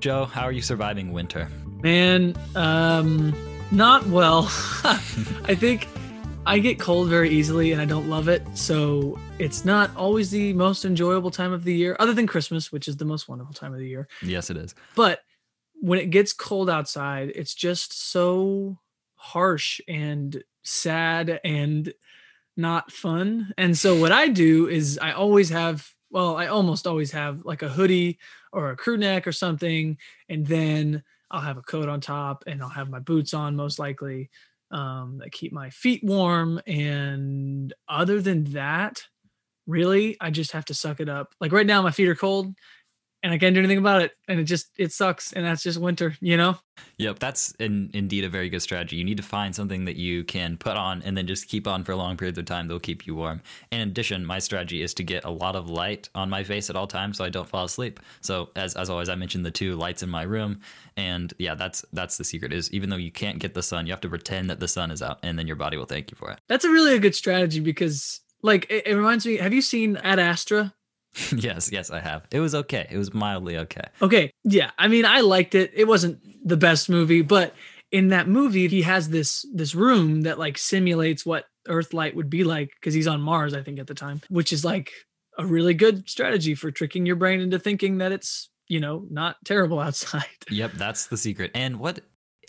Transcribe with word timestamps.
Joe, 0.00 0.24
how 0.24 0.42
are 0.44 0.52
you 0.52 0.62
surviving 0.62 1.12
winter? 1.12 1.48
Man, 1.82 2.34
um, 2.54 3.34
not 3.70 4.06
well. 4.06 4.44
I 4.84 5.54
think 5.54 5.88
I 6.46 6.58
get 6.58 6.80
cold 6.80 7.08
very 7.08 7.28
easily 7.28 7.72
and 7.72 7.82
I 7.82 7.84
don't 7.84 8.08
love 8.08 8.28
it. 8.28 8.42
So 8.54 9.18
it's 9.38 9.64
not 9.64 9.94
always 9.96 10.30
the 10.30 10.54
most 10.54 10.86
enjoyable 10.86 11.30
time 11.30 11.52
of 11.52 11.64
the 11.64 11.74
year, 11.74 11.96
other 12.00 12.14
than 12.14 12.26
Christmas, 12.26 12.72
which 12.72 12.88
is 12.88 12.96
the 12.96 13.04
most 13.04 13.28
wonderful 13.28 13.52
time 13.52 13.74
of 13.74 13.78
the 13.78 13.86
year. 13.86 14.08
Yes, 14.22 14.48
it 14.48 14.56
is. 14.56 14.74
But 14.96 15.20
when 15.74 15.98
it 15.98 16.10
gets 16.10 16.32
cold 16.32 16.70
outside, 16.70 17.32
it's 17.34 17.54
just 17.54 18.10
so 18.10 18.78
harsh 19.16 19.80
and 19.86 20.42
sad 20.62 21.40
and 21.44 21.92
not 22.56 22.90
fun. 22.90 23.52
And 23.58 23.76
so 23.76 24.00
what 24.00 24.12
I 24.12 24.28
do 24.28 24.66
is 24.66 24.98
I 25.00 25.12
always 25.12 25.50
have, 25.50 25.94
well, 26.10 26.36
I 26.36 26.46
almost 26.46 26.86
always 26.86 27.12
have 27.12 27.44
like 27.44 27.62
a 27.62 27.68
hoodie 27.68 28.18
or 28.52 28.70
a 28.70 28.76
crew 28.76 28.96
neck 28.96 29.26
or 29.26 29.32
something. 29.32 29.96
And 30.28 30.46
then 30.46 31.02
I'll 31.30 31.40
have 31.40 31.56
a 31.56 31.62
coat 31.62 31.88
on 31.88 32.00
top 32.00 32.44
and 32.46 32.62
I'll 32.62 32.68
have 32.68 32.90
my 32.90 32.98
boots 32.98 33.32
on 33.32 33.56
most 33.56 33.78
likely 33.78 34.30
um, 34.70 35.18
that 35.18 35.32
keep 35.32 35.52
my 35.52 35.70
feet 35.70 36.02
warm. 36.02 36.60
And 36.66 37.72
other 37.88 38.20
than 38.20 38.44
that, 38.52 39.02
really, 39.66 40.16
I 40.20 40.30
just 40.30 40.52
have 40.52 40.64
to 40.66 40.74
suck 40.74 41.00
it 41.00 41.08
up. 41.08 41.34
Like 41.40 41.52
right 41.52 41.66
now, 41.66 41.82
my 41.82 41.92
feet 41.92 42.08
are 42.08 42.16
cold 42.16 42.54
and 43.22 43.32
I 43.32 43.38
can't 43.38 43.54
do 43.54 43.60
anything 43.60 43.78
about 43.78 44.02
it. 44.02 44.12
And 44.28 44.40
it 44.40 44.44
just, 44.44 44.70
it 44.78 44.92
sucks. 44.92 45.32
And 45.32 45.44
that's 45.44 45.62
just 45.62 45.78
winter, 45.78 46.14
you 46.20 46.36
know? 46.36 46.56
Yep, 46.98 47.18
that's 47.18 47.52
in, 47.52 47.90
indeed 47.92 48.24
a 48.24 48.28
very 48.28 48.48
good 48.48 48.62
strategy. 48.62 48.96
You 48.96 49.04
need 49.04 49.18
to 49.18 49.22
find 49.22 49.54
something 49.54 49.84
that 49.84 49.96
you 49.96 50.24
can 50.24 50.56
put 50.56 50.76
on 50.76 51.02
and 51.02 51.16
then 51.16 51.26
just 51.26 51.48
keep 51.48 51.66
on 51.66 51.84
for 51.84 51.94
long 51.94 52.16
periods 52.16 52.38
of 52.38 52.46
time. 52.46 52.68
They'll 52.68 52.80
keep 52.80 53.06
you 53.06 53.14
warm. 53.14 53.42
In 53.70 53.80
addition, 53.80 54.24
my 54.24 54.38
strategy 54.38 54.80
is 54.80 54.94
to 54.94 55.02
get 55.02 55.24
a 55.24 55.30
lot 55.30 55.56
of 55.56 55.68
light 55.68 56.08
on 56.14 56.30
my 56.30 56.42
face 56.42 56.70
at 56.70 56.76
all 56.76 56.86
times 56.86 57.18
so 57.18 57.24
I 57.24 57.28
don't 57.28 57.48
fall 57.48 57.64
asleep. 57.64 58.00
So 58.22 58.50
as, 58.56 58.74
as 58.74 58.88
always, 58.88 59.08
I 59.08 59.14
mentioned 59.14 59.44
the 59.44 59.50
two 59.50 59.76
lights 59.76 60.02
in 60.02 60.08
my 60.08 60.22
room. 60.22 60.60
And 60.96 61.32
yeah, 61.38 61.54
that's 61.54 61.84
that's 61.92 62.16
the 62.16 62.24
secret 62.24 62.52
is 62.52 62.72
even 62.72 62.90
though 62.90 62.96
you 62.96 63.12
can't 63.12 63.38
get 63.38 63.54
the 63.54 63.62
sun, 63.62 63.86
you 63.86 63.92
have 63.92 64.00
to 64.00 64.08
pretend 64.08 64.48
that 64.50 64.60
the 64.60 64.68
sun 64.68 64.90
is 64.90 65.02
out 65.02 65.18
and 65.22 65.38
then 65.38 65.46
your 65.46 65.56
body 65.56 65.76
will 65.76 65.86
thank 65.86 66.10
you 66.10 66.16
for 66.16 66.30
it. 66.30 66.40
That's 66.48 66.64
a 66.64 66.70
really 66.70 66.94
a 66.94 66.98
good 66.98 67.14
strategy 67.14 67.60
because 67.60 68.20
like 68.42 68.66
it, 68.70 68.86
it 68.86 68.94
reminds 68.94 69.26
me, 69.26 69.36
have 69.36 69.52
you 69.52 69.62
seen 69.62 69.96
Ad 69.98 70.18
Astra? 70.18 70.74
yes, 71.36 71.70
yes, 71.72 71.90
I 71.90 72.00
have. 72.00 72.26
It 72.30 72.40
was 72.40 72.54
okay. 72.54 72.86
It 72.90 72.96
was 72.96 73.12
mildly 73.12 73.56
okay. 73.58 73.84
Okay. 74.00 74.32
Yeah. 74.44 74.70
I 74.78 74.88
mean, 74.88 75.04
I 75.04 75.20
liked 75.20 75.54
it. 75.54 75.72
It 75.74 75.86
wasn't 75.86 76.20
the 76.46 76.56
best 76.56 76.88
movie, 76.88 77.22
but 77.22 77.54
in 77.90 78.08
that 78.08 78.28
movie, 78.28 78.68
he 78.68 78.82
has 78.82 79.08
this 79.08 79.44
this 79.52 79.74
room 79.74 80.22
that 80.22 80.38
like 80.38 80.56
simulates 80.56 81.26
what 81.26 81.46
Earth 81.68 81.92
light 81.92 82.14
would 82.14 82.30
be 82.30 82.44
like 82.44 82.70
because 82.80 82.94
he's 82.94 83.06
on 83.06 83.20
Mars, 83.20 83.54
I 83.54 83.62
think, 83.62 83.78
at 83.78 83.86
the 83.86 83.94
time, 83.94 84.20
which 84.28 84.52
is 84.52 84.64
like 84.64 84.92
a 85.38 85.44
really 85.44 85.74
good 85.74 86.08
strategy 86.08 86.54
for 86.54 86.70
tricking 86.70 87.06
your 87.06 87.16
brain 87.16 87.40
into 87.40 87.58
thinking 87.58 87.98
that 87.98 88.12
it's 88.12 88.48
you 88.68 88.80
know 88.80 89.06
not 89.10 89.36
terrible 89.44 89.80
outside. 89.86 90.24
Yep, 90.48 90.72
that's 90.74 91.06
the 91.06 91.16
secret. 91.16 91.50
And 91.54 91.78
what? 91.78 92.00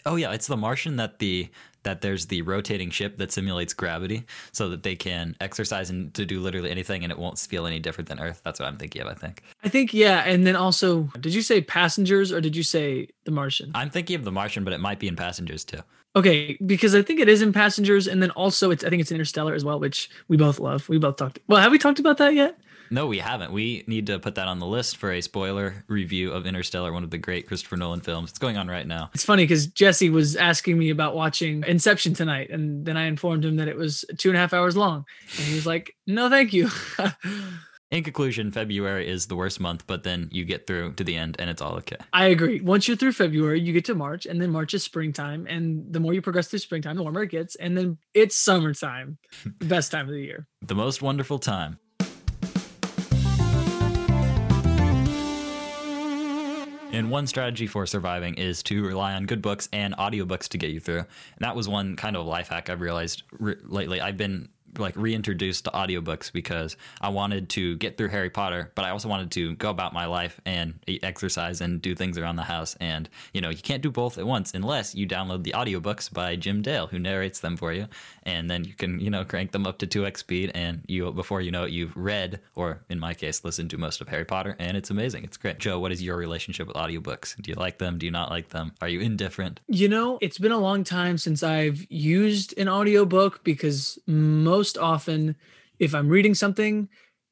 Oh 0.06 0.16
yeah, 0.16 0.32
it's 0.32 0.48
the 0.48 0.58
Martian 0.58 0.98
that 0.98 1.20
the 1.20 1.50
that 1.84 2.02
there's 2.02 2.28
the 2.28 2.42
rotating 2.42 2.90
ship 2.90 3.18
that 3.18 3.32
simulates 3.32 3.74
gravity 3.74 4.26
so 4.52 4.70
that 4.70 4.84
they 4.84 4.96
can 4.96 5.36
exercise 5.40 5.90
and 5.90 6.14
to 6.14 6.26
do 6.26 6.40
literally 6.40 6.70
anything 6.70 7.04
and 7.04 7.12
it 7.12 7.18
won't 7.18 7.40
feel 7.40 7.66
any 7.66 7.80
different 7.80 8.08
than 8.08 8.20
Earth. 8.20 8.42
That's 8.44 8.60
what 8.60 8.68
I'm 8.68 8.78
thinking 8.78 9.02
of, 9.02 9.08
I 9.08 9.14
think. 9.14 9.44
I 9.64 9.70
think, 9.70 9.94
yeah. 9.94 10.24
And 10.26 10.46
then 10.46 10.56
also, 10.56 11.04
did 11.20 11.34
you 11.34 11.42
say 11.42 11.62
passengers 11.62 12.32
or 12.32 12.42
did 12.42 12.56
you 12.56 12.64
say 12.64 13.08
the 13.26 13.32
Martian? 13.32 13.72
I'm 13.74 13.90
thinking 13.90 14.16
of 14.16 14.24
the 14.24 14.32
Martian, 14.32 14.64
but 14.64 14.74
it 14.74 14.80
might 14.80 15.00
be 15.00 15.08
in 15.08 15.16
passengers 15.16 15.64
too. 15.64 15.82
Okay, 16.14 16.58
because 16.66 16.94
I 16.94 17.02
think 17.02 17.22
it 17.22 17.30
is 17.30 17.42
in 17.42 17.54
passengers, 17.54 18.06
and 18.06 18.22
then 18.22 18.32
also 18.32 18.70
it's 18.70 18.84
I 18.84 18.90
think 18.90 19.02
it's 19.02 19.14
Interstellar 19.14 19.54
as 19.54 19.64
well, 19.64 19.80
which 19.80 20.10
we 20.28 20.36
both 20.36 20.60
love. 20.60 20.90
We 20.90 20.98
both 20.98 21.16
talked. 21.16 21.40
Well, 21.48 21.62
have 21.62 21.72
we 21.72 21.78
talked 21.78 22.00
about 22.00 22.18
that 22.18 22.34
yet? 22.34 22.58
No, 22.92 23.08
we 23.08 23.20
haven't. 23.20 23.54
We 23.54 23.86
need 23.88 24.08
to 24.08 24.20
put 24.20 24.36
that 24.36 24.50
on 24.50 24.60
the 24.60 24.66
list 24.66 24.98
for 24.98 25.12
a 25.12 25.22
spoiler 25.22 25.86
review 25.88 26.34
of 26.34 26.46
Interstellar, 26.46 26.92
one 26.92 27.06
of 27.06 27.10
the 27.10 27.18
great 27.18 27.48
Christopher 27.48 27.78
Nolan 27.78 28.02
films. 28.02 28.32
It's 28.32 28.40
going 28.40 28.58
on 28.58 28.68
right 28.68 28.86
now. 28.86 29.10
It's 29.14 29.24
funny 29.24 29.44
because 29.44 29.68
Jesse 29.68 30.10
was 30.10 30.36
asking 30.36 30.78
me 30.78 30.90
about 30.90 31.16
watching 31.16 31.64
Inception 31.66 32.14
tonight, 32.14 32.50
and 32.50 32.86
then 32.86 32.98
I 32.98 33.06
informed 33.06 33.46
him 33.46 33.56
that 33.56 33.70
it 33.70 33.78
was 33.78 34.04
two 34.18 34.30
and 34.30 34.38
a 34.38 34.42
half 34.42 34.54
hours 34.54 34.76
long, 34.76 35.06
and 35.38 35.46
he 35.48 35.56
was 35.56 35.66
like, 35.66 35.96
"No, 36.06 36.30
thank 36.30 36.52
you." 36.52 36.70
In 37.92 38.06
conclusion, 38.06 38.52
February 38.52 39.10
is 39.10 39.28
the 39.28 39.36
worst 39.36 39.60
month, 39.60 39.86
but 39.86 40.04
then 40.04 40.30
you 40.32 40.46
get 40.46 40.66
through 40.66 40.94
to 40.94 41.04
the 41.04 41.18
end 41.18 41.36
and 41.40 41.50
it's 41.50 41.62
all 41.62 41.74
okay. 41.74 41.98
I 42.14 42.28
agree. 42.28 42.62
Once 42.62 42.88
you're 42.88 42.96
through 42.96 43.12
February, 43.12 43.60
you 43.60 43.74
get 43.74 43.84
to 43.86 43.96
March, 43.96 44.26
and 44.26 44.42
then 44.42 44.50
March 44.50 44.74
is 44.74 44.82
springtime. 44.82 45.46
And 45.46 45.92
the 45.92 46.00
more 46.00 46.14
you 46.14 46.22
progress 46.22 46.48
through 46.48 46.60
springtime, 46.60 46.96
the 46.96 47.04
warmer 47.04 47.24
it 47.24 47.32
gets. 47.32 47.56
And 47.56 47.78
then 47.78 47.98
it's 48.14 48.38
summertime, 48.38 49.18
the 49.60 49.66
best 49.66 49.92
time 49.92 50.08
of 50.08 50.14
the 50.14 50.22
year. 50.22 50.48
The 50.62 50.74
most 50.74 51.02
wonderful 51.02 51.38
time. 51.38 51.80
And 56.94 57.10
one 57.10 57.26
strategy 57.26 57.68
for 57.68 57.86
surviving 57.86 58.34
is 58.34 58.62
to 58.64 58.86
rely 58.86 59.14
on 59.14 59.26
good 59.26 59.42
books 59.42 59.70
and 59.72 59.96
audiobooks 59.96 60.50
to 60.50 60.58
get 60.58 60.72
you 60.72 60.82
through. 60.82 61.00
And 61.00 61.40
that 61.40 61.56
was 61.56 61.70
one 61.70 61.96
kind 61.96 62.18
of 62.18 62.26
life 62.26 62.50
hack 62.50 62.70
I've 62.70 62.82
realized 62.82 63.24
re- 63.40 63.56
lately. 63.64 64.02
I've 64.02 64.18
been 64.18 64.50
like 64.78 64.96
reintroduced 64.96 65.66
to 65.66 65.72
audiobooks 65.72 66.32
because 66.32 66.78
I 67.02 67.10
wanted 67.10 67.50
to 67.50 67.78
get 67.78 67.98
through 67.98 68.10
Harry 68.10 68.30
Potter, 68.30 68.72
but 68.76 68.86
I 68.86 68.90
also 68.90 69.10
wanted 69.10 69.32
to 69.32 69.56
go 69.56 69.70
about 69.70 69.94
my 69.94 70.06
life 70.06 70.40
and 70.46 70.76
exercise 71.04 71.62
and 71.62 71.82
do 71.82 71.96
things 71.96 72.18
around 72.18 72.36
the 72.36 72.44
house. 72.44 72.76
And, 72.80 73.10
you 73.34 73.42
know, 73.42 73.50
you 73.50 73.58
can't 73.58 73.82
do 73.82 73.92
both 73.92 74.18
at 74.18 74.26
once 74.26 74.54
unless 74.54 74.96
you 74.96 75.08
download 75.08 75.44
the 75.44 75.52
audiobooks 75.52 76.12
by 76.12 76.36
Jim 76.36 76.62
Dale, 76.62 76.88
who 76.88 77.00
narrates 77.00 77.40
them 77.40 77.58
for 77.58 77.74
you. 77.74 77.88
And 78.24 78.50
then 78.50 78.64
you 78.64 78.74
can, 78.74 79.00
you 79.00 79.10
know, 79.10 79.26
crank 79.26 79.52
them 79.52 79.66
up 79.66 79.80
to 79.80 79.88
2x 79.88 80.18
speed. 80.18 80.52
And 80.54 80.82
you, 80.88 81.12
before 81.12 81.42
you 81.42 81.52
know 81.52 81.64
it, 81.64 81.72
you've 81.72 81.96
read, 81.98 82.40
or 82.56 82.84
in 82.90 83.00
my 83.00 83.14
case, 83.14 83.44
listened 83.44 83.70
to 83.72 83.78
most 83.78 84.02
of 84.02 84.08
Harry 84.10 84.26
Potter. 84.26 84.56
And 84.60 84.78
it's 84.78 84.90
amazing. 84.90 85.24
It's 85.24 85.38
great. 85.38 85.60
Joe, 85.60 85.80
what 85.80 85.92
is 85.92 86.02
your 86.02 86.18
relationship 86.18 86.68
with 86.68 86.78
audiobooks? 86.78 87.36
Do 87.42 87.50
you 87.50 87.56
like 87.56 87.80
them? 87.80 87.98
Do 87.98 88.06
you 88.06 88.12
not 88.12 88.30
like 88.30 88.50
them? 88.50 88.74
Are 88.82 88.88
you 88.88 89.00
indifferent? 89.00 89.60
You 89.68 89.90
know, 89.90 90.20
it's 90.22 90.38
been 90.38 90.52
a 90.52 90.60
long 90.60 90.84
time 90.84 91.18
since 91.18 91.44
I've 91.44 91.86
used 91.90 92.58
an 92.58 92.70
audiobook 92.70 93.44
because 93.44 93.98
most 94.06 94.61
most 94.62 94.78
often 94.78 95.36
if 95.80 95.96
I'm 95.96 96.08
reading 96.08 96.36
something, 96.36 96.88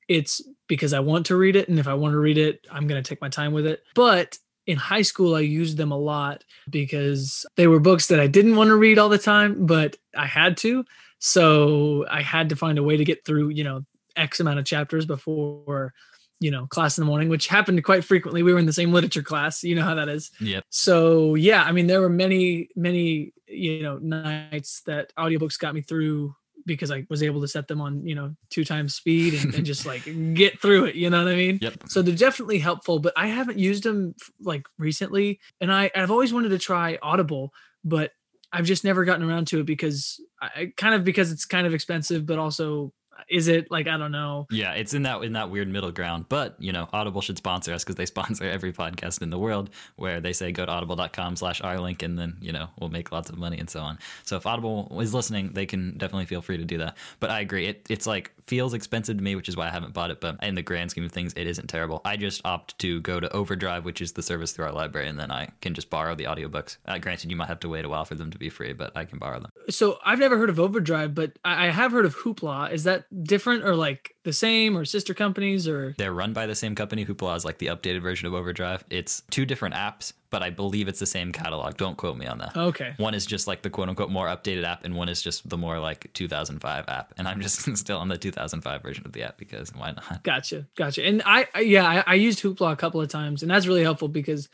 it's 0.08 0.42
because 0.68 0.94
I 0.94 1.00
want 1.00 1.28
to 1.28 1.36
read 1.36 1.56
it. 1.56 1.70
And 1.70 1.78
if 1.78 1.88
I 1.88 1.94
want 1.94 2.14
to 2.14 2.18
read 2.18 2.40
it, 2.40 2.66
I'm 2.72 2.88
going 2.88 3.02
to 3.02 3.08
take 3.08 3.22
my 3.22 3.30
time 3.30 3.54
with 3.54 3.68
it. 3.68 3.84
But 3.94 4.40
in 4.66 4.78
high 4.78 5.04
school, 5.04 5.36
I 5.36 5.42
used 5.42 5.78
them 5.78 5.92
a 5.92 5.98
lot 5.98 6.44
because 6.72 7.46
they 7.56 7.68
were 7.68 7.80
books 7.80 8.08
that 8.08 8.20
I 8.20 8.26
didn't 8.26 8.56
want 8.56 8.70
to 8.70 8.78
read 8.78 8.98
all 8.98 9.10
the 9.10 9.20
time, 9.20 9.68
but 9.68 9.96
I 10.18 10.26
had 10.26 10.58
to. 10.58 10.84
So 11.20 12.08
I 12.10 12.24
had 12.24 12.50
to 12.50 12.56
find 12.56 12.80
a 12.80 12.84
way 12.84 12.98
to 12.98 13.06
get 13.06 13.24
through, 13.24 13.50
you 13.50 13.64
know, 13.64 13.86
X 14.16 14.40
amount 14.40 14.58
of 14.58 14.66
chapters 14.66 15.06
before, 15.06 15.94
you 16.40 16.50
know, 16.50 16.66
class 16.66 16.98
in 16.98 17.04
the 17.04 17.08
morning, 17.08 17.30
which 17.30 17.46
happened 17.46 17.84
quite 17.84 18.04
frequently. 18.04 18.42
We 18.42 18.54
were 18.54 18.60
in 18.60 18.66
the 18.66 18.74
same 18.74 18.92
literature 18.92 19.22
class. 19.22 19.64
You 19.64 19.76
know 19.76 19.84
how 19.84 19.94
that 19.94 20.10
is. 20.10 20.32
Yep. 20.40 20.64
So 20.72 21.36
yeah, 21.36 21.62
I 21.64 21.72
mean, 21.72 21.86
there 21.86 22.02
were 22.02 22.10
many, 22.10 22.70
many, 22.76 23.34
you 23.48 23.84
know, 23.84 24.00
nights 24.00 24.82
that 24.88 25.14
audiobooks 25.16 25.60
got 25.60 25.76
me 25.76 25.82
through 25.82 26.36
because 26.76 26.92
I 26.92 27.06
was 27.10 27.22
able 27.22 27.42
to 27.42 27.48
set 27.48 27.68
them 27.68 27.82
on, 27.82 28.06
you 28.06 28.16
know, 28.16 28.36
two 28.50 28.64
times 28.64 28.96
speed 28.96 29.34
and, 29.34 29.54
and 29.54 29.66
just 29.66 29.86
like 29.86 30.04
get 30.34 30.60
through 30.62 30.86
it. 30.86 30.96
You 30.96 31.10
know 31.10 31.24
what 31.24 31.34
I 31.34 31.36
mean? 31.36 31.60
Yep. 31.62 31.74
So 31.88 32.02
they're 32.02 32.16
definitely 32.16 32.60
helpful, 32.60 33.00
but 33.00 33.14
I 33.18 33.28
haven't 33.28 33.60
used 33.60 33.84
them 33.84 34.16
like 34.42 34.66
recently. 34.78 35.40
And 35.60 35.72
I, 35.72 35.92
I've 35.96 36.12
always 36.12 36.34
wanted 36.34 36.50
to 36.50 36.60
try 36.60 36.98
Audible, 37.02 37.54
but 37.84 38.12
I've 38.52 38.66
just 38.66 38.84
never 38.84 39.06
gotten 39.06 39.30
around 39.30 39.48
to 39.48 39.60
it 39.60 39.66
because 39.66 40.20
I 40.42 40.72
kind 40.78 40.96
of 40.96 41.04
because 41.04 41.32
it's 41.32 41.46
kind 41.46 41.68
of 41.68 41.74
expensive, 41.74 42.26
but 42.26 42.40
also 42.40 42.94
is 43.28 43.48
it 43.48 43.70
like 43.72 43.88
I 43.88 43.98
don't 43.98 44.12
know. 44.12 44.48
Yeah, 44.52 44.74
it's 44.74 44.94
in 44.94 45.04
that 45.04 45.22
in 45.24 45.34
that 45.34 45.50
weird 45.50 45.68
middle 45.68 45.92
ground. 45.92 46.26
But 46.30 46.56
you 46.60 46.72
know, 46.72 46.88
Audible 46.94 47.22
should 47.22 47.38
sponsor 47.38 47.74
us 47.74 47.84
because 47.84 47.96
they 47.96 48.06
sponsor 48.20 48.46
every 48.46 48.74
podcast 48.74 49.22
in 49.22 49.30
the 49.30 49.40
world. 49.40 49.70
Where 49.96 50.22
they 50.22 50.34
say 50.34 50.52
go 50.52 50.66
to 50.66 50.72
audible.com/slash 50.72 51.62
our 51.62 51.80
link 51.80 52.04
and 52.04 52.18
then 52.18 52.38
you 52.42 52.52
know 52.52 52.70
we'll 52.80 52.90
make 52.90 53.12
lots 53.12 53.30
of 53.30 53.38
money 53.38 53.58
and 53.58 53.70
so 53.70 53.82
on. 53.82 54.00
So 54.24 54.38
if 54.38 54.46
Audible 54.46 54.98
is 55.02 55.14
listening, 55.14 55.52
they 55.54 55.66
can 55.66 55.98
definitely 55.98 56.26
feel 56.26 56.42
free 56.42 56.58
to 56.58 56.66
do 56.66 56.78
that. 56.80 56.98
But 57.20 57.30
I 57.30 57.42
agree, 57.42 57.68
it 57.68 57.86
it's 57.90 58.08
like 58.08 58.32
feels 58.50 58.74
expensive 58.74 59.16
to 59.16 59.24
me, 59.24 59.36
which 59.36 59.48
is 59.48 59.56
why 59.56 59.68
I 59.68 59.70
haven't 59.70 59.94
bought 59.94 60.10
it. 60.10 60.20
But 60.20 60.44
in 60.44 60.56
the 60.56 60.64
grand 60.64 60.90
scheme 60.92 61.06
of 61.06 61.12
things, 61.12 61.34
it 61.38 61.46
isn't 61.46 61.68
terrible. 61.68 62.02
I 62.04 62.18
just 62.18 62.42
opt 62.44 62.78
to 62.80 63.00
go 63.02 63.20
to 63.20 63.32
Overdrive, 63.32 63.86
which 63.86 64.02
is 64.02 64.14
the 64.14 64.24
service 64.24 64.52
through 64.52 64.66
our 64.66 64.72
library, 64.72 65.08
and 65.08 65.20
then 65.20 65.32
I 65.32 65.50
can 65.62 65.76
just 65.76 65.90
borrow 65.90 66.16
the 66.16 66.24
audiobooks. 66.24 66.78
Uh, 66.86 66.98
granted, 66.98 67.30
you 67.30 67.38
might 67.38 67.48
have 67.48 67.60
to 67.62 67.70
wait 67.70 67.86
a 67.86 67.90
while 67.90 68.06
for 68.06 68.16
them 68.16 68.32
to 68.32 68.40
be 68.40 68.50
free, 68.50 68.74
but 68.74 68.92
I 68.96 69.06
can 69.06 69.20
borrow 69.20 69.40
them. 69.40 69.52
So 69.70 70.00
I've 70.04 70.20
never 70.20 70.38
heard 70.38 70.50
of 70.50 70.60
Overdrive, 70.60 71.14
but 71.14 71.38
I 71.46 71.68
have 71.68 71.92
heard 71.92 72.06
of 72.06 72.16
Hoopla. 72.16 72.72
Is 72.72 72.84
that 72.86 73.06
different 73.24 73.64
or 73.64 73.76
like 73.76 74.16
the 74.30 74.34
same 74.34 74.78
or 74.78 74.86
sister 74.86 75.14
companies 75.14 75.68
or? 75.68 75.96
They're 75.98 76.14
run 76.14 76.34
by 76.34 76.46
the 76.46 76.56
same 76.56 76.76
company 76.76 77.06
hoopla 77.06 77.36
is 77.36 77.46
like 77.46 77.58
the 77.58 77.68
updated 77.68 78.02
version 78.02 78.28
of 78.28 78.34
overdrive. 78.34 78.84
It's 78.90 79.24
two 79.30 79.46
different 79.46 79.76
apps 79.76 80.14
but 80.30 80.44
i 80.44 80.50
believe 80.50 80.88
it's 80.88 81.00
the 81.00 81.06
same 81.06 81.32
catalog. 81.32 81.78
Don't 81.78 81.98
quote 81.98 82.18
me 82.18 82.26
on 82.26 82.38
that. 82.40 82.56
Okay. 82.56 82.94
One 82.98 83.14
is 83.14 83.26
just 83.26 83.48
like 83.48 83.62
the 83.62 83.70
quote 83.70 83.90
unquote 83.90 84.10
more 84.10 84.28
updated 84.28 84.64
app 84.64 84.86
and 84.86 84.96
one 84.96 85.10
is 85.10 85.22
just 85.22 85.48
the 85.50 85.58
more 85.58 85.80
like 85.80 86.12
2005 86.14 86.86
app. 86.88 87.14
And 87.18 87.28
i'm 87.28 87.42
just 87.42 87.76
still 87.78 87.98
on 87.98 88.08
the 88.08 88.18
2005 88.18 88.82
version 88.82 89.06
of 89.06 89.14
the 89.14 89.24
app 89.24 89.38
because 89.38 89.74
why 89.74 89.92
not? 89.92 90.24
Gotcha 90.24 90.68
gotcha. 90.76 91.04
And 91.04 91.22
i 91.26 91.48
yeah 91.60 91.86
I, 91.86 92.04
I 92.06 92.16
used 92.16 92.42
hoopla 92.42 92.72
a 92.72 92.76
couple 92.76 93.02
of 93.02 93.10
times 93.10 93.42
and 93.42 93.52
that's 93.52 93.68
really 93.68 93.84
helpful 93.84 94.08
because 94.08 94.50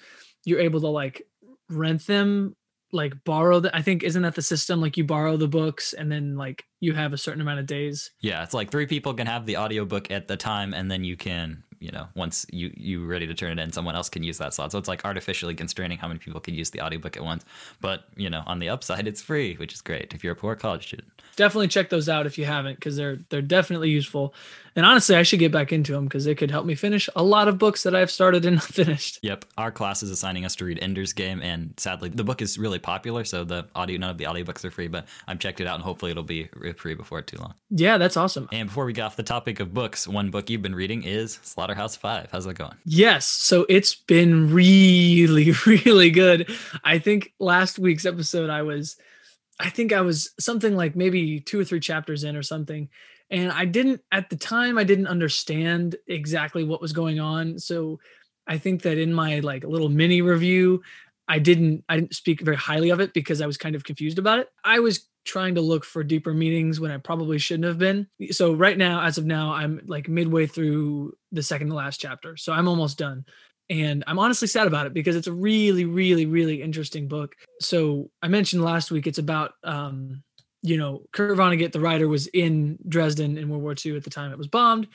you're 0.45 0.59
able 0.59 0.79
to 0.81 0.87
like 0.87 1.23
rent 1.69 2.05
them 2.07 2.55
like 2.95 3.13
borrow 3.25 3.59
the 3.59 3.75
i 3.75 3.81
think 3.81 4.03
isn't 4.03 4.21
that 4.23 4.35
the 4.35 4.41
system? 4.41 4.81
Like 4.81 4.97
you 4.97 5.03
borrow 5.03 5.37
the 5.37 5.47
books 5.47 5.93
and 5.93 6.11
then 6.11 6.35
like 6.35 6.63
you 6.79 6.93
have 6.93 7.13
a 7.13 7.17
certain 7.17 7.41
amount 7.41 7.59
of 7.59 7.65
days? 7.65 8.11
Yeah 8.21 8.43
it's 8.43 8.53
like 8.53 8.71
three 8.71 8.87
people 8.87 9.13
can 9.13 9.27
have 9.27 9.45
the 9.45 9.57
audiobook 9.57 10.09
at 10.09 10.27
the 10.27 10.37
time 10.37 10.73
and 10.73 10.89
then 10.89 11.03
you 11.03 11.17
can 11.17 11.63
you 11.79 11.91
know 11.91 12.07
once 12.15 12.45
you 12.51 12.71
you 12.75 13.05
ready 13.05 13.27
to 13.27 13.33
turn 13.33 13.57
it 13.57 13.61
in 13.61 13.71
someone 13.71 13.95
else 13.95 14.09
can 14.09 14.23
use 14.23 14.37
that 14.37 14.53
slot. 14.53 14.71
So 14.71 14.77
it's 14.77 14.87
like 14.87 15.05
artificially 15.05 15.55
constraining 15.55 15.97
how 15.97 16.07
many 16.07 16.19
people 16.19 16.39
can 16.39 16.53
use 16.53 16.69
the 16.69 16.81
audiobook 16.81 17.17
at 17.17 17.23
once. 17.23 17.45
But 17.81 18.05
you 18.15 18.29
know 18.29 18.43
on 18.45 18.59
the 18.59 18.69
upside 18.69 19.07
it's 19.07 19.21
free 19.21 19.55
which 19.55 19.73
is 19.73 19.81
great 19.81 20.13
if 20.13 20.23
you're 20.23 20.33
a 20.33 20.35
poor 20.35 20.55
college 20.55 20.87
student. 20.87 21.09
Definitely 21.35 21.67
check 21.67 21.89
those 21.89 22.07
out 22.07 22.25
if 22.25 22.37
you 22.37 22.45
haven't 22.45 22.75
because 22.75 22.95
they're 22.95 23.19
they're 23.29 23.41
definitely 23.41 23.89
useful. 23.89 24.33
And 24.77 24.85
honestly 24.85 25.15
i 25.15 25.23
should 25.23 25.39
get 25.39 25.51
back 25.53 25.71
into 25.71 25.93
them 25.93 26.03
because 26.03 26.25
they 26.25 26.35
could 26.35 26.51
help 26.51 26.65
me 26.65 26.75
finish 26.75 27.09
a 27.15 27.23
lot 27.23 27.47
of 27.47 27.57
books 27.57 27.83
that 27.83 27.95
i've 27.95 28.11
started 28.11 28.45
and 28.45 28.55
not 28.57 28.63
finished. 28.63 29.19
Yep. 29.21 29.45
Our 29.57 29.71
class 29.71 30.03
is 30.03 30.09
assigning 30.11 30.45
us 30.45 30.55
to 30.57 30.65
read 30.65 30.79
ender's 30.81 31.13
game 31.13 31.41
and 31.41 31.73
sadly 31.77 32.09
the 32.09 32.23
book 32.23 32.41
is 32.41 32.57
really 32.57 32.79
popular 32.79 33.23
so 33.23 33.43
the 33.43 33.67
audio 33.75 33.97
none 33.97 34.09
of 34.09 34.17
the 34.17 34.25
audiobooks 34.25 34.63
are 34.65 34.71
free 34.71 34.87
but 34.87 35.05
i've 35.27 35.39
checked 35.39 35.61
it 35.61 35.67
out 35.67 35.75
and 35.75 35.83
hopefully 35.83 36.11
it'll 36.11 36.23
be 36.23 36.49
free 36.77 36.93
before 36.93 37.21
too 37.21 37.37
long. 37.37 37.53
Yeah 37.69 37.97
that's 37.97 38.17
awesome. 38.17 38.49
And 38.51 38.67
before 38.69 38.85
we 38.85 38.93
get 38.93 39.03
off 39.03 39.15
the 39.15 39.23
topic 39.23 39.59
of 39.59 39.73
books 39.73 40.07
one 40.07 40.31
book 40.31 40.49
you've 40.49 40.61
been 40.61 40.75
reading 40.75 41.03
is 41.03 41.39
slaughterhouse 41.75 41.95
five 41.95 42.29
how's 42.31 42.45
that 42.45 42.55
going 42.55 42.75
yes 42.85 43.25
so 43.25 43.65
it's 43.69 43.95
been 43.95 44.53
really 44.53 45.51
really 45.65 46.09
good 46.09 46.49
i 46.83 46.97
think 46.97 47.33
last 47.39 47.77
week's 47.77 48.05
episode 48.05 48.49
i 48.49 48.61
was 48.61 48.97
I 49.59 49.69
think 49.69 49.93
I 49.93 50.01
was 50.01 50.31
something 50.39 50.75
like 50.75 50.95
maybe 50.95 51.39
two 51.39 51.59
or 51.59 51.63
three 51.63 51.79
chapters 51.79 52.23
in 52.23 52.35
or 52.35 52.43
something. 52.43 52.89
And 53.29 53.51
I 53.51 53.65
didn't, 53.65 54.01
at 54.11 54.29
the 54.29 54.35
time, 54.35 54.77
I 54.77 54.83
didn't 54.83 55.07
understand 55.07 55.95
exactly 56.07 56.63
what 56.63 56.81
was 56.81 56.93
going 56.93 57.19
on. 57.19 57.57
So 57.57 57.99
I 58.47 58.57
think 58.57 58.81
that 58.81 58.97
in 58.97 59.13
my 59.13 59.39
like 59.39 59.63
little 59.63 59.89
mini 59.89 60.21
review, 60.21 60.83
I 61.27 61.39
didn't, 61.39 61.83
I 61.89 61.95
didn't 61.95 62.15
speak 62.15 62.41
very 62.41 62.57
highly 62.57 62.89
of 62.89 62.99
it 62.99 63.13
because 63.13 63.41
I 63.41 63.47
was 63.47 63.57
kind 63.57 63.75
of 63.75 63.83
confused 63.83 64.19
about 64.19 64.39
it. 64.39 64.49
I 64.63 64.79
was 64.79 65.07
trying 65.25 65.55
to 65.55 65.61
look 65.61 65.83
for 65.83 66.03
deeper 66.03 66.33
meanings 66.33 66.79
when 66.79 66.91
I 66.91 66.97
probably 66.97 67.39
shouldn't 67.39 67.65
have 67.65 67.79
been. 67.79 68.07
So 68.31 68.53
right 68.53 68.77
now, 68.77 69.01
as 69.01 69.17
of 69.17 69.25
now, 69.25 69.53
I'm 69.53 69.81
like 69.85 70.07
midway 70.07 70.45
through 70.45 71.17
the 71.31 71.43
second 71.43 71.69
to 71.69 71.73
last 71.73 71.99
chapter. 71.99 72.37
So 72.37 72.53
I'm 72.53 72.67
almost 72.67 72.97
done 72.97 73.25
and 73.69 74.03
I'm 74.05 74.19
honestly 74.19 74.47
sad 74.47 74.67
about 74.67 74.85
it 74.85 74.93
because 74.93 75.15
it's 75.15 75.27
a 75.27 75.33
really, 75.33 75.85
really, 75.85 76.25
really 76.25 76.61
interesting 76.61 77.07
book. 77.07 77.35
So 77.59 78.11
I 78.21 78.27
mentioned 78.27 78.63
last 78.63 78.91
week 78.91 79.07
it's 79.07 79.17
about, 79.17 79.53
um, 79.63 80.23
you 80.61 80.77
know, 80.77 81.03
Kurt 81.11 81.37
Vonnegut, 81.37 81.71
the 81.71 81.79
writer, 81.79 82.07
was 82.07 82.27
in 82.27 82.77
Dresden 82.87 83.37
in 83.37 83.49
World 83.49 83.63
War 83.63 83.75
II 83.83 83.97
at 83.97 84.03
the 84.03 84.09
time 84.09 84.31
it 84.31 84.37
was 84.37 84.47
bombed, 84.47 84.87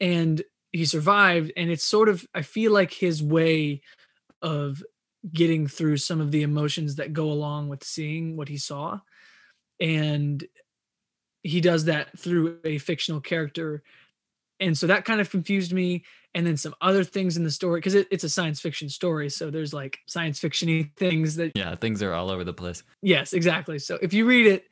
and 0.00 0.42
he 0.72 0.84
survived. 0.84 1.52
And 1.56 1.70
it's 1.70 1.84
sort 1.84 2.08
of, 2.08 2.26
I 2.34 2.42
feel 2.42 2.72
like 2.72 2.92
his 2.92 3.22
way 3.22 3.82
of 4.42 4.82
getting 5.32 5.66
through 5.66 5.96
some 5.96 6.20
of 6.20 6.30
the 6.30 6.42
emotions 6.42 6.96
that 6.96 7.12
go 7.12 7.30
along 7.30 7.68
with 7.68 7.84
seeing 7.84 8.36
what 8.36 8.48
he 8.48 8.58
saw, 8.58 9.00
and 9.80 10.44
he 11.42 11.60
does 11.60 11.84
that 11.86 12.18
through 12.18 12.58
a 12.64 12.78
fictional 12.78 13.20
character, 13.20 13.82
and 14.60 14.76
so 14.76 14.86
that 14.86 15.04
kind 15.04 15.20
of 15.20 15.30
confused 15.30 15.72
me. 15.72 16.04
And 16.36 16.44
then 16.44 16.56
some 16.56 16.74
other 16.80 17.04
things 17.04 17.36
in 17.36 17.44
the 17.44 17.50
story 17.50 17.78
because 17.78 17.94
it, 17.94 18.08
it's 18.10 18.24
a 18.24 18.28
science 18.28 18.60
fiction 18.60 18.88
story 18.88 19.30
so 19.30 19.52
there's 19.52 19.72
like 19.72 20.00
science 20.06 20.40
fictiony 20.40 20.92
things 20.96 21.36
that 21.36 21.52
yeah 21.54 21.76
things 21.76 22.02
are 22.02 22.12
all 22.12 22.28
over 22.28 22.42
the 22.42 22.52
place. 22.52 22.82
Yes 23.02 23.34
exactly. 23.34 23.78
So 23.78 24.00
if 24.02 24.12
you 24.12 24.26
read 24.26 24.46
it 24.48 24.64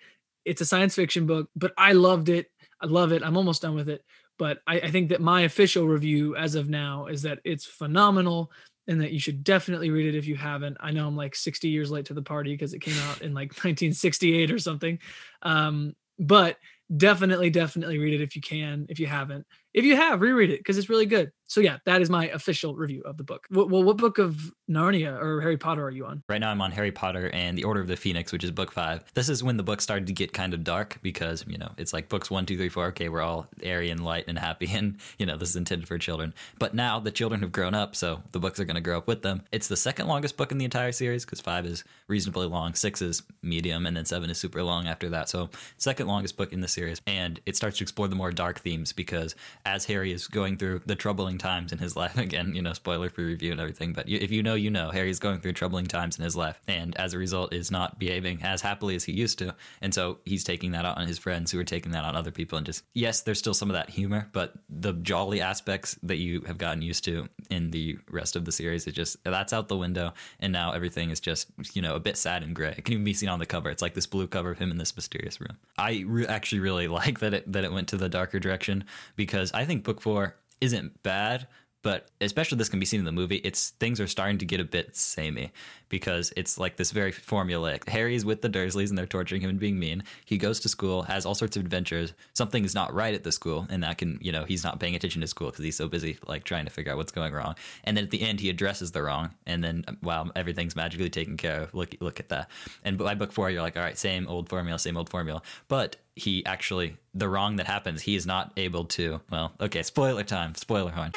it's 0.45 0.61
a 0.61 0.67
science 0.67 0.97
fiction 0.97 1.25
book 1.25 1.49
but 1.55 1.73
i 1.79 1.93
loved 1.93 2.29
it. 2.29 2.51
I 2.81 2.87
love 2.87 3.13
it. 3.13 3.23
I'm 3.23 3.37
almost 3.37 3.63
done 3.63 3.77
with 3.77 3.89
it. 3.89 4.05
But 4.41 4.59
I, 4.67 4.81
I 4.81 4.91
think 4.91 5.11
that 5.11 5.21
my 5.21 5.43
official 5.43 5.87
review 5.87 6.35
as 6.35 6.57
of 6.57 6.69
now 6.69 7.07
is 7.07 7.23
that 7.23 7.39
it's 7.45 7.65
phenomenal 7.65 8.51
and 8.89 9.01
that 9.01 9.13
you 9.13 9.21
should 9.21 9.45
definitely 9.45 9.91
read 9.91 10.13
it 10.13 10.19
if 10.19 10.27
you 10.27 10.37
haven't. 10.37 10.77
I 10.81 10.91
know 10.91 11.07
i'm 11.07 11.17
like 11.17 11.35
60 11.35 11.69
years 11.69 11.91
late 11.91 12.07
to 12.07 12.15
the 12.15 12.23
party 12.23 12.53
because 12.53 12.75
it 12.75 12.81
came 12.81 12.99
out 13.09 13.23
in 13.23 13.35
like 13.35 13.51
1968 13.65 14.51
or 14.51 14.59
something. 14.59 14.99
Um, 15.43 15.95
but 16.19 16.57
definitely 16.95 17.49
definitely 17.51 17.99
read 17.99 18.15
it 18.15 18.23
if 18.23 18.37
you 18.37 18.43
can 18.43 18.87
if 18.91 19.01
you 19.01 19.07
haven't 19.07 19.47
if 19.75 19.85
you 19.85 19.97
have 19.97 20.21
reread 20.21 20.51
it 20.51 20.61
because 20.61 20.79
it's 20.79 20.89
really 20.89 21.07
good. 21.07 21.31
So 21.47 21.61
yeah 21.61 21.79
that 21.85 22.01
is 22.01 22.09
my 22.09 22.29
official 22.29 22.75
review 22.75 23.03
of 23.05 23.17
the 23.17 23.25
book. 23.25 23.47
Well 23.51 23.83
what 23.83 23.97
book 23.99 24.19
of 24.19 24.53
narnia 24.71 25.21
or 25.21 25.41
harry 25.41 25.59
potter 25.59 25.85
are 25.85 25.91
you 25.91 26.07
on? 26.07 26.23
Right 26.29 26.41
now 26.41 26.51
i'm 26.51 26.63
on 26.63 26.73
harry 26.73 26.93
potter 26.93 27.29
and 27.33 27.59
the 27.59 27.65
order 27.65 27.81
of 27.81 27.89
the 27.89 27.97
phoenix 27.97 28.33
which 28.33 28.45
is 28.45 28.51
book 28.51 28.73
five. 28.73 29.05
This 29.15 29.29
is 29.29 29.45
when 29.45 29.57
the 29.57 29.63
book 29.63 29.81
started 29.81 30.07
to 30.07 30.13
get 30.13 30.33
kind 30.33 30.55
of 30.55 30.65
dark 30.65 30.99
because 31.03 31.45
you 31.47 31.59
know 31.59 31.71
it's 31.77 31.93
like 31.93 32.09
books 32.09 32.31
one 32.31 32.47
two 32.47 32.57
three 32.57 32.69
four 32.69 32.87
okay 32.87 33.09
we're 33.09 33.21
all 33.21 33.47
airy 33.63 33.91
and 33.91 34.05
light 34.05 34.25
and 34.29 34.39
happy 34.39 34.69
and 34.73 34.99
you 35.19 35.27
know 35.27 35.37
this 35.37 35.51
is 35.51 35.57
intended 35.57 35.89
for 35.89 35.99
children. 35.99 36.33
But 36.59 36.75
now 36.75 37.01
the 37.01 37.11
children 37.11 37.41
have 37.43 37.53
grown 37.53 37.75
up 37.75 37.97
so 37.97 38.23
the 38.33 38.41
books 38.41 38.59
are 38.61 38.65
going 38.65 38.77
to 38.77 38.81
grow 38.81 38.99
up 38.99 39.07
with 39.07 39.23
them. 39.23 39.43
It's 39.53 39.69
the 39.69 39.77
second 39.77 40.07
longest 40.07 40.37
book 40.37 40.53
in 40.53 40.59
the 40.59 40.65
entire 40.65 40.93
series 40.93 41.25
because 41.25 41.41
five 41.41 41.67
is 41.67 41.85
reasonably 42.09 42.47
long 42.47 42.75
six 42.75 43.03
is 43.03 43.23
medium 43.43 43.87
and 43.87 43.97
then 43.97 44.05
seven 44.05 44.31
is 44.31 44.39
super 44.39 44.63
long 44.63 44.87
after 44.87 45.11
that. 45.11 45.29
So 45.29 45.51
second 45.77 46.07
longest 46.07 46.37
book 46.37 46.53
in 46.53 46.61
the 46.61 46.69
series. 46.69 47.01
And 47.07 47.41
it 47.47 47.57
starts 47.57 47.79
to 47.79 47.85
explore 47.85 48.09
the 48.09 48.17
more 48.17 48.31
dark 48.33 48.61
themes 48.61 48.93
because 48.93 49.35
as 49.65 49.85
Harry 49.85 50.13
is 50.13 50.27
going 50.27 50.57
through 50.57 50.83
the 50.87 50.97
troubling 50.97 51.39
times 51.39 51.73
in 51.73 51.79
his 51.79 51.97
life, 51.97 52.17
again, 52.19 52.55
you 52.55 52.63
know, 52.63 52.73
spoiler 52.73 53.09
for 53.09 53.23
review 53.23 53.53
and 53.53 53.61
everything, 53.61 53.93
but 53.93 54.09
if 54.09 54.31
you 54.31 54.43
know, 54.43 54.55
you 54.55 54.71
know, 54.71 54.91
Harry's 54.91 55.19
going 55.19 55.41
through 55.41 55.53
troubling 55.53 55.87
times 55.87 56.19
in 56.19 56.25
his 56.25 56.37
life, 56.37 56.61
and 56.69 56.97
as 56.97 57.15
a 57.15 57.19
result, 57.19 57.53
is 57.53 57.71
not 57.71 57.99
behaving 57.99 58.43
as 58.43 58.61
happily 58.61 58.95
as 58.95 59.05
he 59.05 59.13
used 59.13 59.39
to, 59.39 59.55
and 59.81 59.95
so 59.95 60.19
he's 60.25 60.45
taking 60.45 60.73
that 60.73 60.85
out 60.85 60.99
on 60.99 61.07
his 61.07 61.19
friends, 61.19 61.51
who 61.51 61.59
are 61.59 61.65
taking 61.65 61.93
that 61.93 62.05
out 62.05 62.11
on 62.11 62.17
other 62.17 62.31
people, 62.31 62.57
and 62.57 62.67
just 62.67 62.85
yes, 62.95 63.21
there's 63.21 63.39
still 63.39 63.55
some 63.55 63.71
of 63.71 63.75
that 63.75 63.91
humor, 63.91 64.29
but 64.33 64.55
the 64.69 64.93
jolly 64.95 65.41
aspects 65.41 65.97
that 66.03 66.17
you 66.17 66.41
have 66.43 66.59
gotten 66.59 66.83
used 66.83 67.05
to 67.05 67.29
in 67.51 67.71
the 67.71 67.99
rest 68.11 68.37
of 68.37 68.45
the 68.45 68.53
series, 68.53 68.87
it 68.87 68.93
just 68.93 69.23
that's 69.25 69.53
out 69.53 69.69
the 69.69 69.77
window, 69.77 70.13
and 70.41 70.53
now 70.53 70.73
everything 70.73 71.11
is 71.11 71.21
just 71.21 71.49
you 71.73 71.83
know 71.83 71.95
a 71.95 72.01
bit 72.01 72.17
sad 72.17 72.43
and 72.43 72.55
gray. 72.55 72.75
It 72.77 72.85
can 72.85 72.95
even 72.95 73.05
be 73.05 73.15
seen 73.15 73.29
on 73.29 73.39
the 73.39 73.47
cover. 73.47 73.71
It's 73.71 73.83
like 73.83 73.95
this 73.95 74.07
blue 74.07 74.27
cover 74.27 74.51
of 74.51 74.59
him 74.59 74.71
in 74.71 74.79
this 74.79 74.95
mysterious 74.97 75.41
room. 75.41 75.57
I 75.79 76.05
re- 76.07 76.27
actually 76.27 76.61
really 76.61 76.89
like 77.03 77.21
that 77.21 77.35
it 77.35 77.53
that 77.53 77.65
it 77.65 77.73
went 77.73 77.89
to 77.89 77.97
the 77.97 78.09
darker 78.09 78.39
direction 78.39 78.85
because 79.17 79.52
I 79.53 79.65
think 79.65 79.85
book 79.85 80.01
four 80.01 80.37
isn't 80.61 81.03
bad, 81.03 81.47
but 81.83 82.09
especially 82.21 82.59
this 82.59 82.69
can 82.69 82.81
be 82.81 82.87
seen 82.87 83.01
in 83.01 83.05
the 83.05 83.13
movie 83.13 83.37
it's 83.37 83.71
things 83.71 84.01
are 84.01 84.07
starting 84.07 84.39
to 84.39 84.45
get 84.45 84.61
a 84.61 84.65
bit 84.65 84.97
samey 84.97 85.53
because 85.89 86.33
it's 86.37 86.57
like 86.57 86.77
this 86.77 86.91
very 86.93 87.13
formulaic. 87.13 87.89
Harry's 87.89 88.25
with 88.25 88.41
the 88.41 88.49
dursleys 88.49 88.89
and 88.89 88.97
they're 88.97 89.05
torturing 89.05 89.43
him 89.43 89.51
and 89.51 89.59
being 89.59 89.79
mean. 89.79 90.03
He 90.25 90.39
goes 90.39 90.61
to 90.61 90.69
school 90.69 91.03
has 91.03 91.27
all 91.27 91.35
sorts 91.35 91.57
of 91.57 91.63
adventures. 91.63 92.15
Something 92.33 92.65
is 92.65 92.75
not 92.75 92.95
right 92.95 93.13
at 93.13 93.25
the 93.25 93.33
school 93.33 93.67
and 93.69 93.83
that 93.83 93.99
can 93.99 94.19
you 94.23 94.33
know 94.33 94.45
he's 94.45 94.65
not 94.65 94.81
paying 94.81 94.95
attention 94.95 95.21
to 95.21 95.27
school 95.27 95.51
because 95.51 95.65
he's 95.65 95.77
so 95.77 95.89
busy 95.89 96.19
like 96.27 96.45
trying 96.45 96.65
to 96.65 96.71
figure 96.71 96.93
out 96.93 96.99
what's 96.99 97.13
going 97.13 97.35
wrong. 97.35 97.57
And 97.85 97.97
then 97.97 98.05
at 98.05 98.11
the 98.11 98.23
end 98.23 98.41
he 98.41 98.49
addresses 98.49 98.93
the 98.93 99.03
wrong 99.03 99.35
and 99.45 99.63
then 99.63 99.85
um, 99.89 99.99
wow 100.03 100.31
everything's 100.37 100.77
magically 100.77 101.11
taken 101.11 101.37
care 101.37 101.63
of 101.63 101.75
look 101.75 101.95
look 102.01 102.21
at 102.21 102.29
that. 102.29 102.49
And 102.85 102.97
by 102.97 103.15
book 103.15 103.33
four 103.33 103.51
you're 103.51 103.63
like 103.63 103.77
all 103.77 103.83
right 103.83 103.99
same 103.99 104.29
old 104.29 104.49
formula 104.49 104.79
same 104.79 104.97
old 104.97 105.11
formula. 105.11 105.43
But 105.69 105.97
he 106.17 106.45
actually 106.45 106.97
the 107.15 107.29
wrong 107.29 107.57
that 107.57 107.67
happens 107.67 108.03
he 108.03 108.15
is 108.15 108.27
not 108.27 108.53
able 108.57 108.85
to 108.85 109.21
well 109.31 109.53
okay 109.61 109.83
spoiler 109.83 110.25
time 110.25 110.55
spoiler 110.55 110.91
horn 110.91 111.13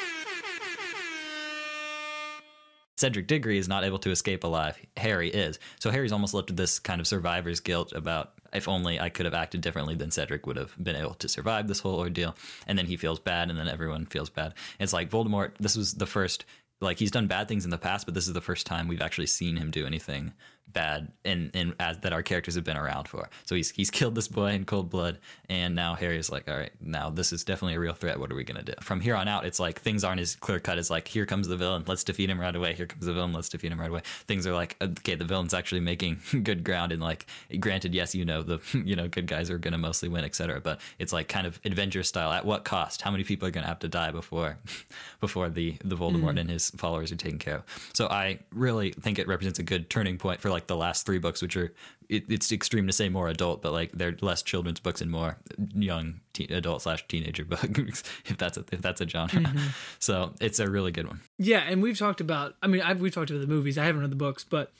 Cedric 2.96 3.26
Diggory 3.26 3.58
is 3.58 3.68
not 3.68 3.84
able 3.84 3.98
to 3.98 4.10
escape 4.10 4.42
alive. 4.42 4.78
Harry 4.96 5.28
is. 5.28 5.58
So 5.78 5.90
Harry's 5.90 6.12
almost 6.12 6.32
left 6.32 6.48
with 6.48 6.56
this 6.56 6.78
kind 6.78 6.98
of 6.98 7.06
survivor's 7.06 7.60
guilt 7.60 7.92
about 7.92 8.32
if 8.52 8.68
only 8.68 8.98
I 8.98 9.10
could 9.10 9.26
have 9.26 9.34
acted 9.34 9.60
differently, 9.60 9.94
then 9.94 10.10
Cedric 10.10 10.46
would 10.46 10.56
have 10.56 10.72
been 10.82 10.96
able 10.96 11.14
to 11.14 11.28
survive 11.28 11.68
this 11.68 11.80
whole 11.80 11.98
ordeal. 11.98 12.34
And 12.66 12.78
then 12.78 12.86
he 12.86 12.96
feels 12.96 13.20
bad, 13.20 13.50
and 13.50 13.58
then 13.58 13.68
everyone 13.68 14.06
feels 14.06 14.30
bad. 14.30 14.54
It's 14.80 14.94
like 14.94 15.10
Voldemort, 15.10 15.52
this 15.60 15.76
was 15.76 15.94
the 15.94 16.06
first, 16.06 16.46
like, 16.80 16.98
he's 16.98 17.10
done 17.10 17.26
bad 17.26 17.48
things 17.48 17.64
in 17.64 17.70
the 17.70 17.76
past, 17.78 18.06
but 18.06 18.14
this 18.14 18.26
is 18.26 18.32
the 18.32 18.40
first 18.40 18.66
time 18.66 18.88
we've 18.88 19.02
actually 19.02 19.26
seen 19.26 19.56
him 19.56 19.70
do 19.70 19.84
anything 19.84 20.32
bad 20.76 21.10
and 21.24 21.50
and 21.54 21.74
as 21.80 21.98
that 22.00 22.12
our 22.12 22.22
characters 22.22 22.54
have 22.54 22.62
been 22.62 22.76
around 22.76 23.08
for. 23.08 23.30
So 23.46 23.54
he's 23.54 23.70
he's 23.70 23.90
killed 23.90 24.14
this 24.14 24.28
boy 24.28 24.50
in 24.50 24.66
cold 24.66 24.90
blood, 24.90 25.18
and 25.48 25.74
now 25.74 25.94
Harry's 25.94 26.30
like, 26.30 26.48
all 26.48 26.56
right, 26.56 26.70
now 26.80 27.08
this 27.08 27.32
is 27.32 27.44
definitely 27.44 27.76
a 27.76 27.80
real 27.80 27.94
threat. 27.94 28.20
What 28.20 28.30
are 28.30 28.34
we 28.34 28.44
gonna 28.44 28.62
do? 28.62 28.74
From 28.82 29.00
here 29.00 29.14
on 29.16 29.26
out, 29.26 29.46
it's 29.46 29.58
like 29.58 29.80
things 29.80 30.04
aren't 30.04 30.20
as 30.20 30.36
clear 30.36 30.60
cut 30.60 30.76
as 30.76 30.90
like 30.90 31.08
here 31.08 31.24
comes 31.24 31.48
the 31.48 31.56
villain, 31.56 31.84
let's 31.86 32.04
defeat 32.04 32.28
him 32.28 32.38
right 32.38 32.54
away. 32.54 32.74
Here 32.74 32.86
comes 32.86 33.06
the 33.06 33.14
villain, 33.14 33.32
let's 33.32 33.48
defeat 33.48 33.72
him 33.72 33.80
right 33.80 33.88
away. 33.88 34.02
Things 34.28 34.46
are 34.46 34.52
like 34.52 34.76
okay, 34.82 35.14
the 35.14 35.24
villain's 35.24 35.54
actually 35.54 35.80
making 35.80 36.20
good 36.42 36.62
ground, 36.62 36.92
and 36.92 37.00
like 37.00 37.24
granted, 37.58 37.94
yes, 37.94 38.14
you 38.14 38.26
know 38.26 38.42
the 38.42 38.60
you 38.84 38.94
know 38.94 39.08
good 39.08 39.26
guys 39.26 39.48
are 39.48 39.58
gonna 39.58 39.78
mostly 39.78 40.10
win, 40.10 40.24
etc. 40.24 40.60
But 40.60 40.80
it's 40.98 41.12
like 41.12 41.28
kind 41.28 41.46
of 41.46 41.58
adventure 41.64 42.02
style. 42.02 42.32
At 42.32 42.44
what 42.44 42.64
cost? 42.64 43.00
How 43.00 43.10
many 43.10 43.24
people 43.24 43.48
are 43.48 43.50
gonna 43.50 43.66
have 43.66 43.78
to 43.78 43.88
die 43.88 44.10
before 44.10 44.58
before 45.20 45.48
the 45.48 45.76
the 45.82 45.96
Voldemort 45.96 46.34
mm. 46.34 46.40
and 46.40 46.50
his 46.50 46.68
followers 46.70 47.10
are 47.12 47.16
taken 47.16 47.38
care 47.38 47.56
of? 47.56 47.90
So 47.94 48.08
I 48.08 48.40
really 48.52 48.92
think 48.92 49.18
it 49.18 49.26
represents 49.26 49.58
a 49.58 49.62
good 49.62 49.88
turning 49.88 50.18
point 50.18 50.42
for 50.42 50.50
like 50.50 50.65
the 50.68 50.76
last 50.76 51.06
three 51.06 51.18
books, 51.18 51.42
which 51.42 51.56
are 51.56 51.72
it, 52.08 52.24
it's 52.30 52.52
extreme 52.52 52.86
to 52.86 52.92
say 52.92 53.08
more 53.08 53.28
adult, 53.28 53.62
but 53.62 53.72
like 53.72 53.92
they're 53.92 54.16
less 54.20 54.42
children's 54.42 54.80
books 54.80 55.00
and 55.00 55.10
more 55.10 55.38
young 55.74 56.20
teen, 56.32 56.52
adult 56.52 56.82
slash 56.82 57.06
teenager 57.08 57.44
books, 57.46 58.02
if 58.26 58.36
that's 58.36 58.56
a, 58.56 58.64
if 58.72 58.82
that's 58.82 59.00
a 59.00 59.08
genre. 59.08 59.40
Mm-hmm. 59.40 59.68
So 59.98 60.34
it's 60.40 60.58
a 60.58 60.70
really 60.70 60.92
good 60.92 61.06
one. 61.06 61.20
Yeah, 61.38 61.60
and 61.60 61.82
we've 61.82 61.98
talked 61.98 62.20
about. 62.20 62.54
I 62.62 62.66
mean, 62.66 62.82
I've, 62.82 63.00
we've 63.00 63.14
talked 63.14 63.30
about 63.30 63.40
the 63.40 63.46
movies. 63.46 63.78
I 63.78 63.84
haven't 63.84 64.00
read 64.00 64.10
the 64.10 64.16
books, 64.16 64.44
but 64.44 64.72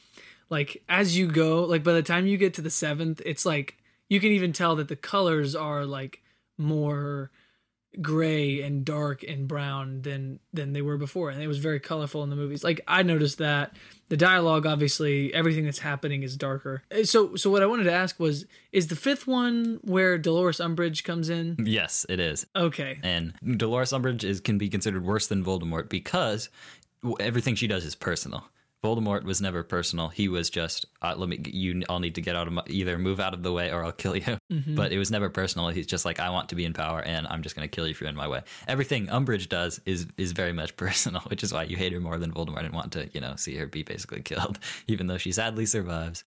like 0.50 0.83
as 0.88 1.16
you 1.16 1.26
go, 1.28 1.64
like 1.64 1.83
by 1.83 1.93
the 1.93 2.02
time 2.02 2.26
you 2.26 2.37
get 2.37 2.55
to 2.55 2.62
the 2.62 2.71
seventh, 2.71 3.21
it's 3.25 3.45
like 3.45 3.78
you 4.09 4.21
can 4.21 4.31
even 4.31 4.52
tell 4.52 4.76
that 4.76 4.88
the 4.88 4.97
colors 4.97 5.55
are 5.55 5.85
like 5.85 6.23
more 6.59 7.31
gray 8.00 8.61
and 8.62 8.85
dark 8.85 9.25
and 9.26 9.49
brown 9.49 10.02
than 10.02 10.38
than 10.52 10.73
they 10.73 10.83
were 10.83 10.99
before 10.99 11.31
and 11.31 11.43
it 11.43 11.49
was 11.49 11.59
very 11.59 11.81
colorful 11.81 12.23
in 12.23 12.28
the 12.28 12.37
movies 12.37 12.62
like 12.62 12.81
i 12.87 13.02
noticed 13.02 13.38
that 13.38 13.75
the 14.09 14.17
dialogue 14.17 14.67
obviously 14.67 15.33
everything 15.35 15.65
that's 15.65 15.81
happening 15.81 16.23
is 16.23 16.37
darker 16.37 16.83
Uh, 16.91 17.03
so 17.05 17.35
so 17.37 17.51
what 17.51 17.63
i 17.63 17.67
wanted 17.67 17.85
to 17.85 17.93
ask 17.93 18.19
was 18.21 18.45
is 18.73 18.87
the 18.89 18.97
fifth 18.97 19.27
one 19.27 19.79
where 19.83 20.17
dolores 20.19 20.59
umbridge 20.59 21.03
comes 21.05 21.29
in 21.29 21.57
Yes, 21.65 22.07
it 22.09 22.21
is. 22.21 22.47
okay 22.55 22.99
And 23.03 23.35
Dolores 23.57 23.93
Umbridge 23.93 24.25
is 24.25 24.41
can 24.41 24.59
be 24.59 24.69
considered 24.69 25.05
worse 25.05 25.27
than 25.27 25.45
Voldemort 25.45 25.89
because 25.89 26.49
everything 27.21 27.55
she 27.55 27.67
does 27.67 27.85
is 27.85 27.95
personal. 27.95 28.49
Voldemort 28.87 29.25
was 29.25 29.40
never 29.40 29.64
personal. 29.64 30.09
He 30.09 30.28
was 30.28 30.49
just 30.49 30.87
uh, 31.02 31.14
let 31.16 31.28
me 31.28 31.40
you 31.45 31.83
all 31.88 31.99
need 31.99 32.14
to 32.14 32.21
get 32.21 32.37
out 32.37 32.47
of 32.47 32.52
my, 32.52 32.62
either 32.69 32.99
move 32.99 33.19
out 33.19 33.35
of 33.35 33.43
the 33.43 33.52
way 33.52 33.73
or 33.73 33.85
I'll 33.85 33.93
kill 33.93 34.16
you. 34.16 34.38
But 34.76 34.93
it 34.93 34.99
was 34.99 35.11
never 35.11 35.28
personal. 35.28 35.69
He's 35.69 35.87
just 35.87 36.05
like 36.05 36.21
I 36.21 36.31
want 36.31 36.50
to 36.50 36.55
be 36.55 36.64
in 36.64 36.73
power 36.73 37.00
and 37.00 37.26
I'm 37.26 37.43
just 37.43 37.57
going 37.57 37.69
to 37.69 37.75
kill 37.75 37.87
you 37.87 37.90
if 37.90 38.00
you're 38.00 38.11
in 38.11 38.16
my 38.16 38.28
way. 38.28 38.43
Everything 38.69 39.07
Umbridge 39.07 39.49
does 39.49 39.81
is 39.87 40.07
is 40.16 40.33
very 40.33 40.52
much 40.52 40.76
personal, 40.85 41.23
which 41.23 41.43
is 41.43 41.52
why 41.52 41.64
you 41.64 41.76
hate 41.76 41.93
her 41.93 42.00
more 42.00 42.19
than 42.19 42.33
Voldemort 42.33 42.64
and 42.64 42.75
want 42.75 42.93
to, 42.93 43.09
you 43.12 43.21
know, 43.21 43.35
see 43.37 43.57
her 43.57 43.66
be 43.66 43.83
basically 43.83 44.23
killed 44.31 44.59
even 44.87 45.09
though 45.09 45.19
she 45.19 45.33
sadly 45.33 45.66
survives. 45.66 46.25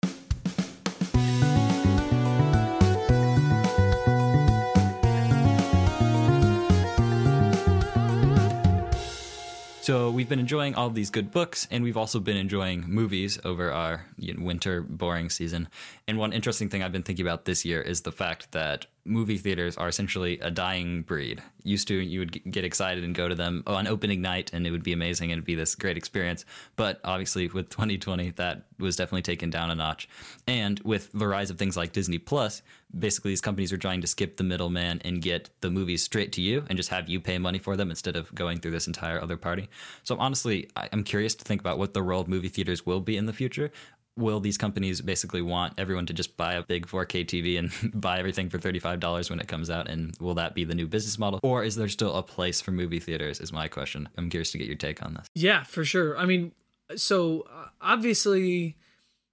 So 9.85 10.11
we've 10.11 10.31
been 10.31 10.39
enjoying 10.39 10.77
all 10.77 10.89
these 10.89 11.11
good 11.11 11.31
books, 11.31 11.69
and 11.71 11.85
we've 11.85 11.99
also 11.99 12.19
been 12.19 12.39
enjoying 12.39 12.87
movies 12.89 13.39
over 13.45 13.71
our 13.71 14.07
you 14.17 14.33
know, 14.33 14.43
winter 14.43 14.81
boring 14.81 15.29
season. 15.29 15.69
And 16.09 16.17
one 16.17 16.33
interesting 16.33 16.71
thing 16.71 16.83
I've 16.83 16.91
been 16.91 17.03
thinking 17.03 17.27
about 17.27 17.45
this 17.45 17.67
year 17.67 17.83
is 17.83 18.01
the 18.01 18.11
fact 18.11 18.53
that 18.53 18.87
movie 19.05 19.39
theaters 19.39 19.77
are 19.77 19.89
essentially 19.89 20.39
a 20.41 20.51
dying 20.51 21.03
breed. 21.03 21.43
Used 21.63 21.89
to, 21.89 21.95
you 21.95 22.21
would 22.21 22.51
get 22.51 22.65
excited 22.65 23.05
and 23.05 23.15
go 23.15 23.29
to 23.29 23.35
them 23.35 23.63
on 23.67 23.87
opening 23.87 24.23
night, 24.23 24.51
and 24.53 24.67
it 24.67 24.71
would 24.71 24.83
be 24.83 24.93
amazing 24.93 25.31
and 25.31 25.39
it'd 25.39 25.45
be 25.45 25.55
this 25.55 25.75
great 25.75 25.97
experience. 25.97 26.45
But 26.77 27.01
obviously, 27.05 27.49
with 27.49 27.69
2020, 27.71 28.31
that 28.33 28.63
was 28.79 28.97
definitely 28.97 29.23
taken 29.23 29.51
down 29.51 29.71
a 29.71 29.75
notch. 29.75 30.09
And 30.47 30.81
with 30.81 31.11
the 31.13 31.27
rise 31.27 31.51
of 31.51 31.59
things 31.59 31.77
like 31.77 31.93
Disney 31.93 32.19
Plus, 32.19 32.63
basically 32.97 33.33
these 33.33 33.41
companies 33.41 33.73
are 33.73 33.79
trying 33.79 34.01
to 34.01 34.07
skip 34.07 34.37
the 34.37 34.45
middleman 34.45 35.01
and 35.05 35.21
get 35.21 35.51
the 35.61 35.71
movies 35.71 36.03
straight 36.03 36.33
to 36.33 36.43
you 36.43 36.65
and 36.69 36.77
just 36.77 36.91
have 36.91 37.09
you 37.09 37.21
pay 37.21 37.39
money 37.39 37.59
for 37.59 37.77
them 37.77 37.91
instead 37.91 38.17
of 38.17 38.35
going 38.35 38.59
through 38.59 38.71
this 38.71 38.87
entire 38.87 39.21
other 39.21 39.37
party. 39.37 39.69
So 40.03 40.17
honestly, 40.19 40.69
I'm 40.77 41.05
curious 41.05 41.35
to 41.37 41.45
think 41.45 41.61
about 41.61 41.79
what 41.79 41.95
the 41.95 42.03
role 42.03 42.21
of 42.21 42.29
movie 42.29 42.49
theaters 42.49 42.87
will 42.87 43.01
be 43.01 43.17
in 43.17 43.27
the 43.27 43.33
future. 43.33 43.71
Will 44.17 44.39
these 44.41 44.57
companies 44.57 45.01
basically 45.01 45.43
want 45.43 45.75
everyone 45.77 46.07
to 46.07 46.13
just 46.13 46.37
buy 46.37 46.55
a 46.55 46.63
big 46.63 46.87
4K 46.87 47.27
TV 47.27 47.59
and 47.59 47.73
buy 48.01 48.19
everything 48.19 48.49
for 48.49 48.59
$35 48.59 49.31
when 49.31 49.41
it 49.41 49.49
comes 49.49 49.71
out? 49.71 49.89
And 49.89 50.17
will 50.21 50.35
that 50.35 50.55
be 50.55 50.65
the 50.65 50.75
new 50.75 50.87
business 50.87 51.19
model? 51.19 51.41
Or 51.43 51.65
is 51.65 51.77
there 51.77 51.89
still 51.89 52.15
a 52.15 52.23
place 52.23 52.61
for 52.61 52.71
movie 52.71 53.01
theaters? 53.01 53.41
Is 53.41 53.53
my 53.53 53.67
question. 53.69 54.09
I'm 54.17 54.31
curious 54.31 54.53
to 54.53 54.59
get 54.59 54.67
your 54.69 54.77
take 54.77 55.05
on 55.05 55.15
this. 55.15 55.27
Yeah, 55.35 55.65
for 55.65 55.85
sure. 55.85 56.17
I 56.17 56.27
mean, 56.27 56.53
so 56.97 57.47
uh, 57.53 57.69
obviously, 57.81 58.77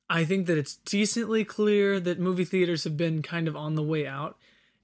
I 0.09 0.25
think 0.25 0.47
that 0.47 0.57
it's 0.57 0.75
decently 0.77 1.45
clear 1.45 1.99
that 1.99 2.19
movie 2.19 2.45
theaters 2.45 2.83
have 2.83 2.97
been 2.97 3.21
kind 3.21 3.47
of 3.47 3.55
on 3.55 3.75
the 3.75 3.83
way 3.83 4.07
out. 4.07 4.37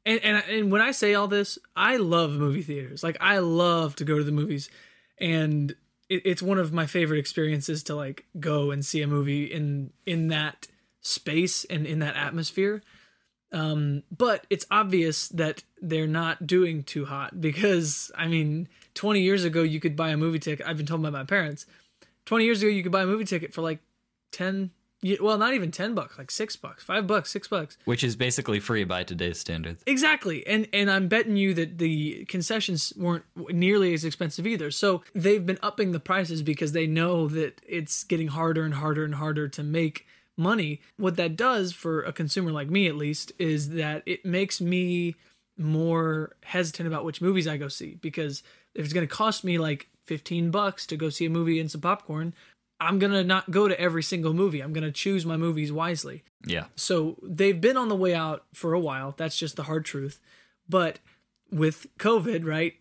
And 0.06 0.22
and 0.24 0.44
and 0.50 0.72
when 0.72 0.82
I 0.82 0.92
say 0.92 1.16
all 1.16 1.28
this, 1.28 1.60
I 1.76 1.98
love 1.98 2.32
movie 2.32 2.62
theaters. 2.62 3.04
Like 3.04 3.18
I 3.20 3.40
love 3.40 3.96
to 3.98 4.06
go 4.06 4.18
to 4.18 4.24
the 4.24 4.32
movies, 4.32 4.70
and 5.18 5.76
it, 6.10 6.22
it's 6.26 6.42
one 6.42 6.58
of 6.58 6.74
my 6.74 6.86
favorite 6.86 7.20
experiences 7.20 7.84
to 7.84 7.96
like 7.96 8.26
go 8.40 8.72
and 8.72 8.86
see 8.86 9.02
a 9.02 9.08
movie 9.08 9.46
in 9.46 9.92
in 10.06 10.28
that 10.30 10.68
space 11.02 11.66
and 11.66 11.86
in 11.86 12.00
that 12.00 12.16
atmosphere. 12.16 12.82
Um, 13.52 14.04
but 14.16 14.46
it's 14.50 14.66
obvious 14.70 15.30
that 15.30 15.64
they're 15.82 16.06
not 16.06 16.46
doing 16.46 16.84
too 16.84 17.06
hot 17.06 17.40
because 17.40 18.12
I 18.16 18.28
mean, 18.28 18.68
20 18.96 19.22
years 19.22 19.44
ago 19.44 19.62
you 19.62 19.80
could 19.80 19.96
buy 19.96 20.10
a 20.10 20.18
movie 20.18 20.40
ticket. 20.40 20.68
I've 20.68 20.78
been 20.78 20.86
told 20.86 21.02
by 21.02 21.10
my 21.10 21.24
parents, 21.24 21.66
20 22.26 22.44
years 22.44 22.62
ago 22.62 22.70
you 22.70 22.84
could 22.84 22.92
buy 22.92 23.04
a 23.04 23.08
movie 23.08 23.26
ticket 23.26 23.54
for 23.54 23.62
like 23.62 23.80
10 24.32 24.72
y- 25.04 25.18
well, 25.22 25.38
not 25.38 25.54
even 25.54 25.72
10 25.72 25.94
bucks, 25.96 26.18
like 26.18 26.32
6 26.32 26.56
bucks, 26.58 26.84
5 26.84 27.08
bucks, 27.08 27.32
6 27.32 27.48
bucks. 27.48 27.78
Which 27.86 28.04
is 28.04 28.16
basically 28.16 28.60
free 28.60 28.84
by 28.84 29.04
today's 29.04 29.40
standards. 29.40 29.84
Exactly. 29.86 30.46
And 30.46 30.68
and 30.74 30.90
I'm 30.90 31.08
betting 31.08 31.38
you 31.38 31.54
that 31.56 31.78
the 31.78 32.26
concessions 32.26 32.94
weren't 32.98 33.26
nearly 33.50 33.94
as 33.94 34.04
expensive 34.06 34.48
either. 34.48 34.72
So 34.72 35.04
they've 35.14 35.46
been 35.46 35.60
upping 35.62 35.92
the 35.92 36.00
prices 36.00 36.42
because 36.42 36.72
they 36.72 36.88
know 36.88 37.28
that 37.28 37.62
it's 37.68 38.04
getting 38.04 38.28
harder 38.30 38.64
and 38.64 38.76
harder 38.76 39.04
and 39.04 39.16
harder 39.16 39.48
to 39.48 39.64
make 39.64 40.06
money. 40.38 40.82
What 40.98 41.16
that 41.18 41.36
does 41.36 41.74
for 41.74 42.04
a 42.04 42.14
consumer 42.14 42.52
like 42.52 42.70
me 42.70 42.88
at 42.88 42.96
least 42.96 43.32
is 43.40 43.70
that 43.70 44.04
it 44.06 44.24
makes 44.26 44.62
me 44.62 45.16
more 45.58 46.36
hesitant 46.44 46.88
about 46.88 47.04
which 47.04 47.22
movies 47.22 47.48
I 47.48 47.58
go 47.58 47.68
see 47.68 47.96
because 48.02 48.44
if 48.76 48.86
it's 48.86 48.94
going 48.94 49.08
to 49.08 49.14
cost 49.14 49.44
me 49.44 49.58
like 49.58 49.88
15 50.06 50.52
bucks 50.52 50.86
to 50.88 50.96
go 50.96 51.10
see 51.10 51.26
a 51.26 51.30
movie 51.30 51.60
and 51.60 51.70
some 51.70 51.82
popcorn, 51.82 52.34
I'm 52.80 53.00
going 53.00 53.12
to 53.12 53.24
not 53.24 53.50
go 53.50 53.68
to 53.68 53.80
every 53.80 54.04
single 54.04 54.34
movie. 54.34 54.62
I'm 54.62 54.74
going 54.74 54.84
to 54.84 54.92
choose 54.92 55.26
my 55.26 55.38
movies 55.38 55.72
wisely. 55.72 56.24
Yeah. 56.46 56.66
So 56.76 57.18
they've 57.24 57.60
been 57.60 57.78
on 57.78 57.90
the 57.90 57.96
way 57.96 58.14
out 58.14 58.46
for 58.54 58.74
a 58.74 58.80
while. 58.80 59.16
That's 59.18 59.38
just 59.38 59.56
the 59.56 59.64
hard 59.64 59.86
truth. 59.86 60.20
But 60.70 61.00
with 61.52 61.88
COVID, 61.98 62.46
right? 62.46 62.74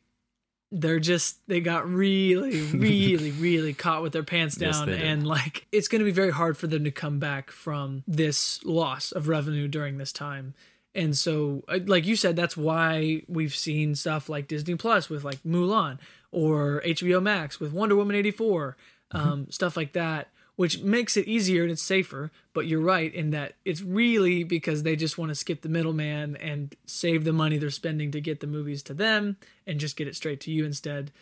They're 0.73 0.99
just 0.99 1.39
they 1.47 1.61
got 1.61 1.89
really, 1.89 2.61
really, 2.73 3.31
really 3.31 3.73
caught 3.73 4.03
with 4.03 4.13
their 4.13 4.25
pants 4.25 4.57
down, 4.57 4.89
did. 4.89 5.01
and 5.01 5.27
like 5.27 5.67
it's 5.71 5.87
going 5.87 6.01
to 6.01 6.05
be 6.05 6.11
very 6.11 6.33
hard 6.33 6.59
for 6.59 6.67
them 6.67 6.83
to 6.85 6.91
come 6.91 7.19
back 7.21 7.51
from 7.53 8.03
this 8.07 8.63
loss 8.65 9.13
of 9.13 9.29
revenue 9.29 9.69
during 9.69 9.99
this 9.99 10.13
time. 10.13 10.55
And 10.93 11.17
so, 11.17 11.63
uh, 11.69 11.79
like 11.87 12.07
you 12.07 12.17
said, 12.17 12.37
that's 12.37 12.57
why 12.57 13.23
we've 13.29 13.55
seen 13.55 13.95
stuff 13.95 14.29
like 14.29 14.49
Disney 14.49 14.75
Plus 14.75 15.09
with 15.09 15.25
like 15.25 15.43
Mulan 15.45 15.99
or 16.33 16.83
HBO 16.85 17.23
Max 17.23 17.61
with 17.61 17.73
Wonder 17.73 17.95
Woman 17.95 18.17
84, 18.17 18.77
um, 19.13 19.47
stuff 19.51 19.77
like 19.77 19.93
that, 19.93 20.29
which 20.57 20.81
makes 20.81 21.17
it 21.17 21.27
easier 21.27 21.63
and 21.63 21.73
it's 21.73 21.83
safer. 21.83 22.31
But 22.53 22.67
you're 22.67 22.81
right 22.81 23.13
in 23.15 23.31
that 23.31 23.55
it's 23.65 23.83
really 23.83 24.45
because 24.45 24.83
they 24.83 24.97
just 24.97 25.19
want 25.19 25.31
to 25.31 25.35
skip 25.35 25.63
the 25.63 25.69
middleman 25.69 26.37
and 26.37 26.75
save 26.87 27.25
the 27.25 27.33
money 27.33 27.59
they're 27.59 27.71
spending 27.71 28.11
to 28.13 28.21
get 28.21 28.41
the 28.41 28.47
movies 28.47 28.83
to 28.85 28.95
them 28.95 29.37
and 29.67 29.81
just 29.81 29.97
get 29.97 30.09
it 30.09 30.17
straight 30.17 30.41
to 30.43 30.51
you 30.51 30.65
instead. 30.65 31.13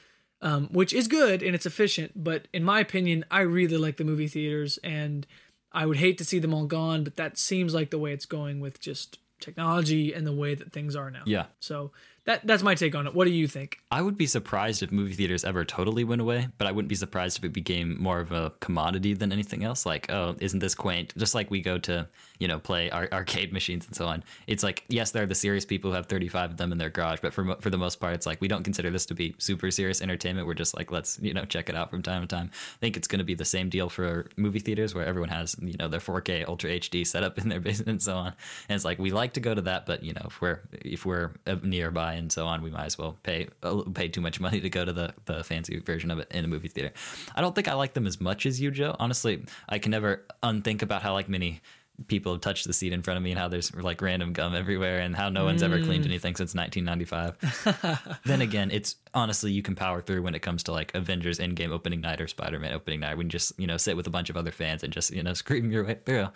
Um, 0.43 0.69
which 0.73 0.93
is 0.93 1.09
good 1.09 1.43
and 1.43 1.55
it's 1.55 1.65
efficient, 1.65 2.13
but 2.23 2.49
in 2.53 2.65
my 2.65 2.79
opinion, 2.79 3.25
I 3.31 3.41
really 3.41 3.79
like 3.79 3.97
the 3.97 4.05
movie 4.05 4.29
theaters 4.29 4.79
and 4.85 5.27
I 5.73 5.87
would 5.87 5.97
hate 5.97 6.19
to 6.19 6.25
see 6.25 6.39
them 6.39 6.53
all 6.53 6.67
gone, 6.67 7.03
but 7.03 7.17
that 7.17 7.39
seems 7.39 7.73
like 7.73 7.89
the 7.89 7.99
way 7.99 8.13
it's 8.13 8.27
going 8.27 8.61
with 8.61 8.79
just 8.79 9.19
technology 9.41 10.13
and 10.13 10.27
the 10.27 10.33
way 10.33 10.55
that 10.55 10.73
things 10.73 10.95
are 10.95 11.11
now. 11.11 11.23
Yeah. 11.25 11.47
So 11.61 11.93
that 12.27 12.47
that's 12.47 12.63
my 12.63 12.75
take 12.75 12.95
on 12.95 13.07
it. 13.07 13.15
What 13.15 13.27
do 13.27 13.31
you 13.31 13.47
think? 13.47 13.79
I 13.91 14.01
would 14.01 14.17
be 14.17 14.27
surprised 14.27 14.83
if 14.83 14.91
movie 14.91 15.15
theaters 15.15 15.45
ever 15.45 15.65
totally 15.65 16.05
went 16.05 16.21
away, 16.21 16.49
but 16.59 16.67
I 16.67 16.73
wouldn't 16.73 16.89
be 16.89 16.95
surprised 16.95 17.39
if 17.39 17.45
it 17.45 17.53
became 17.53 18.01
more 18.03 18.21
of 18.21 18.33
a 18.33 18.53
commodity 18.61 19.15
than 19.15 19.33
anything 19.33 19.63
else. 19.63 19.85
Like, 19.85 20.11
oh, 20.11 20.37
isn't 20.41 20.61
this 20.61 20.75
quaint? 20.75 21.13
Just 21.17 21.35
like 21.35 21.51
we 21.51 21.61
go 21.61 21.79
to, 21.79 22.09
you 22.39 22.49
know, 22.49 22.59
play 22.59 22.91
ar- 22.91 23.09
arcade 23.13 23.53
machines 23.53 23.87
and 23.87 23.95
so 23.95 24.07
on. 24.07 24.25
It's 24.47 24.63
like, 24.63 24.85
yes, 24.89 25.13
there 25.13 25.23
are 25.23 25.27
the 25.27 25.35
serious 25.35 25.65
people 25.65 25.91
who 25.91 25.95
have 25.97 26.07
35 26.07 26.53
of 26.53 26.57
them 26.57 26.73
in 26.73 26.79
their 26.79 26.91
garage, 26.91 27.21
but 27.23 27.33
for 27.33 27.45
mo- 27.45 27.57
for 27.61 27.71
the 27.71 27.79
most 27.79 28.01
part, 28.01 28.15
it's 28.15 28.27
like 28.27 28.41
we 28.41 28.49
don't 28.49 28.65
consider 28.65 28.91
this 28.91 29.07
to 29.07 29.15
be 29.15 29.35
super 29.39 29.71
serious 29.71 30.03
entertainment. 30.03 30.47
We're 30.47 30.55
just 30.55 30.77
like, 30.77 30.91
let's, 30.91 31.19
you 31.21 31.33
know, 31.33 31.45
check 31.45 31.69
it 31.69 31.77
out 31.77 31.91
from 31.91 32.03
time 32.03 32.23
to 32.23 32.27
time. 32.27 32.51
I 32.53 32.79
think 32.81 32.97
it's 32.97 33.07
going 33.07 33.21
to 33.21 33.25
be 33.25 33.35
the 33.35 33.45
same 33.45 33.69
deal 33.69 33.89
for 33.89 34.31
movie 34.37 34.59
theaters 34.59 34.95
where 34.95 35.07
everyone 35.07 35.29
has, 35.31 35.57
you 35.61 35.77
know, 35.79 35.89
their 35.89 36.01
4K 36.01 36.49
Ultra 36.49 36.71
HD 36.71 37.07
set 37.07 37.23
up 37.23 37.39
in 37.39 37.49
their 37.49 37.61
basement 37.65 37.89
and 37.89 38.03
so 38.03 38.17
on. 38.17 38.35
And 38.69 38.77
it's 38.77 38.85
like 38.85 38.99
we 38.99 39.11
like 39.11 39.35
to 39.35 39.41
go 39.41 39.55
to 39.55 39.63
that, 39.63 39.87
but 39.87 40.03
you 40.03 40.13
know, 40.13 40.23
if 40.27 40.41
we're 40.41 40.61
if 40.73 41.07
we're 41.07 41.33
uh, 41.47 41.57
nearby 41.63 42.15
and 42.15 42.33
so 42.33 42.47
on, 42.47 42.63
we 42.63 42.71
might 42.71 42.87
as 42.87 42.99
well 42.99 43.17
pay 43.23 43.49
pay 43.95 44.09
too 44.09 44.21
much 44.21 44.41
money 44.41 44.61
to 44.61 44.71
go 44.71 44.85
to 44.85 44.93
the 44.93 45.15
the 45.27 45.45
fancy 45.45 45.79
version 45.79 46.11
of 46.11 46.19
it 46.19 46.29
in 46.33 46.45
a 46.45 46.49
movie 46.49 46.69
theater. 46.69 46.93
I 47.35 47.41
don't 47.41 47.55
think 47.55 47.69
I 47.69 47.75
like 47.75 47.95
them 47.95 48.07
as 48.07 48.21
much 48.21 48.45
as 48.47 48.61
you, 48.61 48.71
Joe. 48.71 48.97
Honestly, 48.99 49.45
I 49.69 49.79
can 49.79 49.91
never 49.91 50.25
unthink 50.43 50.83
about 50.83 51.03
how 51.03 51.13
like 51.13 51.29
many 51.29 51.61
people 52.09 52.33
have 52.33 52.41
touched 52.41 52.67
the 52.67 52.73
seat 52.73 52.93
in 52.93 53.03
front 53.03 53.17
of 53.17 53.23
me 53.23 53.31
and 53.31 53.39
how 53.39 53.49
there's 53.49 53.75
like 53.75 54.03
random 54.03 54.33
gum 54.33 54.55
everywhere 54.55 54.99
and 54.99 55.15
how 55.15 55.29
no 55.29 55.45
one's 55.45 55.63
ever 55.63 55.81
cleaned 55.81 56.05
anything 56.05 56.35
since 56.35 56.55
1995. 56.55 58.21
then 58.25 58.41
again, 58.41 58.71
it's 58.71 58.97
honestly 59.15 59.53
you 59.53 59.63
can 59.63 59.75
power 59.75 60.01
through 60.01 60.23
when 60.23 60.35
it 60.35 60.41
comes 60.41 60.65
to 60.65 60.73
like 60.73 60.95
Avengers 60.95 61.39
Endgame 61.39 61.71
opening 61.71 62.01
night 62.01 62.21
or 62.21 62.27
Spider-Man 62.27 62.73
opening 62.73 63.01
night 63.01 63.17
when 63.17 63.27
you 63.27 63.31
just 63.31 63.59
you 63.59 63.67
know 63.67 63.77
sit 63.77 63.97
with 63.97 64.07
a 64.07 64.11
bunch 64.11 64.29
of 64.29 64.37
other 64.37 64.51
fans 64.51 64.83
and 64.83 64.93
just 64.93 65.13
you 65.13 65.23
know 65.23 65.35
scream 65.35 65.71
your 65.71 65.85
way 65.85 65.99
through. 66.05 66.29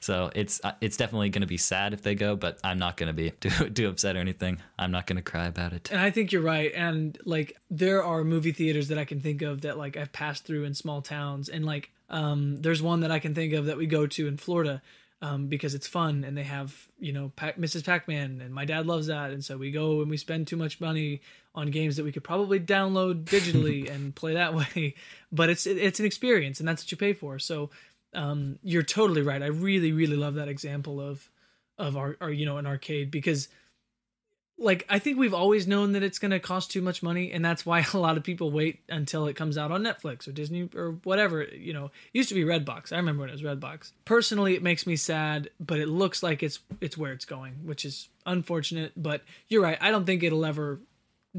So 0.00 0.30
it's 0.34 0.60
uh, 0.62 0.72
it's 0.80 0.96
definitely 0.96 1.30
going 1.30 1.40
to 1.40 1.48
be 1.48 1.56
sad 1.56 1.92
if 1.92 2.02
they 2.02 2.14
go, 2.14 2.36
but 2.36 2.58
I'm 2.62 2.78
not 2.78 2.96
going 2.96 3.08
to 3.08 3.12
be 3.12 3.30
too 3.40 3.70
too 3.70 3.88
upset 3.88 4.16
or 4.16 4.20
anything. 4.20 4.60
I'm 4.78 4.90
not 4.90 5.06
going 5.06 5.16
to 5.16 5.22
cry 5.22 5.46
about 5.46 5.72
it. 5.72 5.90
And 5.90 6.00
I 6.00 6.10
think 6.10 6.32
you're 6.32 6.42
right. 6.42 6.72
And 6.74 7.18
like 7.24 7.56
there 7.70 8.04
are 8.04 8.24
movie 8.24 8.52
theaters 8.52 8.88
that 8.88 8.98
I 8.98 9.04
can 9.04 9.20
think 9.20 9.42
of 9.42 9.62
that 9.62 9.78
like 9.78 9.96
I've 9.96 10.12
passed 10.12 10.44
through 10.44 10.64
in 10.64 10.74
small 10.74 11.02
towns. 11.02 11.48
And 11.48 11.64
like 11.64 11.90
um 12.10 12.56
there's 12.62 12.80
one 12.80 13.00
that 13.00 13.10
I 13.10 13.18
can 13.18 13.34
think 13.34 13.52
of 13.52 13.66
that 13.66 13.76
we 13.76 13.86
go 13.86 14.06
to 14.06 14.28
in 14.28 14.36
Florida 14.36 14.82
um 15.20 15.48
because 15.48 15.74
it's 15.74 15.88
fun 15.88 16.24
and 16.24 16.36
they 16.36 16.44
have, 16.44 16.88
you 16.98 17.12
know, 17.12 17.32
Pac- 17.34 17.58
Mrs. 17.58 17.84
Pac-Man 17.84 18.40
and 18.40 18.54
my 18.54 18.64
dad 18.64 18.86
loves 18.86 19.08
that. 19.08 19.30
And 19.30 19.44
so 19.44 19.56
we 19.56 19.70
go 19.70 20.00
and 20.00 20.10
we 20.10 20.16
spend 20.16 20.46
too 20.46 20.56
much 20.56 20.80
money 20.80 21.20
on 21.54 21.70
games 21.70 21.96
that 21.96 22.04
we 22.04 22.12
could 22.12 22.24
probably 22.24 22.60
download 22.60 23.24
digitally 23.34 23.90
and 23.90 24.14
play 24.14 24.34
that 24.34 24.54
way. 24.54 24.94
But 25.32 25.50
it's 25.50 25.66
it's 25.66 26.00
an 26.00 26.06
experience 26.06 26.58
and 26.58 26.68
that's 26.68 26.82
what 26.82 26.90
you 26.90 26.96
pay 26.96 27.12
for. 27.12 27.38
So 27.38 27.70
um 28.14 28.58
you're 28.62 28.82
totally 28.82 29.22
right. 29.22 29.42
I 29.42 29.46
really 29.46 29.92
really 29.92 30.16
love 30.16 30.34
that 30.34 30.48
example 30.48 31.00
of 31.00 31.28
of 31.78 31.96
our, 31.96 32.16
our 32.20 32.30
you 32.30 32.46
know 32.46 32.58
an 32.58 32.66
arcade 32.66 33.10
because 33.10 33.48
like 34.58 34.84
I 34.88 34.98
think 34.98 35.18
we've 35.18 35.34
always 35.34 35.66
known 35.66 35.92
that 35.92 36.02
it's 36.02 36.18
going 36.18 36.32
to 36.32 36.40
cost 36.40 36.70
too 36.70 36.82
much 36.82 37.02
money, 37.02 37.30
and 37.32 37.44
that's 37.44 37.64
why 37.64 37.84
a 37.94 37.98
lot 37.98 38.16
of 38.16 38.24
people 38.24 38.50
wait 38.50 38.80
until 38.88 39.26
it 39.26 39.36
comes 39.36 39.56
out 39.56 39.70
on 39.70 39.82
Netflix 39.82 40.26
or 40.26 40.32
Disney 40.32 40.68
or 40.74 40.98
whatever. 41.04 41.44
You 41.44 41.72
know, 41.72 41.86
it 41.86 41.92
used 42.12 42.28
to 42.30 42.34
be 42.34 42.44
Redbox. 42.44 42.92
I 42.92 42.96
remember 42.96 43.20
when 43.20 43.30
it 43.30 43.32
was 43.32 43.42
Redbox. 43.42 43.92
Personally, 44.04 44.54
it 44.54 44.62
makes 44.62 44.86
me 44.86 44.96
sad, 44.96 45.50
but 45.60 45.78
it 45.78 45.88
looks 45.88 46.22
like 46.22 46.42
it's 46.42 46.58
it's 46.80 46.98
where 46.98 47.12
it's 47.12 47.24
going, 47.24 47.54
which 47.64 47.84
is 47.84 48.08
unfortunate. 48.26 48.92
But 48.96 49.22
you're 49.48 49.62
right. 49.62 49.78
I 49.80 49.90
don't 49.90 50.04
think 50.04 50.22
it'll 50.22 50.44
ever 50.44 50.80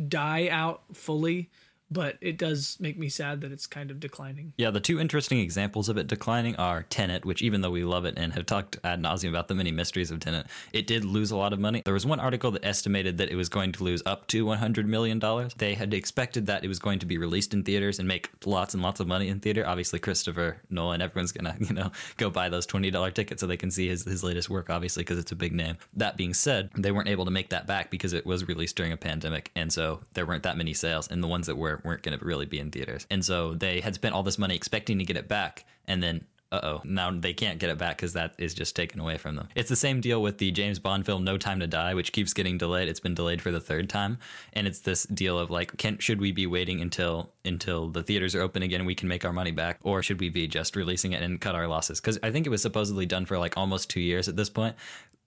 die 0.07 0.47
out 0.47 0.81
fully 0.93 1.49
but 1.91 2.17
it 2.21 2.37
does 2.37 2.77
make 2.79 2.97
me 2.97 3.09
sad 3.09 3.41
that 3.41 3.51
it's 3.51 3.67
kind 3.67 3.91
of 3.91 3.99
declining. 3.99 4.53
Yeah, 4.57 4.71
the 4.71 4.79
two 4.79 4.99
interesting 4.99 5.39
examples 5.39 5.89
of 5.89 5.97
it 5.97 6.07
declining 6.07 6.55
are 6.57 6.83
Tenet, 6.83 7.25
which 7.25 7.41
even 7.41 7.61
though 7.61 7.71
we 7.71 7.83
love 7.83 8.05
it 8.05 8.15
and 8.17 8.33
have 8.33 8.45
talked 8.45 8.77
ad 8.83 9.01
nauseum 9.01 9.29
about 9.29 9.47
the 9.47 9.55
many 9.55 9.71
mysteries 9.71 10.11
of 10.11 10.19
Tenet, 10.19 10.45
it 10.73 10.87
did 10.87 11.03
lose 11.03 11.31
a 11.31 11.37
lot 11.37 11.53
of 11.53 11.59
money. 11.59 11.81
There 11.85 11.93
was 11.93 12.05
one 12.05 12.19
article 12.19 12.51
that 12.51 12.65
estimated 12.65 13.17
that 13.17 13.29
it 13.29 13.35
was 13.35 13.49
going 13.49 13.71
to 13.73 13.83
lose 13.83 14.03
up 14.05 14.27
to 14.27 14.45
$100 14.45 14.85
million. 14.85 15.19
They 15.57 15.73
had 15.73 15.93
expected 15.93 16.45
that 16.45 16.63
it 16.63 16.67
was 16.67 16.79
going 16.79 16.99
to 16.99 17.05
be 17.05 17.17
released 17.17 17.53
in 17.53 17.63
theaters 17.63 17.99
and 17.99 18.07
make 18.07 18.29
lots 18.45 18.73
and 18.73 18.83
lots 18.83 18.99
of 18.99 19.07
money 19.07 19.27
in 19.27 19.39
theater. 19.39 19.65
Obviously, 19.65 19.99
Christopher 19.99 20.57
Nolan, 20.69 21.01
everyone's 21.01 21.31
to, 21.31 21.55
you 21.59 21.73
know, 21.73 21.91
go 22.17 22.29
buy 22.29 22.49
those 22.49 22.67
$20 22.67 23.13
tickets 23.13 23.41
so 23.41 23.47
they 23.47 23.57
can 23.57 23.71
see 23.71 23.87
his, 23.87 24.03
his 24.03 24.23
latest 24.23 24.49
work, 24.49 24.69
obviously, 24.69 25.01
because 25.01 25.17
it's 25.17 25.31
a 25.31 25.35
big 25.35 25.53
name. 25.53 25.77
That 25.95 26.17
being 26.17 26.33
said, 26.33 26.69
they 26.77 26.91
weren't 26.91 27.09
able 27.09 27.25
to 27.25 27.31
make 27.31 27.49
that 27.49 27.67
back 27.67 27.89
because 27.89 28.13
it 28.13 28.25
was 28.25 28.47
released 28.47 28.75
during 28.75 28.91
a 28.91 28.97
pandemic. 28.97 29.51
And 29.55 29.73
so 29.73 30.01
there 30.13 30.25
weren't 30.25 30.43
that 30.43 30.57
many 30.57 30.73
sales. 30.73 31.07
And 31.07 31.23
the 31.23 31.27
ones 31.27 31.47
that 31.47 31.57
were 31.57 31.78
weren't 31.85 32.03
going 32.03 32.17
to 32.17 32.25
really 32.25 32.45
be 32.45 32.59
in 32.59 32.71
theaters. 32.71 33.07
And 33.09 33.23
so 33.23 33.53
they 33.53 33.79
had 33.79 33.95
spent 33.95 34.15
all 34.15 34.23
this 34.23 34.37
money 34.37 34.55
expecting 34.55 34.99
to 34.99 35.05
get 35.05 35.17
it 35.17 35.27
back, 35.27 35.65
and 35.87 36.01
then 36.01 36.25
uh 36.51 36.59
oh, 36.63 36.81
now 36.83 37.11
they 37.11 37.33
can't 37.33 37.59
get 37.59 37.69
it 37.69 37.77
back 37.77 37.97
because 37.97 38.13
that 38.13 38.33
is 38.39 38.53
just 38.55 38.75
taken 38.75 38.99
away 38.99 39.17
from 39.17 39.35
them. 39.35 39.47
It's 39.55 39.69
the 39.69 39.75
same 39.75 40.01
deal 40.01 40.21
with 40.21 40.39
the 40.39 40.51
James 40.51 40.79
Bond 40.79 41.05
film 41.05 41.23
No 41.23 41.37
Time 41.37 41.59
to 41.59 41.67
Die, 41.67 41.93
which 41.93 42.11
keeps 42.11 42.33
getting 42.33 42.57
delayed. 42.57 42.87
It's 42.87 42.99
been 42.99 43.13
delayed 43.13 43.41
for 43.41 43.51
the 43.51 43.59
third 43.59 43.87
time, 43.87 44.17
and 44.53 44.65
it's 44.65 44.79
this 44.79 45.03
deal 45.03 45.37
of 45.37 45.51
like, 45.51 45.77
can 45.77 45.99
should 45.99 46.19
we 46.19 46.31
be 46.31 46.47
waiting 46.47 46.81
until 46.81 47.31
until 47.45 47.89
the 47.89 48.01
theaters 48.01 48.33
are 48.33 48.41
open 48.41 48.63
again 48.63 48.85
we 48.85 48.95
can 48.95 49.07
make 49.07 49.25
our 49.25 49.33
money 49.33 49.51
back, 49.51 49.77
or 49.83 50.01
should 50.01 50.19
we 50.19 50.29
be 50.29 50.47
just 50.47 50.75
releasing 50.75 51.11
it 51.11 51.21
and 51.21 51.39
cut 51.39 51.53
our 51.53 51.67
losses? 51.67 52.01
Because 52.01 52.17
I 52.23 52.31
think 52.31 52.47
it 52.47 52.49
was 52.49 52.63
supposedly 52.63 53.05
done 53.05 53.25
for 53.25 53.37
like 53.37 53.55
almost 53.55 53.89
two 53.89 54.01
years 54.01 54.27
at 54.27 54.35
this 54.35 54.49
point, 54.49 54.75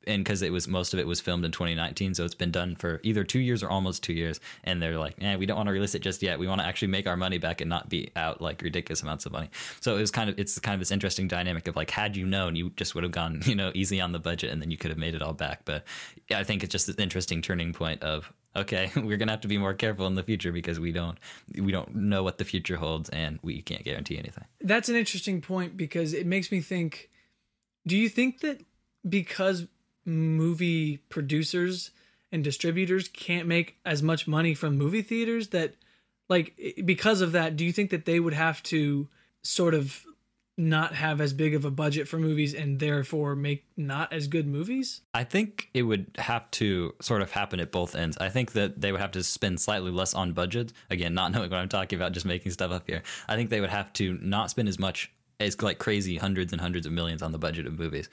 and 0.07 0.25
because 0.25 0.43
it 0.43 0.53
was 0.53 0.67
most 0.69 0.95
of 0.95 1.01
it 1.01 1.07
was 1.07 1.21
filmed 1.21 1.45
in 1.45 1.53
2019 1.53 2.15
so 2.15 2.25
it's 2.25 2.35
been 2.35 2.51
done 2.51 2.75
for 2.77 3.01
either 3.03 3.25
two 3.25 3.39
years 3.39 3.63
or 3.63 3.71
almost 3.71 4.03
two 4.03 4.13
years 4.13 4.41
and 4.65 4.83
they're 4.83 4.99
like 4.99 5.15
eh, 5.21 5.37
we 5.37 5.47
don't 5.47 5.57
want 5.57 5.67
to 5.67 5.73
release 5.73 5.95
it 5.95 6.03
just 6.03 6.23
yet. 6.23 6.39
We 6.39 6.47
want 6.47 6.61
to 6.61 6.67
actually 6.67 6.89
make 6.89 7.07
our 7.07 7.17
money 7.17 7.39
back 7.39 7.61
and 7.61 7.69
not 7.69 7.89
be 7.89 8.11
out 8.17 8.41
like 8.41 8.63
ridiculous 8.63 9.03
amounts 9.03 9.27
of 9.27 9.33
money. 9.33 9.51
So 9.81 9.97
it 9.97 10.01
was 10.01 10.11
kind 10.11 10.29
of 10.29 10.39
it's 10.39 10.59
kind 10.59 10.75
of 10.75 10.81
this 10.81 10.91
interesting 10.91 11.29
dynamic 11.29 11.67
of 11.69 11.77
like 11.77 11.91
had 11.91 12.17
you 12.17 12.27
known 12.27 12.57
you 12.57 12.71
just 12.77 12.95
would 12.95 13.05
have 13.05 13.13
gone 13.13 13.43
you 13.47 13.55
know 13.55 13.73
easy 13.75 14.01
on 14.01 14.13
the 14.13 14.19
budget 14.19 14.51
and 14.53 14.61
then 14.61 14.71
you 14.71 14.77
could 14.77 14.91
have 14.91 14.99
made 14.99 15.15
it 15.15 15.23
all 15.23 15.33
back. 15.33 15.65
But 15.65 15.85
i 16.33 16.45
think 16.45 16.63
it's 16.63 16.73
just 16.73 16.89
an 16.89 16.95
interesting 16.99 17.43
turning 17.43 17.73
point 17.73 18.03
of 18.03 18.33
okay 18.57 18.91
we're 18.97 19.17
gonna 19.17 19.33
have 19.33 19.41
to 19.41 19.49
be 19.49 19.59
more 19.59 19.75
careful 19.75 20.07
in 20.07 20.15
the 20.15 20.23
future 20.23 20.53
because 20.53 20.79
we 20.81 20.93
don't 20.93 21.19
we 21.59 21.73
don't 21.73 21.95
know 21.95 22.23
what 22.23 22.39
the 22.39 22.45
future 22.45 22.77
holds 22.77 23.09
and 23.11 23.39
we 23.43 23.63
can't 23.63 23.85
guarantee 23.85 24.19
anything. 24.19 24.45
That's 24.61 24.89
an 24.89 24.97
interesting 24.97 25.41
point 25.41 25.77
because 25.77 26.13
it 26.15 26.27
makes 26.27 26.51
me 26.53 26.61
think 26.61 27.11
do 27.87 27.97
you 27.97 28.09
think 28.09 28.41
that 28.41 28.65
because 29.09 29.67
movie 30.05 30.99
producers 31.09 31.91
and 32.31 32.43
distributors 32.43 33.09
can't 33.09 33.47
make 33.47 33.77
as 33.85 34.03
much 34.03 34.27
money 34.27 34.55
from 34.55 34.77
movie 34.77 35.03
theaters 35.03 35.49
that 35.49 35.75
like 36.29 36.59
because 36.85 37.21
of 37.21 37.33
that 37.33 37.57
do 37.57 37.65
you 37.65 37.73
think 37.73 37.91
that 37.91 38.05
they 38.05 38.19
would 38.19 38.35
have 38.35 38.63
to 38.63 39.09
sort 39.43 39.75
of 39.75 40.05
not 40.59 40.95
have 40.95 41.21
as 41.21 41.33
big 41.33 41.55
of 41.55 41.65
a 41.65 41.71
budget 41.71 42.07
for 42.07 42.19
movies 42.19 42.55
and 42.55 42.79
therefore 42.79 43.35
make 43.35 43.65
not 43.77 44.13
as 44.13 44.27
good 44.27 44.47
movies? 44.47 45.01
I 45.15 45.25
think 45.25 45.71
it 45.73 45.83
would 45.83 46.11
have 46.19 46.51
to 46.53 46.95
sort 47.01 47.23
of 47.23 47.31
happen 47.31 47.59
at 47.59 47.73
both 47.73 47.95
ends. 47.95 48.19
I 48.19 48.29
think 48.29 48.53
that 48.53 48.81
they 48.81 48.93
would 48.93 49.01
have 49.01 49.13
to 49.13 49.23
spend 49.23 49.61
slightly 49.61 49.91
less 49.91 50.13
on 50.13 50.33
budget. 50.33 50.73
Again, 50.91 51.15
not 51.15 51.33
knowing 51.33 51.51
what 51.51 51.59
I'm 51.59 51.69
talking 51.69 51.99
about, 51.99 52.13
just 52.13 52.27
making 52.27 52.53
stuff 52.53 52.71
up 52.71 52.85
here. 52.87 53.03
I 53.29 53.37
think 53.37 53.51
they 53.51 53.61
would 53.61 53.71
have 53.71 53.93
to 53.95 54.19
not 54.21 54.51
spend 54.51 54.69
as 54.69 54.79
much 54.79 55.11
as 55.41 55.61
like 55.61 55.79
crazy 55.79 56.19
hundreds 56.19 56.53
and 56.53 56.61
hundreds 56.61 56.87
of 56.87 56.93
millions 56.93 57.23
on 57.23 57.33
the 57.33 57.39
budget 57.39 57.67
of 57.67 57.79
movies 57.79 58.09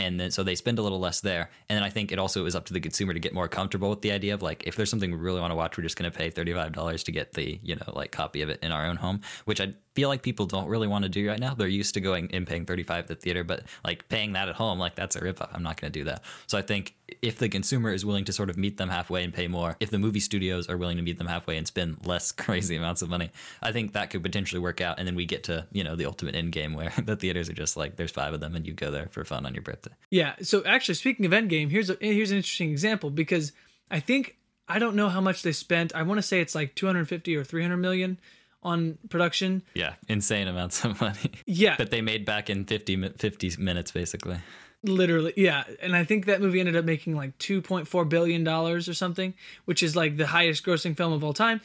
and 0.00 0.18
then 0.18 0.30
so 0.30 0.42
they 0.42 0.54
spend 0.54 0.78
a 0.78 0.82
little 0.82 1.00
less 1.00 1.20
there. 1.20 1.50
And 1.68 1.76
then 1.76 1.82
i 1.82 1.90
think 1.90 2.12
it 2.12 2.18
also 2.18 2.46
is 2.46 2.54
up 2.54 2.64
to 2.66 2.72
the 2.72 2.80
consumer 2.80 3.12
to 3.12 3.20
get 3.20 3.34
more 3.34 3.48
comfortable 3.48 3.90
with 3.90 4.02
the 4.02 4.12
idea 4.12 4.34
of 4.34 4.42
like 4.42 4.64
if 4.66 4.76
there's 4.76 4.90
something 4.90 5.10
we 5.10 5.16
really 5.18 5.40
want 5.40 5.50
to 5.50 5.54
watch 5.54 5.76
we're 5.76 5.82
just 5.82 5.96
going 5.96 6.10
to 6.10 6.16
pay 6.16 6.30
$35 6.30 7.04
to 7.04 7.12
get 7.12 7.32
the 7.32 7.60
you 7.62 7.76
know 7.76 7.92
like 7.94 8.12
copy 8.12 8.42
of 8.42 8.48
it 8.48 8.58
in 8.62 8.72
our 8.72 8.86
own 8.86 8.96
home 8.96 9.20
which 9.44 9.60
i 9.60 9.72
feel 9.94 10.08
like 10.08 10.22
people 10.22 10.46
don't 10.46 10.68
really 10.68 10.88
want 10.88 11.02
to 11.04 11.08
do 11.08 11.26
right 11.28 11.40
now. 11.40 11.54
They're 11.54 11.68
used 11.68 11.94
to 11.94 12.00
going 12.00 12.30
and 12.32 12.46
paying 12.46 12.64
35 12.64 13.04
at 13.04 13.08
the 13.08 13.14
theater 13.14 13.44
but 13.44 13.64
like 13.84 14.08
paying 14.08 14.32
that 14.32 14.48
at 14.48 14.54
home 14.56 14.78
like 14.78 14.94
that's 14.94 15.16
a 15.16 15.20
ripoff. 15.20 15.50
I'm 15.52 15.62
not 15.62 15.80
going 15.80 15.92
to 15.92 15.98
do 15.98 16.04
that. 16.04 16.22
So 16.46 16.58
i 16.58 16.62
think 16.62 16.94
if 17.22 17.38
the 17.38 17.48
consumer 17.48 17.92
is 17.92 18.04
willing 18.04 18.24
to 18.24 18.32
sort 18.32 18.50
of 18.50 18.56
meet 18.56 18.76
them 18.76 18.88
halfway 18.88 19.24
and 19.24 19.32
pay 19.32 19.48
more 19.48 19.76
if 19.80 19.90
the 19.90 19.98
movie 19.98 20.20
studios 20.20 20.68
are 20.68 20.76
willing 20.76 20.96
to 20.96 21.02
meet 21.02 21.18
them 21.18 21.26
halfway 21.26 21.56
and 21.56 21.66
spend 21.66 21.98
less 22.06 22.32
crazy 22.44 22.76
amounts 22.76 23.02
of 23.02 23.08
money 23.08 23.30
i 23.62 23.72
think 23.72 23.92
that 23.92 24.10
could 24.10 24.22
potentially 24.22 24.60
work 24.60 24.80
out 24.80 24.98
and 24.98 25.06
then 25.06 25.14
we 25.14 25.26
get 25.26 25.44
to 25.44 25.66
you 25.72 25.84
know 25.84 25.96
the 25.96 26.06
ultimate 26.06 26.34
end 26.34 26.52
game 26.52 26.74
where 26.74 26.92
the 27.04 27.16
theaters 27.16 27.48
are 27.48 27.54
just 27.54 27.76
like 27.76 27.96
there's 27.96 28.10
five 28.10 28.32
of 28.32 28.40
them 28.40 28.54
and 28.54 28.66
you 28.66 28.72
go 28.72 28.90
there 28.90 29.08
for 29.10 29.24
fun 29.24 29.46
on 29.46 29.54
your 29.54 29.62
birthday. 29.62 29.92
Yeah 30.10 30.34
so 30.42 30.62
actually 30.64 30.94
speaking 30.94 31.26
of 31.26 31.32
end 31.32 31.50
game, 31.50 31.70
here's 31.70 31.90
a 31.90 31.96
here's 32.00 32.30
an 32.30 32.38
interesting 32.38 32.70
example 32.70 33.10
because 33.10 33.52
i 33.90 34.00
think 34.00 34.36
i 34.68 34.78
don't 34.78 34.94
know 34.94 35.08
how 35.08 35.20
much 35.20 35.42
they 35.42 35.52
spent. 35.52 35.94
I 35.94 36.02
want 36.02 36.18
to 36.18 36.22
say 36.22 36.40
it's 36.40 36.54
like 36.54 36.74
250 36.74 37.36
or 37.36 37.44
300 37.44 37.76
million 37.76 38.18
on 38.62 38.98
production. 39.08 39.62
Yeah 39.74 39.94
insane 40.08 40.48
amounts 40.48 40.84
of 40.84 41.00
money. 41.00 41.32
Yeah. 41.46 41.76
That 41.76 41.90
they 41.90 42.00
made 42.00 42.24
back 42.24 42.50
in 42.50 42.64
50 42.64 43.10
50 43.10 43.56
minutes 43.58 43.90
basically. 43.90 44.38
Literally 44.82 45.32
yeah. 45.36 45.64
And 45.82 45.96
i 45.96 46.04
think 46.04 46.26
that 46.26 46.40
movie 46.40 46.60
ended 46.60 46.76
up 46.76 46.84
making 46.84 47.16
like 47.16 47.36
2.4 47.38 48.08
billion 48.08 48.44
dollars 48.44 48.88
or 48.88 48.94
something 48.94 49.34
which 49.64 49.82
is 49.82 49.96
like 49.96 50.16
the 50.16 50.26
highest 50.26 50.64
grossing 50.64 50.96
film 50.96 51.12
of 51.12 51.24
all 51.24 51.34
time. 51.34 51.60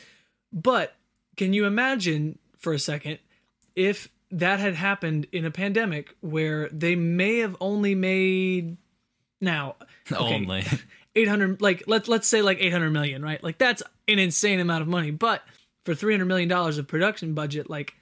But 0.51 0.95
can 1.37 1.53
you 1.53 1.65
imagine 1.65 2.39
for 2.57 2.73
a 2.73 2.79
second 2.79 3.19
if 3.75 4.09
that 4.31 4.59
had 4.59 4.75
happened 4.75 5.27
in 5.31 5.45
a 5.45 5.51
pandemic 5.51 6.15
where 6.21 6.69
they 6.69 6.95
may 6.95 7.39
have 7.39 7.55
only 7.61 7.95
made 7.95 8.77
now 9.41 9.75
okay, 10.11 10.35
only. 10.35 10.63
800 11.15 11.61
like 11.61 11.83
let's 11.87 12.07
let's 12.07 12.27
say 12.27 12.41
like 12.41 12.57
800 12.59 12.89
million 12.91 13.21
right? 13.21 13.41
Like 13.43 13.57
that's 13.57 13.81
an 14.07 14.19
insane 14.19 14.59
amount 14.59 14.81
of 14.81 14.87
money. 14.87 15.11
But 15.11 15.43
for 15.85 15.95
300 15.95 16.25
million 16.25 16.49
dollars 16.49 16.77
of 16.77 16.87
production 16.87 17.33
budget 17.33 17.69
like 17.69 17.93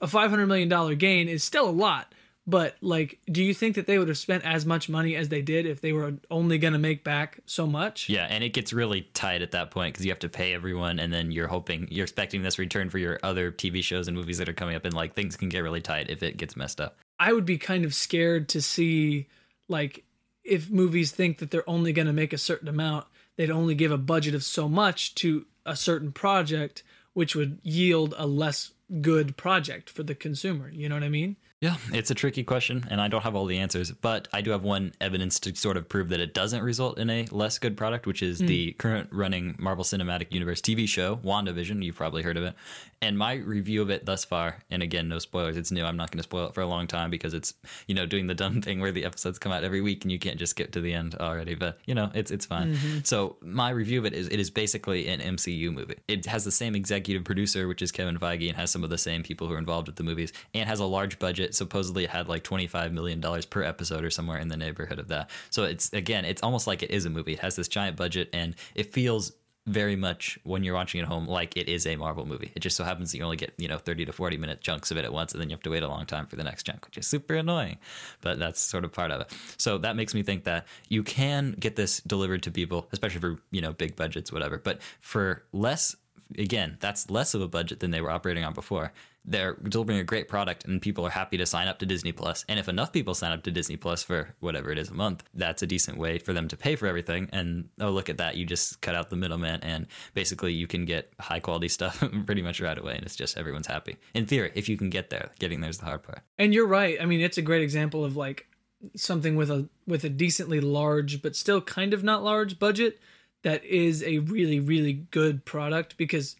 a 0.00 0.06
500 0.06 0.46
million 0.46 0.68
dollar 0.68 0.94
gain 0.94 1.28
is 1.28 1.42
still 1.42 1.68
a 1.68 1.70
lot. 1.70 2.14
But 2.46 2.76
like 2.80 3.20
do 3.30 3.42
you 3.42 3.54
think 3.54 3.76
that 3.76 3.86
they 3.86 3.98
would 3.98 4.08
have 4.08 4.18
spent 4.18 4.44
as 4.44 4.66
much 4.66 4.88
money 4.88 5.14
as 5.14 5.28
they 5.28 5.42
did 5.42 5.66
if 5.66 5.80
they 5.80 5.92
were 5.92 6.14
only 6.30 6.58
going 6.58 6.72
to 6.72 6.78
make 6.78 7.04
back 7.04 7.40
so 7.46 7.66
much? 7.66 8.08
Yeah 8.08 8.26
and 8.28 8.42
it 8.42 8.50
gets 8.50 8.72
really 8.72 9.02
tight 9.14 9.42
at 9.42 9.52
that 9.52 9.70
point 9.70 9.94
because 9.94 10.04
you 10.04 10.10
have 10.10 10.18
to 10.20 10.28
pay 10.28 10.52
everyone 10.52 10.98
and 10.98 11.12
then 11.12 11.30
you're 11.30 11.48
hoping 11.48 11.86
you're 11.90 12.04
expecting 12.04 12.42
this 12.42 12.58
return 12.58 12.90
for 12.90 12.98
your 12.98 13.18
other 13.22 13.52
tv 13.52 13.82
shows 13.82 14.08
and 14.08 14.16
movies 14.16 14.38
that 14.38 14.48
are 14.48 14.54
coming 14.54 14.76
up 14.76 14.84
and 14.84 14.94
like 14.94 15.14
things 15.14 15.36
can 15.36 15.48
get 15.48 15.60
really 15.60 15.80
tight 15.80 16.10
if 16.10 16.22
it 16.22 16.36
gets 16.36 16.56
messed 16.56 16.80
up. 16.80 16.98
I 17.20 17.32
would 17.32 17.44
be 17.44 17.58
kind 17.58 17.84
of 17.84 17.94
scared 17.94 18.48
to 18.50 18.62
see 18.62 19.28
like 19.68 20.04
if 20.42 20.70
movies 20.70 21.12
think 21.12 21.38
that 21.38 21.50
they're 21.50 21.68
only 21.68 21.92
going 21.92 22.06
to 22.06 22.12
make 22.12 22.32
a 22.32 22.38
certain 22.38 22.68
amount 22.68 23.06
they'd 23.36 23.50
only 23.50 23.74
give 23.74 23.92
a 23.92 23.98
budget 23.98 24.34
of 24.34 24.42
so 24.42 24.68
much 24.68 25.14
to 25.16 25.46
a 25.66 25.76
certain 25.76 26.12
project 26.12 26.82
which 27.18 27.34
would 27.34 27.58
yield 27.64 28.14
a 28.16 28.28
less 28.28 28.70
good 29.02 29.36
project 29.36 29.90
for 29.90 30.04
the 30.04 30.14
consumer 30.14 30.70
you 30.70 30.88
know 30.88 30.94
what 30.94 31.02
i 31.02 31.08
mean 31.08 31.36
yeah, 31.60 31.76
it's 31.92 32.12
a 32.12 32.14
tricky 32.14 32.44
question, 32.44 32.86
and 32.88 33.00
I 33.00 33.08
don't 33.08 33.22
have 33.22 33.34
all 33.34 33.44
the 33.44 33.58
answers, 33.58 33.90
but 33.90 34.28
I 34.32 34.42
do 34.42 34.52
have 34.52 34.62
one 34.62 34.92
evidence 35.00 35.40
to 35.40 35.56
sort 35.56 35.76
of 35.76 35.88
prove 35.88 36.10
that 36.10 36.20
it 36.20 36.32
doesn't 36.32 36.62
result 36.62 36.98
in 36.98 37.10
a 37.10 37.26
less 37.32 37.58
good 37.58 37.76
product, 37.76 38.06
which 38.06 38.22
is 38.22 38.40
mm. 38.40 38.46
the 38.46 38.72
current 38.74 39.08
running 39.10 39.56
Marvel 39.58 39.82
Cinematic 39.82 40.32
Universe 40.32 40.60
TV 40.60 40.88
show, 40.88 41.16
WandaVision. 41.16 41.84
You've 41.84 41.96
probably 41.96 42.22
heard 42.22 42.36
of 42.36 42.44
it. 42.44 42.54
And 43.00 43.16
my 43.16 43.34
review 43.34 43.82
of 43.82 43.90
it 43.90 44.06
thus 44.06 44.24
far, 44.24 44.58
and 44.70 44.82
again, 44.82 45.08
no 45.08 45.18
spoilers, 45.18 45.56
it's 45.56 45.70
new. 45.70 45.84
I'm 45.84 45.96
not 45.96 46.10
going 46.10 46.18
to 46.18 46.24
spoil 46.24 46.48
it 46.48 46.54
for 46.54 46.62
a 46.62 46.66
long 46.66 46.86
time 46.86 47.10
because 47.10 47.34
it's, 47.34 47.54
you 47.86 47.94
know, 47.94 48.06
doing 48.06 48.26
the 48.26 48.34
dumb 48.34 48.60
thing 48.62 48.80
where 48.80 48.92
the 48.92 49.04
episodes 49.04 49.38
come 49.38 49.52
out 49.52 49.64
every 49.64 49.80
week 49.80 50.04
and 50.04 50.10
you 50.10 50.18
can't 50.18 50.38
just 50.38 50.50
skip 50.50 50.72
to 50.72 50.80
the 50.80 50.92
end 50.92 51.14
already, 51.16 51.54
but, 51.54 51.78
you 51.86 51.94
know, 51.94 52.10
it's 52.14 52.30
it's 52.30 52.46
fine. 52.46 52.74
Mm-hmm. 52.74 52.98
So 53.04 53.36
my 53.40 53.70
review 53.70 54.00
of 54.00 54.06
it 54.06 54.14
is 54.14 54.28
it 54.28 54.40
is 54.40 54.50
basically 54.50 55.08
an 55.08 55.20
MCU 55.20 55.72
movie. 55.72 55.96
It 56.08 56.26
has 56.26 56.44
the 56.44 56.50
same 56.50 56.74
executive 56.74 57.24
producer, 57.24 57.68
which 57.68 57.82
is 57.82 57.92
Kevin 57.92 58.18
Feige, 58.18 58.48
and 58.48 58.56
has 58.56 58.70
some 58.70 58.84
of 58.84 58.90
the 58.90 58.98
same 58.98 59.22
people 59.22 59.46
who 59.46 59.54
are 59.54 59.58
involved 59.58 59.86
with 59.86 59.96
the 59.96 60.02
movies, 60.02 60.32
and 60.54 60.68
has 60.68 60.80
a 60.80 60.84
large 60.84 61.18
budget 61.18 61.54
supposedly 61.54 62.04
it 62.04 62.10
had 62.10 62.28
like 62.28 62.42
25 62.42 62.92
million 62.92 63.20
dollars 63.20 63.44
per 63.44 63.62
episode 63.62 64.04
or 64.04 64.10
somewhere 64.10 64.38
in 64.38 64.48
the 64.48 64.56
neighborhood 64.56 64.98
of 64.98 65.08
that 65.08 65.30
so 65.50 65.64
it's 65.64 65.92
again 65.92 66.24
it's 66.24 66.42
almost 66.42 66.66
like 66.66 66.82
it 66.82 66.90
is 66.90 67.04
a 67.04 67.10
movie 67.10 67.34
it 67.34 67.40
has 67.40 67.56
this 67.56 67.68
giant 67.68 67.96
budget 67.96 68.28
and 68.32 68.54
it 68.74 68.92
feels 68.92 69.32
very 69.66 69.96
much 69.96 70.38
when 70.44 70.64
you're 70.64 70.74
watching 70.74 71.00
at 71.00 71.06
home 71.06 71.26
like 71.26 71.56
it 71.56 71.68
is 71.68 71.86
a 71.86 71.96
Marvel 71.96 72.24
movie. 72.24 72.52
It 72.54 72.60
just 72.60 72.76
so 72.76 72.84
happens 72.84 73.12
that 73.12 73.18
you 73.18 73.24
only 73.24 73.36
get, 73.36 73.52
you 73.58 73.68
know, 73.68 73.78
30 73.78 74.06
to 74.06 74.12
40 74.12 74.36
minute 74.38 74.60
chunks 74.60 74.90
of 74.90 74.96
it 74.96 75.04
at 75.04 75.12
once 75.12 75.32
and 75.32 75.40
then 75.40 75.50
you 75.50 75.54
have 75.54 75.62
to 75.62 75.70
wait 75.70 75.82
a 75.82 75.88
long 75.88 76.06
time 76.06 76.26
for 76.26 76.36
the 76.36 76.44
next 76.44 76.64
chunk, 76.64 76.86
which 76.86 76.96
is 76.96 77.06
super 77.06 77.34
annoying. 77.34 77.78
But 78.20 78.38
that's 78.38 78.60
sort 78.60 78.84
of 78.84 78.92
part 78.92 79.10
of 79.10 79.20
it. 79.20 79.32
So 79.58 79.78
that 79.78 79.96
makes 79.96 80.14
me 80.14 80.22
think 80.22 80.44
that 80.44 80.66
you 80.88 81.02
can 81.02 81.52
get 81.52 81.76
this 81.76 82.00
delivered 82.00 82.42
to 82.44 82.50
people, 82.50 82.88
especially 82.92 83.20
for, 83.20 83.38
you 83.50 83.60
know, 83.60 83.72
big 83.72 83.94
budgets 83.94 84.32
whatever. 84.32 84.58
But 84.58 84.80
for 85.00 85.44
less 85.52 85.94
again, 86.36 86.76
that's 86.80 87.10
less 87.10 87.34
of 87.34 87.40
a 87.40 87.48
budget 87.48 87.80
than 87.80 87.90
they 87.90 88.00
were 88.00 88.10
operating 88.10 88.44
on 88.44 88.52
before. 88.52 88.92
They're 89.30 89.54
delivering 89.54 89.98
a 89.98 90.04
great 90.04 90.28
product 90.28 90.64
and 90.64 90.80
people 90.80 91.06
are 91.06 91.10
happy 91.10 91.36
to 91.36 91.46
sign 91.46 91.68
up 91.68 91.78
to 91.80 91.86
Disney 91.86 92.12
Plus. 92.12 92.44
And 92.48 92.58
if 92.58 92.68
enough 92.68 92.92
people 92.92 93.14
sign 93.14 93.32
up 93.32 93.42
to 93.44 93.50
Disney 93.50 93.76
Plus 93.76 94.02
for 94.02 94.34
whatever 94.40 94.70
it 94.70 94.78
is 94.78 94.90
a 94.90 94.94
month, 94.94 95.24
that's 95.34 95.62
a 95.62 95.66
decent 95.66 95.98
way 95.98 96.18
for 96.18 96.32
them 96.32 96.48
to 96.48 96.56
pay 96.56 96.76
for 96.76 96.86
everything. 96.86 97.28
And 97.32 97.68
oh, 97.80 97.90
look 97.90 98.08
at 98.08 98.18
that. 98.18 98.36
You 98.36 98.46
just 98.46 98.80
cut 98.80 98.94
out 98.94 99.10
the 99.10 99.16
middleman 99.16 99.60
and 99.62 99.86
basically 100.14 100.52
you 100.52 100.66
can 100.66 100.84
get 100.84 101.12
high 101.20 101.40
quality 101.40 101.68
stuff 101.78 102.02
pretty 102.26 102.42
much 102.42 102.60
right 102.60 102.78
away. 102.78 102.94
And 102.94 103.04
it's 103.04 103.16
just 103.16 103.36
everyone's 103.36 103.66
happy. 103.66 103.96
In 104.14 104.26
theory, 104.26 104.52
if 104.54 104.68
you 104.68 104.76
can 104.76 104.90
get 104.90 105.10
there, 105.10 105.30
getting 105.38 105.60
there's 105.60 105.78
the 105.78 105.84
hard 105.84 106.02
part. 106.02 106.22
And 106.38 106.54
you're 106.54 106.66
right. 106.66 106.96
I 107.00 107.04
mean, 107.04 107.20
it's 107.20 107.38
a 107.38 107.42
great 107.42 107.62
example 107.62 108.04
of 108.04 108.16
like 108.16 108.48
something 108.94 109.36
with 109.36 109.50
a 109.50 109.68
with 109.86 110.04
a 110.04 110.08
decently 110.08 110.60
large 110.60 111.20
but 111.20 111.34
still 111.34 111.60
kind 111.60 111.92
of 111.92 112.04
not 112.04 112.22
large 112.22 112.58
budget 112.58 113.00
that 113.42 113.64
is 113.64 114.02
a 114.02 114.18
really 114.18 114.60
really 114.60 114.92
good 114.92 115.44
product 115.44 115.96
because 115.96 116.36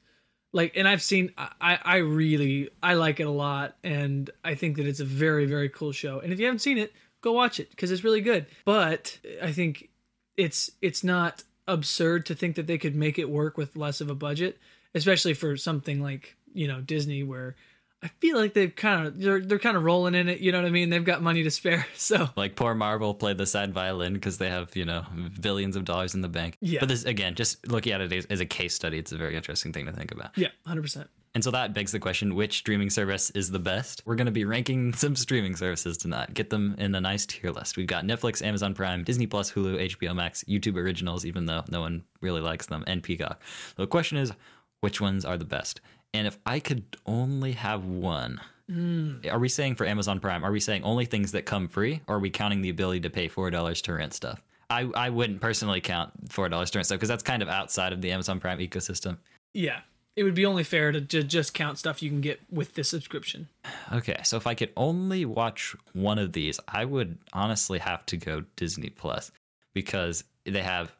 like 0.53 0.77
and 0.77 0.89
i've 0.89 1.03
seen 1.03 1.33
i 1.37 1.79
i 1.83 1.97
really 1.97 2.69
i 2.83 2.95
like 2.95 3.21
it 3.21 3.27
a 3.27 3.31
lot 3.31 3.77
and 3.85 4.31
i 4.45 4.55
think 4.55 4.77
that 4.77 4.87
it's 4.87 5.01
a 5.01 5.05
very 5.05 5.47
very 5.47 5.69
cool 5.69 5.93
show. 5.93 6.21
And 6.21 6.33
if 6.33 6.39
you 6.39 6.47
haven't 6.47 6.61
seen 6.61 6.79
it 6.79 6.93
go 7.21 7.33
watch 7.33 7.59
it 7.61 7.71
because 7.71 7.91
it's 7.91 8.05
really 8.05 8.21
good. 8.21 8.47
But 8.65 9.19
i 9.43 9.53
think 9.53 9.91
it's 10.37 10.71
it's 10.81 11.05
not 11.05 11.45
absurd 11.67 12.25
to 12.27 12.35
think 12.35 12.57
that 12.57 12.67
they 12.67 12.79
could 12.79 12.95
make 12.95 13.19
it 13.19 13.29
work 13.29 13.59
with 13.59 13.77
less 13.77 14.01
of 14.01 14.09
a 14.09 14.15
budget 14.15 14.59
especially 14.95 15.35
for 15.35 15.57
something 15.57 16.01
like 16.01 16.35
you 16.55 16.67
know 16.67 16.81
disney 16.81 17.23
where 17.23 17.57
I 18.03 18.09
feel 18.21 18.37
like 18.37 18.55
they've 18.55 18.75
kind 18.75 19.07
of 19.07 19.21
they're 19.21 19.41
they're 19.41 19.59
kind 19.59 19.77
of 19.77 19.83
rolling 19.83 20.15
in 20.15 20.29
it. 20.29 20.39
You 20.41 20.53
know 20.53 20.59
what 20.59 20.67
I 20.67 20.71
mean? 20.71 20.91
They've 20.91 21.05
got 21.05 21.23
money 21.23 21.43
to 21.43 21.51
spare. 21.51 21.87
So 21.97 22.29
like 22.37 22.55
poor 22.55 22.75
Marvel 22.75 23.13
played 23.13 23.39
the 23.39 23.47
sad 23.47 23.75
violin 23.75 24.15
because 24.15 24.39
they 24.39 24.49
have 24.49 24.75
you 24.77 24.85
know 24.85 25.05
billions 25.41 25.77
of 25.77 25.85
dollars 25.85 26.15
in 26.15 26.23
the 26.23 26.29
bank. 26.29 26.57
Yeah. 26.61 26.81
But 26.81 26.89
this 26.89 27.05
again, 27.05 27.35
just 27.35 27.67
looking 27.67 27.93
at 27.93 28.01
it 28.01 28.27
as 28.31 28.41
a 28.41 28.47
case 28.47 28.75
study, 28.75 28.99
it's 28.99 29.13
a 29.13 29.17
very 29.17 29.37
interesting 29.37 29.73
thing 29.73 29.87
to 29.87 29.93
think 29.93 30.13
about. 30.13 30.31
Yeah, 30.37 30.49
hundred 30.65 30.83
percent. 30.83 31.11
And 31.35 31.45
so 31.45 31.51
that 31.51 31.75
begs 31.75 31.93
the 31.93 31.99
question 31.99 32.35
which 32.35 32.59
streaming 32.59 32.91
service 32.91 33.31
is 33.31 33.51
the 33.51 33.59
best? 33.59 34.03
We're 34.07 34.15
going 34.17 34.27
to 34.27 34.33
be 34.33 34.45
ranking 34.45 34.93
some 34.95 35.15
streaming 35.15 35.57
services 35.57 35.99
tonight. 35.99 36.35
Get 36.35 36.51
them 36.51 36.75
in 36.79 36.95
a 36.95 37.01
nice 37.01 37.27
tier 37.27 37.51
list. 37.51 37.77
We've 37.77 37.87
got 37.87 38.05
Netflix, 38.05 38.43
Amazon 38.43 38.75
Prime, 38.75 39.05
Disney 39.05 39.27
Plus, 39.27 39.53
Hulu, 39.53 39.97
HBO 39.97 40.15
Max, 40.15 40.45
YouTube 40.49 40.77
Originals, 40.77 41.27
even 41.27 41.47
though 41.47 41.65
no 41.69 41.81
one 41.81 42.05
really 42.21 42.41
likes 42.41 42.67
them, 42.67 42.85
and 42.87 43.03
Peacock. 43.03 43.41
So 43.77 43.83
the 43.83 43.87
question 43.87 44.19
is 44.19 44.33
which 44.81 45.01
ones 45.01 45.25
are 45.25 45.37
the 45.37 45.45
best? 45.45 45.81
And 46.15 46.27
if 46.27 46.39
I 46.47 46.59
could 46.61 46.85
only 47.07 47.53
have 47.53 47.85
one, 47.85 48.41
Mm. 48.71 49.27
are 49.33 49.39
we 49.39 49.49
saying 49.49 49.77
for 49.77 49.87
Amazon 49.87 50.21
Prime, 50.21 50.45
are 50.45 50.53
we 50.53 50.61
saying 50.61 50.85
only 50.85 51.07
things 51.07 51.33
that 51.33 51.47
come 51.47 51.69
free, 51.69 52.03
or 52.07 52.17
are 52.17 52.21
we 52.21 52.29
counting 52.29 52.61
the 52.61 52.69
ability 52.69 53.01
to 53.01 53.09
pay 53.11 53.27
$4 53.27 53.81
to 53.83 53.95
rent 53.95 54.13
stuff? 54.13 54.43
I, 54.69 54.83
I 54.95 55.09
wouldn't 55.09 55.41
personally 55.41 55.81
count 55.81 56.29
$4 56.29 56.51
to 56.73 56.79
rent 56.79 56.87
stuff 56.87 56.97
because 56.99 57.09
that's 57.09 57.23
kind 57.23 57.43
of 57.43 57.49
outside 57.49 57.95
of 57.95 58.03
the 58.03 58.13
Amazon 58.13 58.41
Prime 58.41 58.59
ecosystem. 58.59 59.17
Yeah, 59.55 59.81
it 60.17 60.23
would 60.25 60.35
be 60.35 60.45
only 60.45 60.65
fair 60.65 60.93
to 60.93 61.01
ju- 61.01 61.23
just 61.23 61.55
count 61.55 61.79
stuff 61.79 62.03
you 62.03 62.11
can 62.11 62.21
get 62.21 62.41
with 62.51 62.75
the 62.75 62.85
subscription. 62.85 63.49
Okay, 63.91 64.21
so 64.23 64.37
if 64.37 64.47
I 64.47 64.53
could 64.55 64.73
only 64.77 65.25
watch 65.25 65.75
one 65.95 66.19
of 66.19 66.35
these, 66.35 66.61
I 66.69 66.85
would 66.85 67.17
honestly 67.33 67.79
have 67.79 68.05
to 68.05 68.19
go 68.19 68.45
Disney 68.57 68.91
Plus 68.91 69.31
because 69.73 70.25
they 70.45 70.63
have 70.63 70.93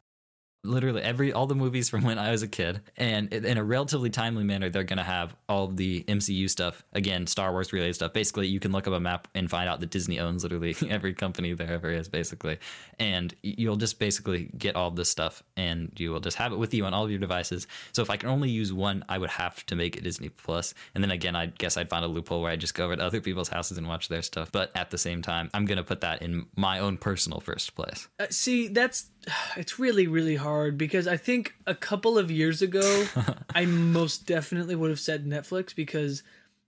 literally 0.63 1.01
every 1.01 1.31
all 1.31 1.47
the 1.47 1.55
movies 1.55 1.89
from 1.89 2.03
when 2.03 2.19
I 2.19 2.31
was 2.31 2.43
a 2.43 2.47
kid, 2.47 2.81
and 2.97 3.33
in 3.33 3.57
a 3.57 3.63
relatively 3.63 4.09
timely 4.09 4.43
manner, 4.43 4.69
they're 4.69 4.83
gonna 4.83 5.03
have 5.03 5.35
all 5.47 5.67
the 5.67 6.03
MCU 6.03 6.49
stuff 6.49 6.83
again, 6.93 7.27
Star 7.27 7.51
Wars 7.51 7.71
related 7.71 7.95
stuff. 7.95 8.13
Basically, 8.13 8.47
you 8.47 8.59
can 8.59 8.71
look 8.71 8.87
up 8.87 8.93
a 8.93 8.99
map 8.99 9.27
and 9.33 9.49
find 9.49 9.69
out 9.69 9.79
that 9.79 9.89
Disney 9.89 10.19
owns 10.19 10.43
literally 10.43 10.75
every 10.89 11.13
company 11.13 11.53
there 11.53 11.71
ever 11.71 11.91
is, 11.91 12.09
basically, 12.09 12.59
and 12.99 13.33
you'll 13.41 13.77
just 13.77 13.99
basically 13.99 14.49
get 14.57 14.75
all 14.75 14.91
this 14.91 15.09
stuff, 15.09 15.43
and 15.55 15.91
you 15.97 16.11
will 16.11 16.19
just 16.19 16.37
have 16.37 16.51
it 16.51 16.57
with 16.57 16.73
you 16.73 16.85
on 16.85 16.93
all 16.93 17.05
of 17.05 17.09
your 17.09 17.19
devices. 17.19 17.67
So 17.93 18.01
if 18.01 18.09
I 18.09 18.17
can 18.17 18.29
only 18.29 18.49
use 18.49 18.73
one, 18.73 19.05
I 19.07 19.17
would 19.17 19.29
have 19.29 19.65
to 19.67 19.75
make 19.75 19.95
it 19.95 20.03
Disney 20.03 20.29
Plus, 20.29 20.73
and 20.93 21.03
then 21.03 21.11
again, 21.11 21.35
I 21.35 21.47
guess 21.47 21.77
I'd 21.77 21.89
find 21.89 22.03
a 22.03 22.07
loophole 22.07 22.41
where 22.41 22.51
I 22.51 22.55
just 22.55 22.73
go 22.73 22.85
over 22.85 22.95
to 22.95 23.03
other 23.03 23.21
people's 23.21 23.49
houses 23.49 23.77
and 23.77 23.87
watch 23.87 24.09
their 24.09 24.21
stuff. 24.21 24.51
But 24.51 24.71
at 24.75 24.91
the 24.91 24.97
same 24.97 25.21
time, 25.21 25.49
I'm 25.53 25.65
gonna 25.65 25.83
put 25.83 26.01
that 26.01 26.21
in 26.21 26.47
my 26.55 26.79
own 26.79 26.97
personal 26.97 27.39
first 27.39 27.75
place. 27.75 28.07
Uh, 28.19 28.27
see, 28.29 28.67
that's 28.67 29.09
it's 29.55 29.79
really 29.79 30.07
really 30.07 30.35
hard 30.35 30.77
because 30.77 31.07
I 31.07 31.17
think 31.17 31.53
a 31.65 31.75
couple 31.75 32.17
of 32.17 32.31
years 32.31 32.61
ago 32.61 33.05
I 33.55 33.65
most 33.65 34.25
definitely 34.25 34.75
would 34.75 34.89
have 34.89 34.99
said 34.99 35.25
Netflix 35.25 35.75
because 35.75 36.23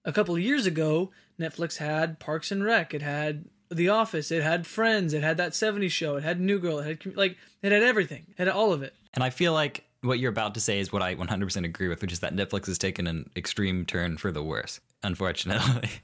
a 0.05 0.11
couple 0.11 0.35
of 0.35 0.41
years 0.41 0.65
ago 0.65 1.11
Netflix 1.39 1.77
had 1.77 2.19
Parks 2.19 2.51
and 2.51 2.63
Rec, 2.63 2.93
it 2.93 3.01
had 3.01 3.45
The 3.69 3.89
Office, 3.89 4.31
it 4.31 4.43
had 4.43 4.67
Friends, 4.67 5.13
it 5.13 5.23
had 5.23 5.37
that 5.37 5.53
70s 5.53 5.91
show, 5.91 6.15
it 6.15 6.23
had 6.23 6.39
New 6.39 6.59
Girl, 6.59 6.79
it 6.79 7.03
had 7.03 7.15
like 7.15 7.37
it 7.61 7.71
had 7.71 7.83
everything, 7.83 8.27
it 8.29 8.37
had 8.37 8.47
all 8.47 8.73
of 8.73 8.83
it. 8.83 8.93
And 9.13 9.23
I 9.23 9.29
feel 9.29 9.53
like 9.53 9.85
what 10.01 10.19
you're 10.19 10.31
about 10.31 10.55
to 10.55 10.59
say 10.59 10.79
is 10.79 10.91
what 10.91 11.01
I 11.01 11.15
100% 11.15 11.65
agree 11.65 11.87
with, 11.87 12.01
which 12.01 12.11
is 12.11 12.21
that 12.21 12.35
Netflix 12.35 12.65
has 12.67 12.77
taken 12.77 13.07
an 13.07 13.29
extreme 13.35 13.85
turn 13.85 14.17
for 14.17 14.31
the 14.31 14.43
worse, 14.43 14.79
unfortunately. 15.03 15.89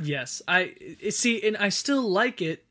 Yes, 0.00 0.42
I 0.46 0.74
see, 1.10 1.42
and 1.42 1.56
I 1.56 1.70
still 1.70 2.02
like 2.02 2.40
it, 2.40 2.64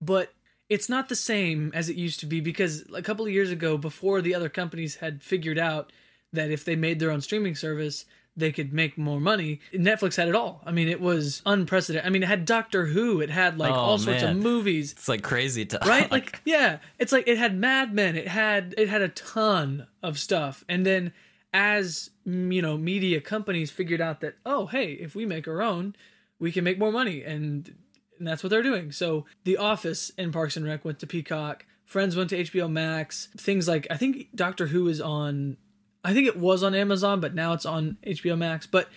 but 0.00 0.32
it's 0.72 0.88
not 0.88 1.08
the 1.08 1.16
same 1.16 1.70
as 1.74 1.88
it 1.88 1.96
used 1.96 2.20
to 2.20 2.26
be 2.26 2.40
because 2.40 2.84
a 2.94 3.02
couple 3.02 3.24
of 3.26 3.32
years 3.32 3.50
ago, 3.50 3.76
before 3.76 4.20
the 4.22 4.34
other 4.34 4.48
companies 4.48 4.96
had 4.96 5.22
figured 5.22 5.58
out 5.58 5.92
that 6.32 6.50
if 6.50 6.64
they 6.64 6.76
made 6.76 6.98
their 6.98 7.10
own 7.10 7.20
streaming 7.20 7.54
service, 7.54 8.04
they 8.34 8.50
could 8.50 8.72
make 8.72 8.96
more 8.96 9.20
money. 9.20 9.60
Netflix 9.74 10.16
had 10.16 10.28
it 10.28 10.34
all. 10.34 10.62
I 10.64 10.72
mean, 10.72 10.88
it 10.88 11.00
was 11.00 11.42
unprecedented. 11.44 12.06
I 12.06 12.10
mean, 12.10 12.22
it 12.22 12.28
had 12.28 12.46
Doctor 12.46 12.86
Who, 12.86 13.20
it 13.20 13.28
had 13.28 13.58
like 13.58 13.72
Oh, 13.72 13.76
all 13.76 13.98
sorts 13.98 14.22
of 14.22 14.34
movies. 14.36 14.92
it's 14.92 15.08
like 15.08 15.22
crazy 15.22 15.66
to 15.66 15.78
Right? 15.86 16.10
Like, 16.10 16.40
yeah, 16.46 16.78
it's 16.98 17.12
like 17.12 17.28
it 17.28 17.36
had 17.36 17.54
Mad 17.54 17.92
Men. 17.92 18.16
It 18.16 18.28
had 18.28 18.74
it 18.78 18.88
had 18.88 19.02
a 19.02 19.08
ton 19.08 19.86
of 20.02 20.18
stuff. 20.18 20.64
And 20.68 20.86
then 20.86 21.12
as 21.52 22.08
you 22.24 22.62
know, 22.62 22.78
media 22.78 23.20
companies 23.20 23.70
figured 23.70 24.00
out 24.00 24.20
that 24.22 24.36
oh, 24.46 24.66
hey, 24.66 24.92
if 24.92 25.14
we 25.14 25.26
make 25.26 25.46
our 25.46 25.60
own, 25.60 25.94
we 26.38 26.50
can 26.50 26.64
make 26.64 26.78
more 26.78 26.92
money 26.92 27.22
and 27.22 27.74
and 28.22 28.28
that's 28.28 28.44
what 28.44 28.50
they're 28.50 28.62
doing. 28.62 28.92
So 28.92 29.26
The 29.42 29.56
Office 29.56 30.12
and 30.16 30.32
Parks 30.32 30.56
and 30.56 30.64
Rec 30.64 30.84
went 30.84 31.00
to 31.00 31.08
Peacock. 31.08 31.66
Friends 31.84 32.14
went 32.14 32.30
to 32.30 32.40
HBO 32.40 32.70
Max. 32.70 33.26
Things 33.36 33.66
like 33.66 33.84
I 33.90 33.96
think 33.96 34.28
Doctor 34.32 34.68
Who 34.68 34.86
is 34.86 35.00
on. 35.00 35.56
I 36.04 36.14
think 36.14 36.28
it 36.28 36.36
was 36.38 36.62
on 36.62 36.72
Amazon, 36.72 37.18
but 37.18 37.34
now 37.34 37.52
it's 37.52 37.66
on 37.66 37.96
HBO 38.06 38.38
Max. 38.38 38.64
But 38.64 38.88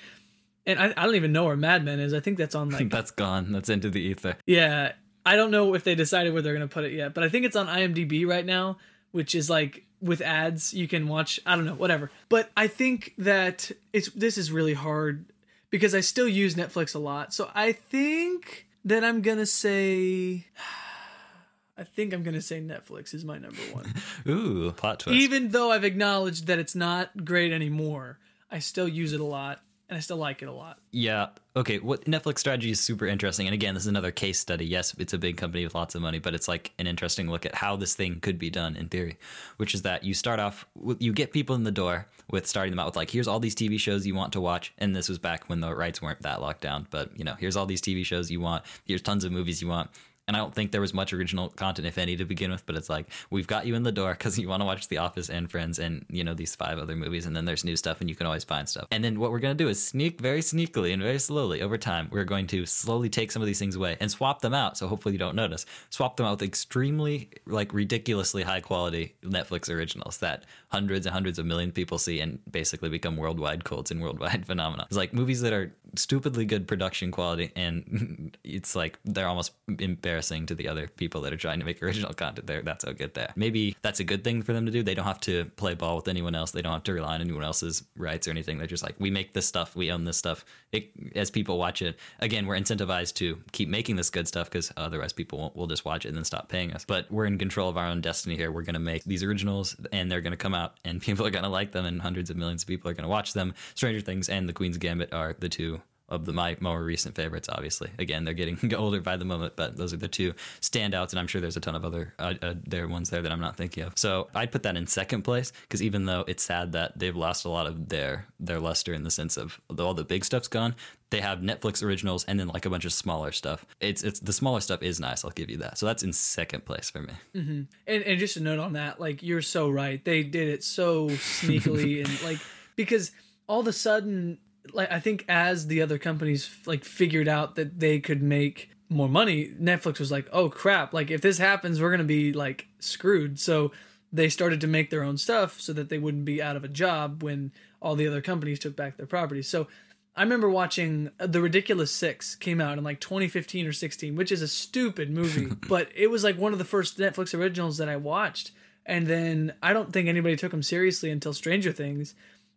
and 0.68 0.80
I, 0.80 0.94
I 0.96 1.06
don't 1.08 1.16
even 1.16 1.32
know 1.32 1.46
where 1.46 1.58
Mad 1.58 1.84
Men 1.84 2.00
is. 2.00 2.14
I 2.14 2.20
think 2.20 2.38
that's 2.38 2.54
on 2.54 2.70
like 2.70 2.88
that's 2.92 3.10
gone. 3.10 3.52
That's 3.52 3.68
into 3.68 3.90
the 3.90 4.00
ether. 4.00 4.38
yeah. 4.46 4.92
I 5.28 5.36
don't 5.36 5.50
know 5.50 5.74
if 5.74 5.84
they 5.84 5.96
decided 5.96 6.34
where 6.34 6.44
they're 6.44 6.54
gonna 6.54 6.68
put 6.68 6.84
it 6.84 6.94
yet, 6.94 7.16
but 7.16 7.24
I 7.24 7.30
think 7.30 7.48
it's 7.48 7.56
on 7.56 7.66
IMDb 7.66 8.28
right 8.28 8.46
now, 8.46 8.78
which 9.12 9.34
is 9.34 9.50
like 9.50 9.86
with 10.00 10.22
ads 10.22 10.72
you 10.72 10.88
can 10.88 11.08
watch. 11.08 11.40
I 11.48 11.56
don't 11.56 11.66
know, 11.66 11.74
whatever. 11.74 12.12
But 12.30 12.52
I 12.56 12.68
think 12.68 13.16
that 13.18 13.72
it's 13.92 14.12
this 14.12 14.38
is 14.38 14.52
really 14.52 14.76
hard 14.76 15.26
because 15.72 15.96
I 15.96 16.02
still 16.02 16.28
use 16.28 16.54
Netflix 16.54 16.94
a 16.94 17.00
lot. 17.00 17.34
So 17.34 17.50
I 17.56 17.72
think 17.72 18.65
that 18.86 19.04
I'm 19.04 19.22
gonna 19.22 19.46
say 19.46 20.46
I 21.78 21.84
think 21.84 22.14
I'm 22.14 22.24
gonna 22.24 22.42
say 22.42 22.62
Netflix 22.62 23.14
is 23.14 23.26
my 23.26 23.38
number 23.38 23.62
one. 23.74 23.94
Ooh, 24.28 24.72
plot 24.72 25.02
twist. 25.02 25.20
Even 25.20 25.50
though 25.50 25.72
I've 25.72 25.84
acknowledged 25.84 26.48
that 26.48 26.60
it's 26.60 26.76
not 26.76 27.26
great 27.26 27.52
anymore, 27.52 28.20
I 28.50 28.60
still 28.60 28.88
use 28.88 29.12
it 29.12 29.20
a 29.20 29.26
lot 29.26 29.62
and 29.90 29.98
I 29.98 30.00
still 30.00 30.18
like 30.18 30.42
it 30.42 30.48
a 30.48 30.52
lot. 30.52 30.80
Yeah. 30.92 31.28
Okay. 31.56 31.80
What 31.80 32.06
Netflix 32.06 32.40
strategy 32.40 32.72
is 32.72 32.80
super 32.80 33.06
interesting. 33.06 33.48
And 33.48 33.54
again, 33.54 33.74
this 33.76 33.84
is 33.84 33.88
another 33.88 34.12
case 34.12 34.40
study. 34.40 34.66
Yes, 34.66 34.96
it's 34.98 35.14
a 35.14 35.18
big 35.18 35.38
company 35.38 35.64
with 35.64 35.76
lots 35.76 35.96
of 35.96 36.02
money, 36.02 36.20
but 36.20 36.34
it's 36.34 36.48
like 36.48 36.72
an 36.80 36.88
interesting 36.88 37.30
look 37.30 37.46
at 37.46 37.56
how 37.56 37.76
this 37.76 37.94
thing 37.94 38.20
could 38.20 38.40
be 38.40 38.50
done 38.50 38.76
in 38.76 38.90
theory, 38.90 39.18
which 39.58 39.76
is 39.76 39.84
that 39.84 40.04
you 40.04 40.14
start 40.14 40.40
off, 40.40 40.66
you 41.00 41.14
get 41.14 41.32
people 41.32 41.56
in 41.56 41.64
the 41.64 41.72
door 41.72 42.08
with 42.32 42.48
starting 42.48 42.72
them 42.72 42.80
out 42.80 42.88
with 42.88 42.96
like, 42.96 43.12
here's 43.12 43.28
all 43.28 43.40
these 43.40 43.56
TV 43.56 43.80
shows 43.80 44.08
you 44.08 44.16
want 44.16 44.34
to 44.34 44.42
watch. 44.42 44.74
And 44.78 44.96
this 44.96 45.08
was 45.08 45.20
back 45.20 45.48
when 45.50 45.62
the 45.62 45.76
rights 45.76 46.02
weren't 46.02 46.22
that 46.24 46.42
locked 46.42 46.62
down, 46.62 46.88
but 46.90 47.18
you 47.18 47.24
know, 47.24 47.36
here's 47.40 47.56
all 47.56 47.66
these 47.66 47.82
TV 47.82 48.04
shows 48.06 48.32
you 48.32 48.40
want. 48.40 48.64
Here's 48.86 49.02
tons 49.02 49.24
of 49.24 49.32
movies 49.32 49.62
you 49.62 49.68
want. 49.68 49.92
And 50.28 50.36
I 50.36 50.40
don't 50.40 50.54
think 50.54 50.72
there 50.72 50.82
was 50.82 50.94
much 50.94 51.14
original 51.14 51.50
content, 51.50 51.88
if 51.88 51.98
any, 51.98 52.16
to 52.16 52.26
begin 52.26 52.52
with. 52.52 52.66
But 52.66 52.76
it's 52.76 52.90
like 52.90 53.08
we've 53.30 53.48
got 53.48 53.66
you 53.66 53.76
in 53.76 53.84
the 53.84 53.92
door 53.92 54.14
because 54.14 54.40
you 54.40 54.48
want 54.48 54.62
to 54.62 54.66
watch 54.66 54.88
The 54.88 54.98
Office 54.98 55.30
and 55.30 55.50
Friends, 55.50 55.80
and 55.80 56.06
you 56.10 56.24
know 56.24 56.34
these 56.34 56.56
five 56.56 56.80
other 56.80 56.96
movies, 56.96 57.26
and 57.26 57.36
then 57.36 57.46
there's 57.46 57.64
new 57.64 57.76
stuff, 57.76 58.02
and 58.02 58.10
you 58.10 58.16
can 58.16 58.26
always 58.26 58.44
find 58.44 58.68
stuff. 58.68 58.88
And 58.92 59.04
then 59.04 59.20
what 59.20 59.32
we're 59.32 59.40
gonna 59.40 59.54
do 59.54 59.70
is 59.70 59.84
sneak 59.84 60.20
very 60.20 60.42
sneakily 60.42 60.94
and 60.94 61.02
very 61.02 61.20
slowly 61.20 61.62
over 61.62 61.78
time. 61.78 62.10
We're 62.12 62.24
going 62.24 62.48
to 62.48 62.66
slowly 62.66 63.10
take 63.10 63.32
some 63.32 63.42
of 63.42 63.46
these 63.46 63.60
things 63.60 63.76
away 63.76 63.98
and 64.00 64.10
swap 64.10 64.42
them 64.42 64.54
out. 64.54 64.78
So 64.78 64.88
hopefully 64.88 65.14
you 65.14 65.20
don't 65.20 65.36
notice. 65.36 65.66
Swap 65.90 66.18
them 66.18 66.26
out 66.26 66.40
with 66.40 66.44
extremely, 66.44 67.30
like 67.46 67.74
ridiculously 67.74 68.44
high 68.44 68.62
quality 68.62 69.16
Netflix 69.24 69.70
originals 69.70 70.18
that 70.18 70.46
hundreds 70.70 71.06
and 71.06 71.14
hundreds 71.14 71.40
of 71.40 71.46
million 71.46 71.72
people 71.72 71.98
see 71.98 72.20
and 72.20 72.40
basically 72.52 72.90
become 72.90 73.18
worldwide 73.18 73.64
cults 73.64 73.92
and 73.92 74.02
worldwide 74.02 74.46
phenomena. 74.48 74.86
It's 74.88 74.98
like 74.98 75.14
movies 75.14 75.42
that 75.42 75.54
are 75.54 75.74
stupidly 76.00 76.46
good 76.46 76.68
production 76.68 77.12
quality, 77.12 77.52
and 77.56 78.38
it's 78.44 78.76
like 78.76 79.00
they're 79.06 79.28
almost 79.28 79.54
embarrassing 79.80 80.46
to 80.48 80.56
the 80.56 80.68
other 80.68 80.88
people 80.88 81.22
that 81.22 81.34
are 81.34 81.38
trying 81.38 81.60
to 81.60 81.66
make 81.66 81.82
original 81.82 82.14
content. 82.14 82.48
There, 82.48 82.62
that's 82.62 82.84
so 82.84 82.94
good 82.94 83.14
there. 83.14 83.32
Maybe 83.36 83.76
that's 83.82 84.00
a 84.00 84.04
good 84.04 84.24
thing 84.24 84.42
for 84.42 84.54
them 84.54 84.66
to 84.66 84.72
do. 84.72 84.84
They 84.84 84.96
don't 84.96 85.06
have 85.06 85.20
to 85.22 85.46
play 85.56 85.74
ball 85.74 85.98
with 85.98 86.08
anyone 86.08 86.36
else. 86.36 86.52
They 86.52 86.62
don't 86.62 86.74
have 86.74 86.84
to 86.84 86.94
rely 86.94 87.16
on 87.16 87.22
anyone 87.22 87.44
else's 87.44 87.84
rights 87.96 88.28
or 88.28 88.32
anything. 88.32 88.58
They're 88.58 88.68
just 88.68 88.84
like, 88.84 88.96
we 89.00 89.10
make 89.10 89.34
this 89.34 89.46
stuff, 89.46 89.76
we 89.76 89.92
own 89.92 90.04
this 90.04 90.18
stuff. 90.18 90.46
It, 90.72 90.92
as 91.16 91.32
people 91.32 91.58
watch 91.58 91.82
it, 91.82 91.98
again, 92.20 92.46
we're 92.46 92.58
incentivized 92.58 93.16
to 93.16 93.40
keep 93.52 93.70
making 93.70 93.96
this 93.96 94.10
good 94.10 94.28
stuff 94.28 94.50
because 94.50 94.72
otherwise 94.78 95.14
people 95.14 95.40
won't, 95.40 95.56
will 95.56 95.68
just 95.68 95.86
watch 95.86 96.06
it 96.06 96.10
and 96.10 96.18
then 96.18 96.26
stop 96.26 96.50
paying 96.50 96.74
us. 96.74 96.86
But 96.86 97.12
we're 97.12 97.26
in 97.26 97.38
control 97.38 97.70
of 97.70 97.78
our 97.78 97.88
own 97.88 98.02
destiny 98.02 98.36
here. 98.36 98.52
We're 98.52 98.64
going 98.64 98.74
to 98.74 98.80
make 98.80 99.04
these 99.04 99.24
originals, 99.24 99.76
and 99.92 100.12
they're 100.12 100.22
going 100.22 100.32
to 100.32 100.38
come 100.38 100.54
out, 100.54 100.76
and 100.84 101.02
people 101.06 101.26
are 101.26 101.32
going 101.32 101.44
to 101.44 101.50
like 101.50 101.72
them, 101.72 101.86
and 101.86 102.02
hundreds 102.02 102.30
of 102.30 102.38
millions 102.38 102.64
of 102.64 102.68
people 102.68 102.90
are 102.90 102.94
going 102.94 103.04
to 103.04 103.10
watch 103.10 103.34
them. 103.34 103.54
Stranger 103.74 104.02
Things 104.02 104.30
and 104.30 104.48
The 104.48 104.54
Queen's 104.54 104.78
Gambit 104.78 105.14
are 105.14 105.36
the 105.40 105.50
two 105.50 105.82
of 106.10 106.26
the 106.26 106.34
my 106.34 106.56
more 106.60 106.84
recent 106.84 107.16
favorites. 107.16 107.50
Obviously, 107.52 107.90
again, 107.98 108.26
they're 108.26 108.34
getting 108.34 108.74
older 108.76 109.02
by 109.02 109.18
the 109.18 109.26
moment, 109.26 109.56
but 109.56 109.76
those 109.76 109.94
are 109.94 109.98
the 109.98 110.08
two 110.08 110.34
standouts, 110.62 111.12
and 111.12 111.20
I'm 111.20 111.28
sure 111.28 111.42
there's 111.42 111.58
a 111.58 111.62
ton 111.62 111.76
of 111.76 111.84
other 111.84 112.14
uh, 112.20 112.34
uh, 112.42 112.54
there 112.66 112.88
ones 112.88 113.10
there 113.10 113.22
that 113.22 113.32
I'm 113.32 113.42
not 113.42 113.58
thinking 113.58 113.84
of. 113.84 113.98
So 113.98 114.28
I'd 114.36 114.52
put 114.52 114.64
that 114.64 114.78
in 114.78 114.88
second 114.88 115.24
place 115.24 115.52
because 115.62 115.82
even 115.82 116.06
though 116.06 116.24
it's 116.28 116.44
sad 116.44 116.74
that 116.74 116.98
they've 116.98 117.16
lost 117.16 117.46
a 117.46 117.50
lot 117.50 117.68
of 117.68 117.90
their 117.90 118.26
their 118.40 118.60
luster 118.60 118.94
in 118.94 119.04
the 119.04 119.12
sense 119.12 119.38
of 119.38 119.60
all 119.80 119.94
the 119.94 120.04
big 120.04 120.24
stuff's 120.26 120.48
gone, 120.48 120.76
they 121.10 121.22
have 121.22 121.40
Netflix 121.40 121.84
originals 121.84 122.26
and 122.26 122.40
then 122.40 122.48
like 122.48 122.66
a 122.66 122.70
bunch 122.70 122.86
of 122.86 122.94
smaller 122.94 123.32
stuff. 123.32 123.66
It's 123.80 124.04
it's 124.04 124.20
the 124.20 124.34
smaller 124.34 124.60
stuff 124.60 124.84
is 124.84 125.00
nice. 125.00 125.24
I'll 125.24 125.32
give 125.32 125.50
you 125.50 125.58
that. 125.58 125.78
So 125.78 125.86
that's 125.86 126.04
in 126.04 126.14
second 126.14 126.66
place 126.66 126.90
for 126.90 127.02
me. 127.02 127.14
Mm-hmm. 127.36 127.62
And 127.88 128.04
and 128.04 128.20
just 128.20 128.38
a 128.38 128.42
note 128.42 128.60
on 128.60 128.74
that, 128.74 129.00
like 129.00 129.24
you're 129.24 129.42
so 129.42 129.70
right. 129.70 130.04
They 130.04 130.24
did 130.24 130.50
it 130.50 130.64
so 130.64 131.10
sneakily 131.10 132.06
and 132.06 132.24
like 132.24 132.40
because 132.76 133.12
all 133.48 133.60
of 133.60 133.68
a 133.68 133.74
sudden 133.74 134.40
like 134.74 134.92
I 134.92 135.00
think 135.00 135.26
as 135.28 135.68
the 135.68 135.82
other 135.82 135.98
companies 135.98 136.50
like 136.66 136.84
figured 136.84 137.28
out 137.28 137.56
that 137.56 137.80
they 137.80 138.00
could 138.00 138.22
make 138.22 138.72
more 138.90 139.10
money, 139.10 139.54
Netflix 139.60 140.00
was 140.00 140.12
like, 140.12 140.28
"Oh 140.32 140.50
crap, 140.50 140.94
like 140.94 141.12
if 141.12 141.22
this 141.22 141.38
happens, 141.38 141.82
we're 141.82 141.90
going 141.90 142.00
to 142.00 142.06
be 142.06 142.34
like 142.34 142.68
screwed." 142.80 143.40
So 143.40 143.72
they 144.12 144.30
started 144.30 144.62
to 144.62 144.68
make 144.68 144.90
their 144.90 145.04
own 145.04 145.18
stuff 145.18 145.60
so 145.60 145.74
that 145.74 145.90
they 145.90 145.98
wouldn't 145.98 146.26
be 146.26 146.42
out 146.42 146.56
of 146.56 146.64
a 146.64 146.70
job 146.70 147.22
when 147.22 147.52
all 147.82 147.96
the 147.96 148.08
other 148.08 148.22
companies 148.22 148.60
took 148.60 148.76
back 148.76 148.98
their 148.98 149.06
properties. 149.06 149.48
So 149.48 149.68
I 150.16 150.24
remember 150.24 150.50
watching 150.50 151.10
uh, 151.20 151.28
The 151.28 151.42
Ridiculous 151.42 151.92
6 151.92 152.36
came 152.36 152.62
out 152.62 152.78
in 152.78 152.84
like 152.84 153.02
2015 153.02 153.68
or 153.68 153.74
16, 153.74 154.16
which 154.16 154.32
is 154.32 154.42
a 154.42 154.48
stupid 154.48 155.10
movie, 155.10 155.48
but 155.68 155.90
it 155.94 156.08
was 156.08 156.24
like 156.24 156.38
one 156.38 156.54
of 156.54 156.60
the 156.60 156.66
first 156.66 156.98
Netflix 156.98 157.38
originals 157.38 157.78
that 157.78 157.90
I 157.90 157.98
watched. 157.98 158.52
And 158.86 159.08
then 159.08 159.54
I 159.62 159.74
don't 159.74 159.92
think 159.92 160.08
anybody 160.08 160.36
took 160.36 160.52
them 160.52 160.64
seriously 160.64 161.10
until 161.10 161.34
Stranger 161.34 161.72
Things 161.72 162.16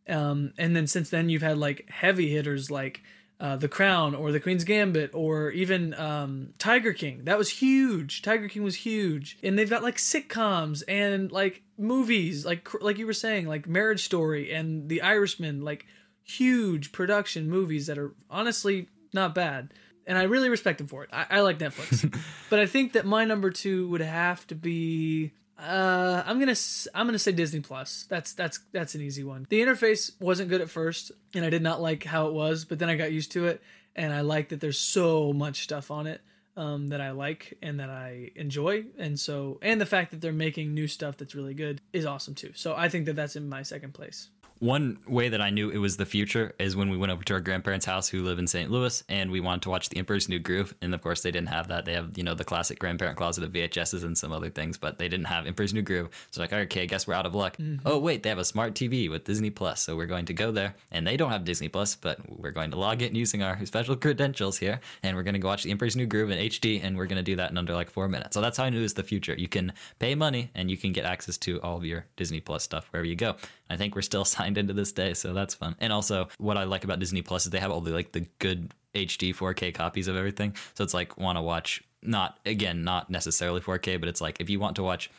um, 0.09 0.53
and 0.59 0.75
then 0.75 0.87
since 0.87 1.11
then, 1.11 1.29
you've 1.29 1.43
had 1.43 1.59
like 1.59 1.89
heavy 1.91 2.31
hitters 2.31 2.71
like 2.71 3.03
uh, 3.41 3.57
The 3.57 3.69
Crown 3.69 4.15
or 4.15 4.33
The 4.33 4.41
Queen's 4.41 4.65
Gambit 4.65 5.11
or 5.15 5.51
even 5.51 5.95
um, 5.95 6.55
Tiger 6.59 6.93
King. 6.93 7.25
That 7.25 7.39
was 7.39 7.49
huge. 7.49 8.23
Tiger 8.23 8.49
King 8.49 8.63
was 8.65 8.77
huge, 8.77 9.39
and 9.43 9.59
they've 9.59 9.71
got 9.71 9.83
like 9.83 9.97
sitcoms 9.97 10.83
and 10.89 11.31
like 11.31 11.63
movies, 11.77 12.45
like 12.45 12.69
like 12.83 12.99
you 12.99 13.07
were 13.07 13.13
saying, 13.13 13.47
like 13.47 13.69
Marriage 13.69 14.05
Story 14.05 14.53
and 14.53 14.89
The 14.89 15.03
Irishman, 15.03 15.63
like 15.63 15.87
huge 16.25 16.93
production 16.93 17.49
movies 17.49 17.87
that 17.87 17.99
are 17.99 18.15
honestly 18.31 18.89
not 19.13 19.35
bad. 19.35 19.73
And 20.07 20.17
I 20.17 20.23
really 20.23 20.49
respect 20.49 20.79
them 20.79 20.87
for 20.87 21.05
it. 21.05 21.11
I, 21.13 21.27
I 21.31 21.41
like 21.41 21.59
Netflix, 21.59 22.11
but 22.51 22.59
I 22.59 22.67
think 22.67 22.95
that 22.95 23.05
my 23.05 23.25
number 23.25 23.51
two 23.51 23.89
would 23.91 24.01
have 24.01 24.47
to 24.47 24.55
be 24.55 25.33
uh, 25.59 26.23
I'm 26.25 26.39
gonna 26.39 26.55
I'm 26.95 27.07
gonna 27.07 27.19
say 27.19 27.33
Disney 27.33 27.61
Plus. 27.61 28.07
That's 28.09 28.33
that's 28.33 28.61
that's 28.73 28.95
an 28.95 29.01
easy 29.01 29.25
one. 29.25 29.47
The 29.49 29.61
interface 29.61 30.13
wasn't 30.21 30.51
good 30.51 30.61
at 30.61 30.71
first, 30.71 31.11
and 31.35 31.45
I 31.45 31.51
did 31.51 31.63
not 31.63 31.81
like 31.81 32.05
how 32.05 32.29
it 32.29 32.33
was, 32.33 32.65
but 32.65 32.79
then 32.79 32.89
I 32.89 32.97
got 32.97 33.11
used 33.11 33.33
to 33.33 33.47
it, 33.47 33.61
and 33.97 34.13
I 34.13 34.21
like 34.21 34.51
that 34.51 34.61
there's 34.61 34.79
so 34.79 35.33
much 35.33 35.65
stuff 35.65 35.91
on 35.91 36.07
it 36.07 36.21
um, 36.57 36.89
that 36.89 37.01
I 37.01 37.11
like 37.11 37.59
and 37.61 37.81
that 37.81 37.91
I 37.91 38.31
enjoy, 38.37 38.85
and 38.99 39.19
so 39.19 39.59
and 39.61 39.81
the 39.81 39.87
fact 39.87 40.13
that 40.13 40.21
they're 40.21 40.33
making 40.33 40.75
new 40.75 40.87
stuff 40.87 41.17
that's 41.17 41.35
really 41.35 41.55
good 41.55 41.81
is 41.93 42.07
awesome 42.07 42.35
too. 42.35 42.53
So 42.55 42.75
I 42.77 42.89
think 42.89 43.07
that 43.07 43.17
that's 43.17 43.35
in 43.35 43.49
my 43.49 43.63
second 43.63 43.95
place. 43.95 44.29
One 44.61 44.99
way 45.07 45.29
that 45.29 45.41
I 45.41 45.51
knew 45.51 45.71
it 45.71 45.79
was 45.79 45.97
the 45.97 46.07
future 46.07 46.53
is 46.59 46.75
when 46.75 46.91
we 46.91 46.97
went 46.97 47.13
over 47.13 47.23
to 47.25 47.35
our 47.35 47.41
grandparents' 47.41 47.87
house 47.87 48.09
who 48.09 48.23
live 48.23 48.39
in 48.39 48.47
St. 48.47 48.71
Louis 48.71 49.05
and 49.09 49.31
we 49.31 49.41
wanted 49.41 49.63
to 49.63 49.71
watch 49.71 49.89
The 49.89 49.99
Emperor's 49.99 50.29
New 50.29 50.41
Groove. 50.41 50.75
And 50.83 50.95
of 50.95 51.01
course, 51.01 51.23
they 51.23 51.31
didn't 51.31 51.51
have 51.51 51.69
that. 51.69 51.85
They 51.85 51.93
have, 51.93 52.19
you 52.19 52.25
know, 52.25 52.35
the 52.35 52.45
classic 52.45 52.79
grandparent 52.79 53.17
closet 53.17 53.45
of 53.45 53.53
VHSs 53.53 54.03
and 54.03 54.19
some 54.19 54.33
other 54.33 54.51
things, 54.51 54.77
but 54.77 54.99
they 54.99 55.09
didn't 55.09 55.27
have 55.27 55.47
Emperor's 55.47 55.73
New 55.73 55.83
Groove. 55.83 56.09
So, 56.33 56.41
like, 56.41 56.53
okay, 56.53 56.83
I 56.83 56.87
guess 56.87 57.07
we're 57.07 57.15
out 57.15 57.27
of 57.27 57.35
luck. 57.35 57.57
Mm-hmm. 57.57 57.87
Oh, 57.87 57.99
wait, 57.99 58.23
they 58.23 58.31
have 58.31 58.39
a 58.39 58.45
smart 58.45 58.75
TV 58.75 59.09
with 59.09 59.25
Disney 59.25 59.51
Plus. 59.51 59.83
So, 59.83 59.97
we're 59.97 60.07
going 60.07 60.27
to 60.27 60.35
go 60.35 60.51
there. 60.51 60.75
And 60.91 61.07
they 61.07 61.17
don't 61.17 61.31
have 61.31 61.45
Disney 61.45 61.69
Plus, 61.69 61.95
but 61.95 62.19
we're 62.29 62.51
going 62.51 62.73
to 62.73 62.79
log 62.79 63.03
in 63.03 63.15
using 63.15 63.43
our 63.43 63.65
special 63.65 63.95
credentials 63.95 64.59
here. 64.59 64.81
And 65.05 65.17
we're 65.17 65.23
going 65.23 65.35
to 65.35 65.41
go 65.41 65.49
watch 65.49 65.63
The 65.63 65.71
Emperor's 65.71 65.95
New 65.95 66.07
Groove 66.07 66.31
in 66.31 66.39
HD. 66.39 66.83
And 66.83 66.97
we're 66.97 67.07
going 67.07 67.19
to 67.19 67.23
do 67.23 67.37
that 67.37 67.51
in 67.51 67.59
under 67.59 67.75
like 67.75 67.91
four 67.91 68.09
minutes. 68.09 68.35
So, 68.35 68.41
that's 68.41 68.57
how 68.57 68.65
I 68.65 68.71
knew 68.71 68.81
it 68.81 68.83
was 68.83 68.95
the 68.95 69.05
future. 69.05 69.35
You 69.39 69.49
can 69.49 69.73
pay 70.01 70.17
money 70.17 70.51
and 70.55 70.69
you 70.69 70.77
can 70.77 70.93
get 70.93 71.05
access 71.05 71.37
to 71.39 71.61
all 71.63 71.77
of 71.77 71.85
your 71.85 72.07
Disney 72.17 72.41
Plus 72.41 72.65
stuff 72.65 72.89
wherever 72.91 73.07
you 73.07 73.17
go. 73.17 73.37
I 73.71 73.77
think 73.77 73.95
we're 73.95 74.03
still 74.03 74.25
signed 74.39 74.48
into 74.57 74.73
this 74.73 74.93
day. 74.93 75.13
So, 75.15 75.35
that's 75.35 75.55
fun. 75.55 75.77
And 75.81 75.93
also, 75.93 76.29
what 76.39 76.57
I 76.57 76.65
like 76.65 76.85
about 76.85 77.01
Disney 77.01 77.23
Plus 77.23 77.45
is 77.45 77.51
they 77.51 77.59
have 77.59 77.71
all 77.71 77.81
the 77.81 77.91
like 77.91 78.13
the 78.13 78.27
good 78.39 78.73
HD 78.95 79.35
4K 79.35 79.75
copies 79.75 80.09
of 80.09 80.17
everything. 80.17 80.55
So 80.75 80.85
it's 80.85 80.95
like 80.95 81.19
want 81.19 81.37
to 81.37 81.43
watch 81.43 81.83
not 82.03 82.39
again 82.47 82.85
not 82.85 83.11
necessarily 83.11 83.61
4K, 83.61 84.01
but 84.01 84.09
it's 84.09 84.21
like 84.21 84.41
if 84.41 84.51
you 84.51 84.61
want 84.61 84.77
to 84.77 84.83
watch 84.83 85.11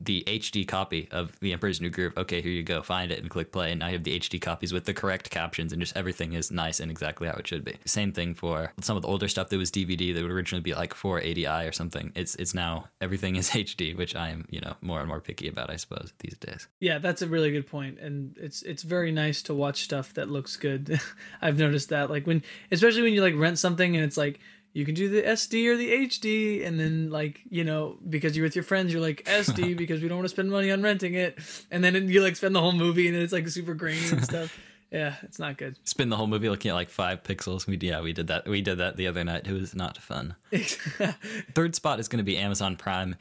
the 0.00 0.24
HD 0.26 0.66
copy 0.66 1.08
of 1.10 1.38
The 1.40 1.52
Emperor's 1.52 1.80
New 1.80 1.90
Groove. 1.90 2.12
Okay, 2.16 2.40
here 2.40 2.52
you 2.52 2.62
go. 2.62 2.82
Find 2.82 3.10
it 3.10 3.18
and 3.18 3.30
click 3.30 3.52
play. 3.52 3.72
And 3.72 3.82
you 3.82 3.88
have 3.88 4.04
the 4.04 4.18
HD 4.18 4.40
copies 4.40 4.72
with 4.72 4.84
the 4.84 4.94
correct 4.94 5.30
captions 5.30 5.72
and 5.72 5.80
just 5.80 5.96
everything 5.96 6.32
is 6.32 6.50
nice 6.50 6.80
and 6.80 6.90
exactly 6.90 7.28
how 7.28 7.34
it 7.34 7.46
should 7.46 7.64
be. 7.64 7.76
Same 7.84 8.12
thing 8.12 8.34
for 8.34 8.72
some 8.80 8.96
of 8.96 9.02
the 9.02 9.08
older 9.08 9.28
stuff 9.28 9.48
that 9.48 9.58
was 9.58 9.70
DVD 9.70 10.14
that 10.14 10.22
would 10.22 10.30
originally 10.30 10.62
be 10.62 10.74
like 10.74 10.94
480i 10.94 11.68
or 11.68 11.72
something. 11.72 12.12
It's 12.14 12.34
it's 12.36 12.54
now 12.54 12.88
everything 13.00 13.36
is 13.36 13.50
HD, 13.50 13.96
which 13.96 14.14
I 14.14 14.30
am, 14.30 14.46
you 14.50 14.60
know, 14.60 14.74
more 14.80 15.00
and 15.00 15.08
more 15.08 15.20
picky 15.20 15.48
about, 15.48 15.70
I 15.70 15.76
suppose, 15.76 16.12
these 16.20 16.36
days. 16.38 16.68
Yeah, 16.80 16.98
that's 16.98 17.22
a 17.22 17.26
really 17.26 17.50
good 17.50 17.66
point. 17.66 17.98
And 17.98 18.36
it's 18.38 18.62
it's 18.62 18.82
very 18.82 19.12
nice 19.12 19.42
to 19.42 19.54
watch 19.54 19.82
stuff 19.82 20.14
that 20.14 20.28
looks 20.28 20.56
good. 20.56 21.00
I've 21.42 21.58
noticed 21.58 21.88
that. 21.90 22.10
Like 22.10 22.26
when 22.26 22.42
especially 22.70 23.02
when 23.02 23.14
you 23.14 23.22
like 23.22 23.34
rent 23.36 23.58
something 23.58 23.96
and 23.96 24.04
it's 24.04 24.16
like 24.16 24.40
you 24.72 24.84
can 24.84 24.94
do 24.94 25.08
the 25.08 25.22
SD 25.22 25.66
or 25.66 25.76
the 25.76 25.90
HD, 26.06 26.66
and 26.66 26.78
then 26.78 27.10
like 27.10 27.40
you 27.50 27.64
know 27.64 27.98
because 28.08 28.36
you're 28.36 28.44
with 28.44 28.56
your 28.56 28.64
friends, 28.64 28.92
you're 28.92 29.02
like 29.02 29.24
SD 29.24 29.76
because 29.76 30.00
we 30.00 30.08
don't 30.08 30.18
want 30.18 30.26
to 30.26 30.34
spend 30.34 30.50
money 30.50 30.70
on 30.70 30.82
renting 30.82 31.14
it, 31.14 31.38
and 31.70 31.82
then 31.84 32.08
you 32.08 32.22
like 32.22 32.36
spend 32.36 32.54
the 32.54 32.60
whole 32.60 32.72
movie 32.72 33.08
and 33.08 33.16
it's 33.16 33.32
like 33.32 33.48
super 33.48 33.74
grainy 33.74 34.08
and 34.10 34.24
stuff. 34.24 34.58
Yeah, 34.92 35.14
it's 35.22 35.38
not 35.38 35.56
good. 35.56 35.78
Spend 35.84 36.12
the 36.12 36.16
whole 36.16 36.26
movie 36.26 36.50
looking 36.50 36.70
at 36.70 36.74
like 36.74 36.90
five 36.90 37.22
pixels. 37.22 37.66
We 37.66 37.78
yeah, 37.80 38.02
we 38.02 38.12
did 38.12 38.26
that. 38.26 38.46
We 38.46 38.60
did 38.60 38.76
that 38.76 38.98
the 38.98 39.06
other 39.06 39.24
night. 39.24 39.46
It 39.46 39.52
was 39.54 39.74
not 39.74 39.96
fun. 39.96 40.36
Third 41.54 41.74
spot 41.74 41.98
is 41.98 42.08
going 42.08 42.18
to 42.18 42.24
be 42.24 42.36
Amazon 42.36 42.76
Prime. 42.76 43.16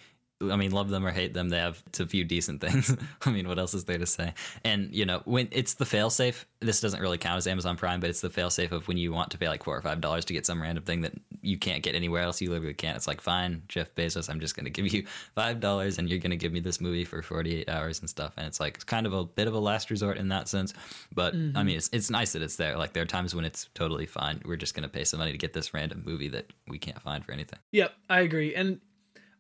I 0.50 0.56
mean, 0.56 0.72
love 0.72 0.90
them 0.90 1.06
or 1.06 1.12
hate 1.12 1.34
them, 1.34 1.50
they 1.50 1.58
have 1.58 1.82
a 2.00 2.08
few 2.08 2.24
decent 2.24 2.62
things. 2.62 2.96
I 3.26 3.32
mean, 3.32 3.48
what 3.48 3.60
else 3.60 3.74
is 3.74 3.86
there 3.86 3.98
to 3.98 4.06
say? 4.06 4.34
And 4.64 4.94
you 4.94 5.06
know, 5.06 5.22
when 5.26 5.48
it's 5.52 5.76
the 5.76 5.86
failsafe, 5.86 6.46
this 6.60 6.80
doesn't 6.80 7.02
really 7.02 7.18
count 7.18 7.38
as 7.38 7.48
Amazon 7.48 7.78
Prime, 7.78 8.00
but 8.00 8.10
it's 8.10 8.22
the 8.22 8.30
failsafe 8.30 8.72
of 8.72 8.88
when 8.88 8.98
you 8.98 9.12
want 9.12 9.32
to 9.32 9.38
pay 9.38 9.48
like 9.48 9.64
four 9.64 9.76
or 9.76 9.82
five 9.82 10.02
dollars 10.02 10.26
to 10.26 10.34
get 10.34 10.46
some 10.46 10.62
random 10.62 10.84
thing 10.84 11.02
that 11.02 11.14
you 11.42 11.58
can't 11.58 11.84
get 11.84 11.96
anywhere 11.96 12.22
else. 12.22 12.42
You 12.42 12.50
literally 12.50 12.74
can't. 12.74 12.96
It's 12.96 13.08
like, 13.08 13.22
fine, 13.22 13.64
Jeff 13.68 13.94
Bezos, 13.96 14.30
I'm 14.30 14.40
just 14.40 14.56
going 14.56 14.66
to 14.66 14.72
give 14.72 14.92
you 14.94 15.06
five 15.36 15.60
dollars, 15.60 15.98
and 15.98 16.10
you're 16.10 16.20
going 16.20 16.32
to 16.32 16.38
give 16.38 16.54
me 16.54 16.60
this 16.60 16.80
movie 16.80 17.06
for 17.06 17.22
48 17.22 17.70
hours 17.70 18.00
and 18.00 18.10
stuff. 18.10 18.34
And 18.38 18.46
it's 18.48 18.60
like 18.60 18.76
it's 18.76 18.84
kind 18.84 19.06
of 19.06 19.14
a 19.14 19.26
bit 19.26 19.48
of 19.48 19.54
a 19.54 19.60
last 19.60 19.90
resort 19.90 20.18
in 20.18 20.30
that 20.30 20.48
sense. 20.48 20.74
But 21.14 21.36
mm-hmm. 21.36 21.58
I 21.58 21.64
mean, 21.64 21.78
it's 21.78 21.90
it's 21.92 22.10
nice 22.10 22.34
that 22.34 22.42
it's 22.42 22.56
there. 22.56 22.78
Like 22.78 22.94
there 22.94 23.04
are 23.04 23.08
times 23.08 23.36
when 23.36 23.46
it's 23.46 23.70
totally 23.74 24.06
fine. 24.06 24.42
We're 24.46 24.56
just 24.56 24.76
going 24.76 24.84
to 24.84 24.90
pay 24.90 25.04
some 25.04 25.20
money 25.20 25.32
to 25.32 25.38
get 25.38 25.54
this 25.54 25.74
random 25.74 26.04
movie 26.06 26.30
that 26.30 26.52
we 26.68 26.78
can't 26.78 27.02
find 27.02 27.26
for 27.26 27.32
anything. 27.32 27.60
Yep, 27.72 27.94
I 28.10 28.22
agree. 28.22 28.56
And 28.56 28.80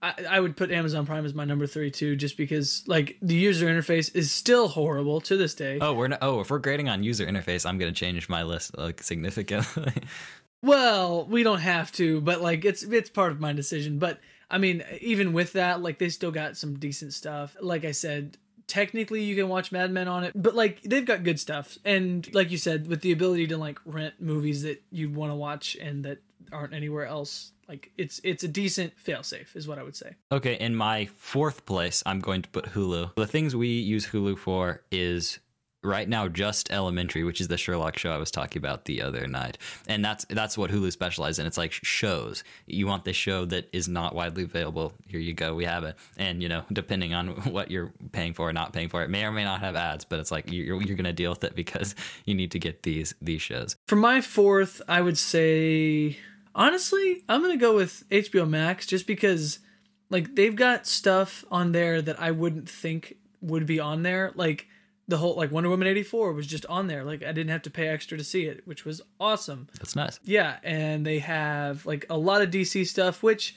I, 0.01 0.13
I 0.29 0.39
would 0.39 0.57
put 0.57 0.71
Amazon 0.71 1.05
Prime 1.05 1.25
as 1.25 1.33
my 1.33 1.45
number 1.45 1.67
three 1.67 1.91
too, 1.91 2.15
just 2.15 2.37
because 2.37 2.83
like 2.87 3.17
the 3.21 3.35
user 3.35 3.67
interface 3.67 4.13
is 4.15 4.31
still 4.31 4.67
horrible 4.67 5.21
to 5.21 5.37
this 5.37 5.53
day. 5.53 5.77
Oh, 5.79 5.93
we're 5.93 6.07
not. 6.07 6.19
Oh, 6.21 6.39
if 6.39 6.49
we're 6.49 6.59
grading 6.59 6.89
on 6.89 7.03
user 7.03 7.25
interface, 7.25 7.65
I'm 7.65 7.77
gonna 7.77 7.91
change 7.91 8.27
my 8.27 8.43
list 8.43 8.77
like 8.77 9.03
significantly. 9.03 9.93
well, 10.63 11.25
we 11.25 11.43
don't 11.43 11.59
have 11.59 11.91
to, 11.93 12.19
but 12.21 12.41
like 12.41 12.65
it's 12.65 12.83
it's 12.83 13.09
part 13.09 13.31
of 13.31 13.39
my 13.39 13.53
decision. 13.53 13.99
But 13.99 14.19
I 14.49 14.57
mean, 14.57 14.83
even 15.01 15.33
with 15.33 15.53
that, 15.53 15.81
like 15.81 15.99
they 15.99 16.09
still 16.09 16.31
got 16.31 16.57
some 16.57 16.79
decent 16.79 17.13
stuff. 17.13 17.55
Like 17.61 17.85
I 17.85 17.91
said, 17.91 18.37
technically 18.71 19.23
you 19.23 19.35
can 19.35 19.49
watch 19.49 19.71
Mad 19.71 19.91
Men 19.91 20.07
on 20.07 20.23
it, 20.23 20.33
but 20.33 20.55
like 20.55 20.81
they've 20.81 21.05
got 21.05 21.23
good 21.23 21.39
stuff. 21.39 21.77
And 21.85 22.27
like 22.33 22.49
you 22.49 22.57
said, 22.57 22.87
with 22.87 23.01
the 23.01 23.11
ability 23.11 23.47
to 23.47 23.57
like 23.57 23.79
rent 23.85 24.15
movies 24.19 24.63
that 24.63 24.81
you'd 24.89 25.15
want 25.15 25.31
to 25.31 25.35
watch 25.35 25.77
and 25.79 26.05
that 26.05 26.19
aren't 26.53 26.73
anywhere 26.73 27.05
else 27.05 27.51
like 27.71 27.89
it's 27.97 28.19
it's 28.25 28.43
a 28.43 28.49
decent 28.49 28.93
failsafe, 28.97 29.55
is 29.55 29.65
what 29.65 29.79
I 29.79 29.83
would 29.83 29.95
say. 29.95 30.15
Okay, 30.29 30.55
in 30.55 30.75
my 30.75 31.05
fourth 31.17 31.65
place, 31.65 32.03
I'm 32.05 32.19
going 32.19 32.41
to 32.41 32.49
put 32.49 32.65
Hulu. 32.73 33.15
The 33.15 33.25
things 33.25 33.55
we 33.55 33.69
use 33.69 34.07
Hulu 34.07 34.37
for 34.37 34.81
is 34.91 35.39
right 35.83 36.07
now 36.07 36.27
just 36.27 36.69
Elementary, 36.69 37.23
which 37.23 37.39
is 37.39 37.47
the 37.47 37.57
Sherlock 37.57 37.97
show 37.97 38.11
I 38.11 38.17
was 38.17 38.29
talking 38.29 38.59
about 38.59 38.85
the 38.85 39.01
other 39.01 39.25
night, 39.25 39.57
and 39.87 40.03
that's 40.03 40.25
that's 40.25 40.57
what 40.57 40.69
Hulu 40.69 40.91
specializes 40.91 41.39
in. 41.39 41.45
It's 41.45 41.57
like 41.57 41.71
shows. 41.71 42.43
You 42.65 42.87
want 42.87 43.05
this 43.05 43.15
show 43.15 43.45
that 43.45 43.69
is 43.71 43.87
not 43.87 44.13
widely 44.13 44.43
available. 44.43 44.91
Here 45.07 45.21
you 45.21 45.33
go, 45.33 45.55
we 45.55 45.63
have 45.63 45.85
it. 45.85 45.95
And 46.17 46.43
you 46.43 46.49
know, 46.49 46.63
depending 46.73 47.13
on 47.13 47.27
what 47.53 47.71
you're 47.71 47.93
paying 48.11 48.33
for 48.33 48.49
or 48.49 48.53
not 48.53 48.73
paying 48.73 48.89
for, 48.89 49.01
it 49.01 49.09
may 49.09 49.23
or 49.23 49.31
may 49.31 49.45
not 49.45 49.61
have 49.61 49.77
ads, 49.77 50.03
but 50.03 50.19
it's 50.19 50.29
like 50.29 50.51
you're 50.51 50.81
you're 50.81 50.97
gonna 50.97 51.13
deal 51.13 51.31
with 51.31 51.45
it 51.45 51.55
because 51.61 51.95
you 52.25 52.35
need 52.35 52.51
to 52.51 52.59
get 52.59 52.83
these 52.83 53.15
these 53.21 53.41
shows. 53.41 53.77
For 53.87 53.95
my 53.95 54.19
fourth, 54.19 54.81
I 54.89 54.99
would 54.99 55.17
say 55.17 56.17
honestly, 56.55 57.23
I'm 57.27 57.41
gonna 57.41 57.57
go 57.57 57.75
with 57.75 58.03
HBO 58.09 58.47
Max 58.47 58.85
just 58.85 59.07
because 59.07 59.59
like 60.09 60.35
they've 60.35 60.55
got 60.55 60.85
stuff 60.87 61.45
on 61.51 61.71
there 61.71 62.01
that 62.01 62.21
I 62.21 62.31
wouldn't 62.31 62.69
think 62.69 63.17
would 63.41 63.65
be 63.65 63.79
on 63.79 64.03
there. 64.03 64.31
Like 64.35 64.67
the 65.07 65.17
whole 65.17 65.35
like 65.35 65.51
Wonder 65.51 65.69
Woman 65.69 65.87
84 65.87 66.33
was 66.33 66.47
just 66.47 66.65
on 66.67 66.87
there. 66.87 67.03
Like 67.03 67.23
I 67.23 67.31
didn't 67.31 67.49
have 67.49 67.63
to 67.63 67.69
pay 67.69 67.87
extra 67.87 68.17
to 68.17 68.23
see 68.23 68.45
it, 68.45 68.65
which 68.65 68.85
was 68.85 69.01
awesome. 69.19 69.67
That's 69.79 69.95
nice. 69.95 70.19
Yeah, 70.23 70.57
and 70.63 71.05
they 71.05 71.19
have 71.19 71.85
like 71.85 72.05
a 72.09 72.17
lot 72.17 72.41
of 72.41 72.49
DC 72.49 72.87
stuff, 72.87 73.23
which 73.23 73.55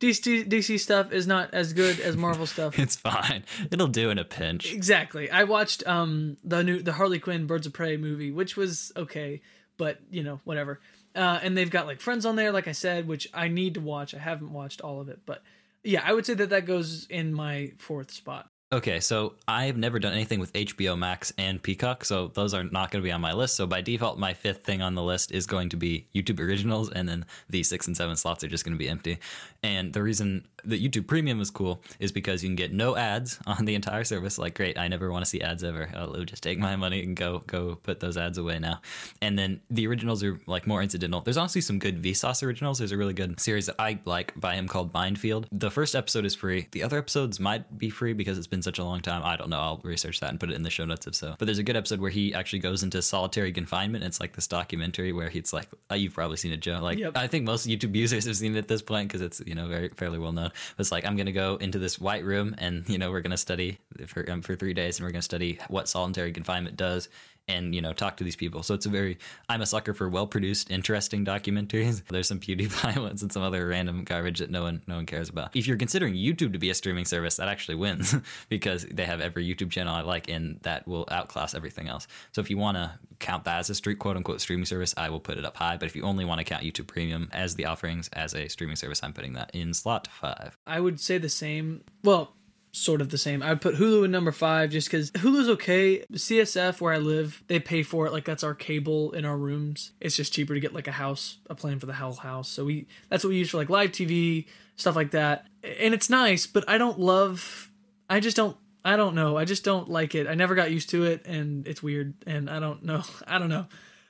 DC 0.00 0.48
DC 0.48 0.80
stuff 0.80 1.12
is 1.12 1.26
not 1.26 1.52
as 1.52 1.72
good 1.72 2.00
as 2.00 2.16
Marvel 2.16 2.46
stuff. 2.46 2.78
It's 2.78 2.96
fine. 2.96 3.44
It'll 3.70 3.86
do 3.86 4.10
in 4.10 4.18
a 4.18 4.24
pinch. 4.24 4.72
Exactly. 4.72 5.30
I 5.30 5.44
watched 5.44 5.86
um 5.86 6.36
the 6.42 6.62
new 6.62 6.82
the 6.82 6.92
Harley 6.92 7.18
Quinn 7.18 7.46
Birds 7.46 7.66
of 7.66 7.72
Prey 7.72 7.96
movie, 7.96 8.30
which 8.30 8.56
was 8.56 8.92
okay, 8.96 9.42
but 9.76 10.00
you 10.10 10.22
know 10.22 10.40
whatever. 10.44 10.80
Uh, 11.14 11.40
and 11.42 11.56
they've 11.56 11.70
got 11.70 11.86
like 11.86 12.00
Friends 12.00 12.24
on 12.24 12.36
there, 12.36 12.52
like 12.52 12.68
I 12.68 12.72
said, 12.72 13.08
which 13.08 13.28
I 13.34 13.48
need 13.48 13.74
to 13.74 13.80
watch. 13.80 14.14
I 14.14 14.18
haven't 14.18 14.52
watched 14.52 14.80
all 14.80 15.00
of 15.00 15.08
it, 15.08 15.20
but 15.26 15.42
yeah, 15.82 16.02
I 16.04 16.12
would 16.12 16.26
say 16.26 16.34
that 16.34 16.50
that 16.50 16.66
goes 16.66 17.06
in 17.08 17.32
my 17.32 17.72
fourth 17.78 18.10
spot. 18.10 18.49
Okay, 18.72 19.00
so 19.00 19.34
I've 19.48 19.76
never 19.76 19.98
done 19.98 20.12
anything 20.12 20.38
with 20.38 20.52
HBO 20.52 20.96
Max 20.96 21.32
and 21.36 21.60
Peacock, 21.60 22.04
so 22.04 22.28
those 22.28 22.54
are 22.54 22.62
not 22.62 22.92
going 22.92 23.02
to 23.02 23.04
be 23.04 23.10
on 23.10 23.20
my 23.20 23.32
list. 23.32 23.56
So 23.56 23.66
by 23.66 23.80
default, 23.80 24.16
my 24.16 24.32
fifth 24.32 24.62
thing 24.62 24.80
on 24.80 24.94
the 24.94 25.02
list 25.02 25.32
is 25.32 25.44
going 25.44 25.70
to 25.70 25.76
be 25.76 26.06
YouTube 26.14 26.38
Originals, 26.38 26.88
and 26.88 27.08
then 27.08 27.26
the 27.48 27.64
six 27.64 27.88
and 27.88 27.96
seven 27.96 28.14
slots 28.14 28.44
are 28.44 28.48
just 28.48 28.64
going 28.64 28.76
to 28.76 28.78
be 28.78 28.88
empty. 28.88 29.18
And 29.64 29.92
the 29.92 30.04
reason 30.04 30.46
that 30.64 30.80
YouTube 30.80 31.08
Premium 31.08 31.40
is 31.40 31.50
cool 31.50 31.82
is 31.98 32.12
because 32.12 32.44
you 32.44 32.48
can 32.48 32.54
get 32.54 32.72
no 32.72 32.96
ads 32.96 33.40
on 33.46 33.64
the 33.64 33.74
entire 33.74 34.04
service. 34.04 34.38
Like, 34.38 34.54
great, 34.54 34.78
I 34.78 34.86
never 34.86 35.10
want 35.10 35.24
to 35.24 35.28
see 35.28 35.40
ads 35.40 35.64
ever. 35.64 35.90
Oh, 35.92 36.14
I'll 36.14 36.24
just 36.24 36.44
take 36.44 36.60
my 36.60 36.76
money 36.76 37.02
and 37.02 37.16
go 37.16 37.42
go 37.48 37.74
put 37.74 37.98
those 37.98 38.16
ads 38.16 38.38
away 38.38 38.60
now. 38.60 38.80
And 39.20 39.36
then 39.36 39.62
the 39.68 39.88
originals 39.88 40.22
are 40.22 40.38
like 40.46 40.68
more 40.68 40.80
incidental. 40.80 41.22
There's 41.22 41.36
honestly 41.36 41.60
some 41.60 41.80
good 41.80 42.00
Vsauce 42.00 42.46
originals. 42.46 42.78
There's 42.78 42.92
a 42.92 42.96
really 42.96 43.14
good 43.14 43.40
series 43.40 43.66
that 43.66 43.76
I 43.80 43.98
like 44.04 44.38
by 44.38 44.54
him 44.54 44.68
called 44.68 44.94
Mind 44.94 45.18
Field. 45.18 45.48
The 45.50 45.72
first 45.72 45.96
episode 45.96 46.24
is 46.24 46.36
free. 46.36 46.68
The 46.70 46.84
other 46.84 46.98
episodes 46.98 47.40
might 47.40 47.76
be 47.76 47.90
free 47.90 48.12
because 48.12 48.38
it's 48.38 48.46
been 48.46 48.59
such 48.62 48.78
a 48.78 48.84
long 48.84 49.00
time. 49.00 49.22
I 49.24 49.36
don't 49.36 49.50
know. 49.50 49.58
I'll 49.58 49.80
research 49.82 50.20
that 50.20 50.30
and 50.30 50.38
put 50.40 50.50
it 50.50 50.54
in 50.54 50.62
the 50.62 50.70
show 50.70 50.84
notes 50.84 51.06
if 51.06 51.14
so. 51.14 51.34
But 51.38 51.46
there's 51.46 51.58
a 51.58 51.62
good 51.62 51.76
episode 51.76 52.00
where 52.00 52.10
he 52.10 52.34
actually 52.34 52.60
goes 52.60 52.82
into 52.82 53.00
solitary 53.02 53.52
confinement. 53.52 54.04
It's 54.04 54.20
like 54.20 54.34
this 54.34 54.46
documentary 54.46 55.12
where 55.12 55.28
he's 55.28 55.52
like, 55.52 55.68
oh, 55.90 55.94
you've 55.94 56.14
probably 56.14 56.36
seen 56.36 56.52
it, 56.52 56.60
Joe. 56.60 56.80
Like, 56.80 56.98
Yep. 56.98 57.16
I 57.16 57.26
think 57.26 57.44
most 57.44 57.66
YouTube 57.66 57.94
users 57.94 58.26
have 58.26 58.36
seen 58.36 58.54
it 58.54 58.58
at 58.58 58.68
this 58.68 58.82
point 58.82 59.08
because 59.08 59.20
it's 59.20 59.40
you 59.46 59.54
know 59.54 59.68
very 59.68 59.88
fairly 59.90 60.18
well 60.18 60.32
known. 60.32 60.50
But 60.76 60.80
it's 60.80 60.92
like 60.92 61.04
I'm 61.06 61.16
gonna 61.16 61.32
go 61.32 61.56
into 61.56 61.78
this 61.78 61.98
white 61.98 62.24
room 62.24 62.54
and 62.58 62.88
you 62.88 62.98
know 62.98 63.10
we're 63.10 63.20
gonna 63.20 63.36
study 63.36 63.78
for 64.06 64.28
um, 64.30 64.42
for 64.42 64.56
three 64.56 64.74
days 64.74 64.98
and 64.98 65.06
we're 65.06 65.12
gonna 65.12 65.22
study 65.22 65.58
what 65.68 65.88
solitary 65.88 66.32
confinement 66.32 66.76
does 66.76 67.08
and 67.48 67.74
you 67.74 67.80
know 67.80 67.92
talk 67.92 68.16
to 68.18 68.24
these 68.24 68.36
people. 68.36 68.62
So 68.62 68.74
it's 68.74 68.86
a 68.86 68.88
very 68.88 69.18
I'm 69.48 69.60
a 69.60 69.66
sucker 69.66 69.94
for 69.94 70.08
well 70.08 70.26
produced, 70.26 70.70
interesting 70.70 71.24
documentaries. 71.24 72.02
There's 72.08 72.28
some 72.28 72.40
PewDiePie 72.40 72.98
ones 73.02 73.22
and 73.22 73.32
some 73.32 73.42
other 73.42 73.66
random 73.66 74.04
garbage 74.04 74.38
that 74.38 74.50
no 74.50 74.62
one 74.62 74.82
no 74.86 74.96
one 74.96 75.06
cares 75.06 75.28
about. 75.28 75.54
If 75.56 75.66
you're 75.66 75.76
considering 75.76 76.14
YouTube 76.14 76.52
to 76.52 76.58
be 76.58 76.70
a 76.70 76.74
streaming 76.74 77.04
service, 77.04 77.36
that 77.36 77.48
actually 77.48 77.76
wins 77.76 78.14
because 78.48 78.84
they 78.84 79.04
have 79.04 79.20
every 79.20 79.46
YouTube 79.46 79.70
channel 79.70 79.94
I 79.94 80.02
like 80.02 80.28
and 80.28 80.58
that 80.62 80.86
will 80.86 81.06
outclass 81.10 81.54
everything 81.54 81.88
else. 81.88 82.06
So 82.32 82.40
if 82.40 82.50
you 82.50 82.58
want 82.58 82.76
to 82.76 82.92
count 83.18 83.44
that 83.44 83.58
as 83.58 83.70
a 83.70 83.74
street 83.74 83.98
quote 83.98 84.16
unquote 84.16 84.40
streaming 84.40 84.66
service, 84.66 84.94
I 84.96 85.10
will 85.10 85.20
put 85.20 85.38
it 85.38 85.44
up 85.44 85.56
high. 85.56 85.76
But 85.76 85.86
if 85.86 85.96
you 85.96 86.02
only 86.02 86.24
want 86.24 86.38
to 86.38 86.44
count 86.44 86.62
YouTube 86.62 86.86
Premium 86.86 87.28
as 87.32 87.54
the 87.54 87.66
offerings 87.66 88.08
as 88.12 88.34
a 88.34 88.48
streaming 88.48 88.76
service, 88.76 89.00
I'm 89.02 89.12
putting 89.12 89.34
that 89.34 89.50
in 89.54 89.74
slot 89.74 90.08
five. 90.08 90.56
I 90.66 90.80
would 90.80 91.00
say 91.00 91.18
the 91.18 91.28
same. 91.28 91.82
Well, 92.02 92.34
sort 92.72 93.00
of 93.00 93.10
the 93.10 93.18
same. 93.18 93.42
I 93.42 93.50
would 93.50 93.60
put 93.60 93.76
Hulu 93.76 94.04
in 94.04 94.10
number 94.10 94.32
five 94.32 94.70
just 94.70 94.88
because 94.88 95.10
Hulu's 95.12 95.48
okay. 95.48 96.04
CSF 96.12 96.80
where 96.80 96.92
I 96.92 96.98
live, 96.98 97.42
they 97.48 97.58
pay 97.58 97.82
for 97.82 98.06
it. 98.06 98.12
Like 98.12 98.24
that's 98.24 98.44
our 98.44 98.54
cable 98.54 99.12
in 99.12 99.24
our 99.24 99.36
rooms. 99.36 99.92
It's 100.00 100.16
just 100.16 100.32
cheaper 100.32 100.54
to 100.54 100.60
get 100.60 100.74
like 100.74 100.86
a 100.86 100.92
house, 100.92 101.38
a 101.48 101.54
plan 101.54 101.78
for 101.78 101.86
the 101.86 101.94
whole 101.94 102.14
house. 102.14 102.48
So 102.48 102.64
we 102.64 102.86
that's 103.08 103.24
what 103.24 103.30
we 103.30 103.36
use 103.36 103.50
for 103.50 103.56
like 103.56 103.70
live 103.70 103.90
TV 103.90 104.46
stuff 104.80 104.96
like 104.96 105.12
that. 105.12 105.46
And 105.62 105.94
it's 105.94 106.10
nice, 106.10 106.46
but 106.46 106.68
I 106.68 106.78
don't 106.78 106.98
love. 106.98 107.70
I 108.08 108.20
just 108.20 108.36
don't. 108.36 108.56
I 108.82 108.96
don't 108.96 109.14
know. 109.14 109.36
I 109.36 109.44
just 109.44 109.62
don't 109.62 109.90
like 109.90 110.14
it. 110.14 110.26
I 110.26 110.34
never 110.34 110.54
got 110.54 110.70
used 110.70 110.88
to 110.90 111.04
it, 111.04 111.26
and 111.26 111.68
it's 111.68 111.82
weird. 111.82 112.14
And 112.26 112.48
I 112.48 112.60
don't 112.60 112.82
know. 112.82 113.02
I 113.26 113.38
don't 113.38 113.50
know. 113.50 113.66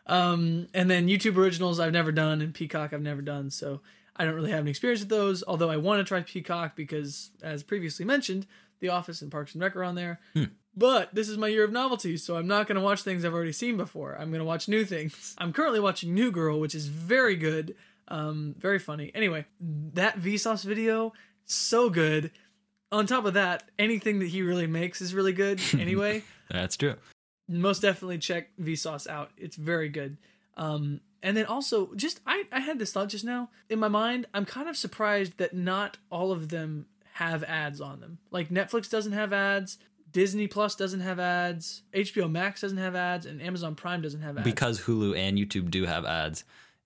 Um, 0.06 0.68
and 0.72 0.90
then 0.90 1.08
YouTube 1.08 1.36
originals 1.36 1.80
I've 1.80 1.92
never 1.92 2.12
done, 2.12 2.40
and 2.40 2.54
Peacock 2.54 2.92
I've 2.92 3.02
never 3.02 3.22
done. 3.22 3.50
So 3.50 3.80
I 4.20 4.24
don't 4.26 4.34
really 4.34 4.50
have 4.50 4.60
any 4.60 4.70
experience 4.70 5.00
with 5.00 5.08
those. 5.08 5.42
Although 5.48 5.70
I 5.70 5.78
want 5.78 6.00
to 6.00 6.04
try 6.04 6.20
Peacock 6.20 6.76
because, 6.76 7.30
as 7.42 7.62
previously 7.62 8.04
mentioned, 8.04 8.46
The 8.80 8.90
Office 8.90 9.22
and 9.22 9.32
Parks 9.32 9.54
and 9.54 9.62
Rec 9.62 9.74
are 9.74 9.82
on 9.82 9.94
there. 9.94 10.20
But 10.76 11.14
this 11.14 11.28
is 11.30 11.38
my 11.38 11.48
year 11.48 11.64
of 11.64 11.72
novelty, 11.72 12.16
so 12.18 12.36
I'm 12.36 12.46
not 12.46 12.66
going 12.68 12.76
to 12.76 12.82
watch 12.82 13.02
things 13.02 13.24
I've 13.24 13.32
already 13.32 13.52
seen 13.52 13.78
before. 13.78 14.14
I'm 14.20 14.28
going 14.30 14.40
to 14.40 14.44
watch 14.44 14.68
new 14.68 14.84
things. 14.84 15.34
I'm 15.38 15.52
currently 15.54 15.80
watching 15.80 16.14
New 16.14 16.30
Girl, 16.30 16.60
which 16.60 16.74
is 16.74 16.86
very 16.86 17.34
good, 17.34 17.74
um, 18.08 18.54
very 18.58 18.78
funny. 18.78 19.10
Anyway, 19.14 19.46
that 19.94 20.18
Vsauce 20.18 20.64
video, 20.64 21.12
so 21.46 21.88
good. 21.88 22.30
On 22.92 23.06
top 23.06 23.24
of 23.24 23.34
that, 23.34 23.64
anything 23.78 24.18
that 24.18 24.28
he 24.28 24.42
really 24.42 24.66
makes 24.66 25.00
is 25.00 25.14
really 25.14 25.32
good. 25.32 25.60
Anyway, 25.72 26.22
That's 26.50 26.76
true. 26.76 26.96
most 27.48 27.80
definitely 27.80 28.18
check 28.18 28.50
Vsauce 28.60 29.06
out. 29.08 29.30
It's 29.38 29.56
very 29.56 29.88
good. 29.88 30.18
Um, 30.56 31.00
and 31.22 31.36
then 31.36 31.46
also, 31.46 31.94
just 31.94 32.20
I, 32.26 32.44
I 32.50 32.60
had 32.60 32.78
this 32.78 32.92
thought 32.92 33.08
just 33.08 33.24
now 33.24 33.50
in 33.68 33.78
my 33.78 33.88
mind. 33.88 34.26
I'm 34.32 34.44
kind 34.46 34.68
of 34.68 34.76
surprised 34.76 35.38
that 35.38 35.54
not 35.54 35.98
all 36.10 36.32
of 36.32 36.48
them 36.48 36.86
have 37.14 37.44
ads 37.44 37.80
on 37.80 38.00
them. 38.00 38.18
Like 38.30 38.48
Netflix 38.48 38.88
doesn't 38.88 39.12
have 39.12 39.32
ads, 39.32 39.78
Disney 40.12 40.46
Plus 40.46 40.74
doesn't 40.74 41.00
have 41.00 41.18
ads, 41.20 41.82
HBO 41.92 42.30
Max 42.30 42.62
doesn't 42.62 42.78
have 42.78 42.96
ads, 42.96 43.26
and 43.26 43.42
Amazon 43.42 43.74
Prime 43.74 44.00
doesn't 44.00 44.22
have 44.22 44.38
ads. 44.38 44.44
Because 44.44 44.80
Hulu 44.80 45.16
and 45.16 45.36
YouTube 45.38 45.70
do 45.70 45.84
have 45.84 46.04
ads, 46.04 46.44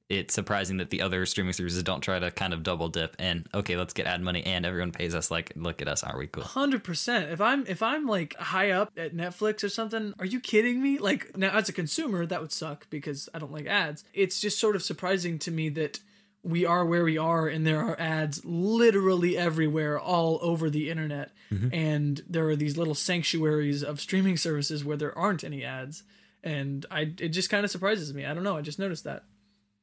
it's 0.09 0.35
surprising 0.35 0.77
that 0.77 0.91
the 0.91 1.01
other 1.01 1.25
streaming 1.25 1.55
services 1.55 1.83
don't 1.83 2.03
try 2.03 2.19
to 2.19 2.31
kind 2.31 2.53
of 2.53 2.63
double 2.63 2.89
dip 2.89 3.17
and 3.19 3.49
okay, 3.55 3.77
let's 3.77 3.95
get 3.95 4.07
ad 4.07 4.21
money 4.21 4.45
and 4.45 4.67
everyone 4.67 4.93
pays 4.93 5.15
us. 5.15 5.31
Like, 5.31 5.53
look 5.57 5.81
at 5.81 5.89
us, 5.89 6.03
aren't 6.03 6.19
we 6.19 6.27
cool? 6.27 6.45
Hundred 6.45 6.85
percent. 6.85 7.31
If 7.31 7.41
I'm 7.41 7.67
if 7.67 7.83
I'm 7.83 8.07
like 8.07 8.37
high 8.37 8.71
up 8.71 8.93
at 8.97 9.15
Netflix 9.15 9.65
or 9.65 9.69
something, 9.71 10.13
are 10.19 10.27
you 10.27 10.41
kidding 10.41 10.83
me? 10.83 10.99
Like 10.99 11.37
now, 11.37 11.51
as 11.57 11.69
a 11.69 11.73
consumer, 11.73 12.27
that 12.27 12.41
would 12.41 12.53
suck 12.53 12.89
because 12.91 13.29
I 13.33 13.39
don't 13.39 13.53
like 13.53 13.67
ads. 13.67 14.05
It's 14.13 14.41
just 14.41 14.59
sort 14.59 14.77
of 14.77 14.83
surprising 14.83 15.39
to 15.41 15.51
me 15.51 15.71
that 15.71 16.01
we 16.43 16.67
are 16.67 16.85
where 16.85 17.05
we 17.05 17.17
are, 17.17 17.49
and 17.49 17.67
there 17.67 17.81
are 17.81 17.99
ads 17.99 18.45
literally 18.45 19.37
everywhere, 19.39 19.99
all 19.99 20.39
over 20.43 20.69
the 20.69 20.91
internet, 20.91 21.33
mm-hmm. 21.51 21.73
and 21.73 22.23
there 22.29 22.47
are 22.49 22.57
these 22.57 22.77
little 22.77 22.95
sanctuaries 22.95 23.83
of 23.83 23.99
streaming 23.99 24.37
services 24.37 24.85
where 24.85 24.99
there 24.99 25.17
aren't 25.17 25.43
any 25.43 25.65
ads, 25.65 26.03
and 26.43 26.85
I 26.91 27.15
it 27.19 27.31
just 27.31 27.49
kind 27.49 27.65
of 27.65 27.71
surprises 27.71 28.13
me. 28.13 28.27
I 28.27 28.35
don't 28.35 28.45
know. 28.45 28.59
I 28.59 28.61
just 28.61 28.79
noticed 28.79 29.05
that. 29.05 29.25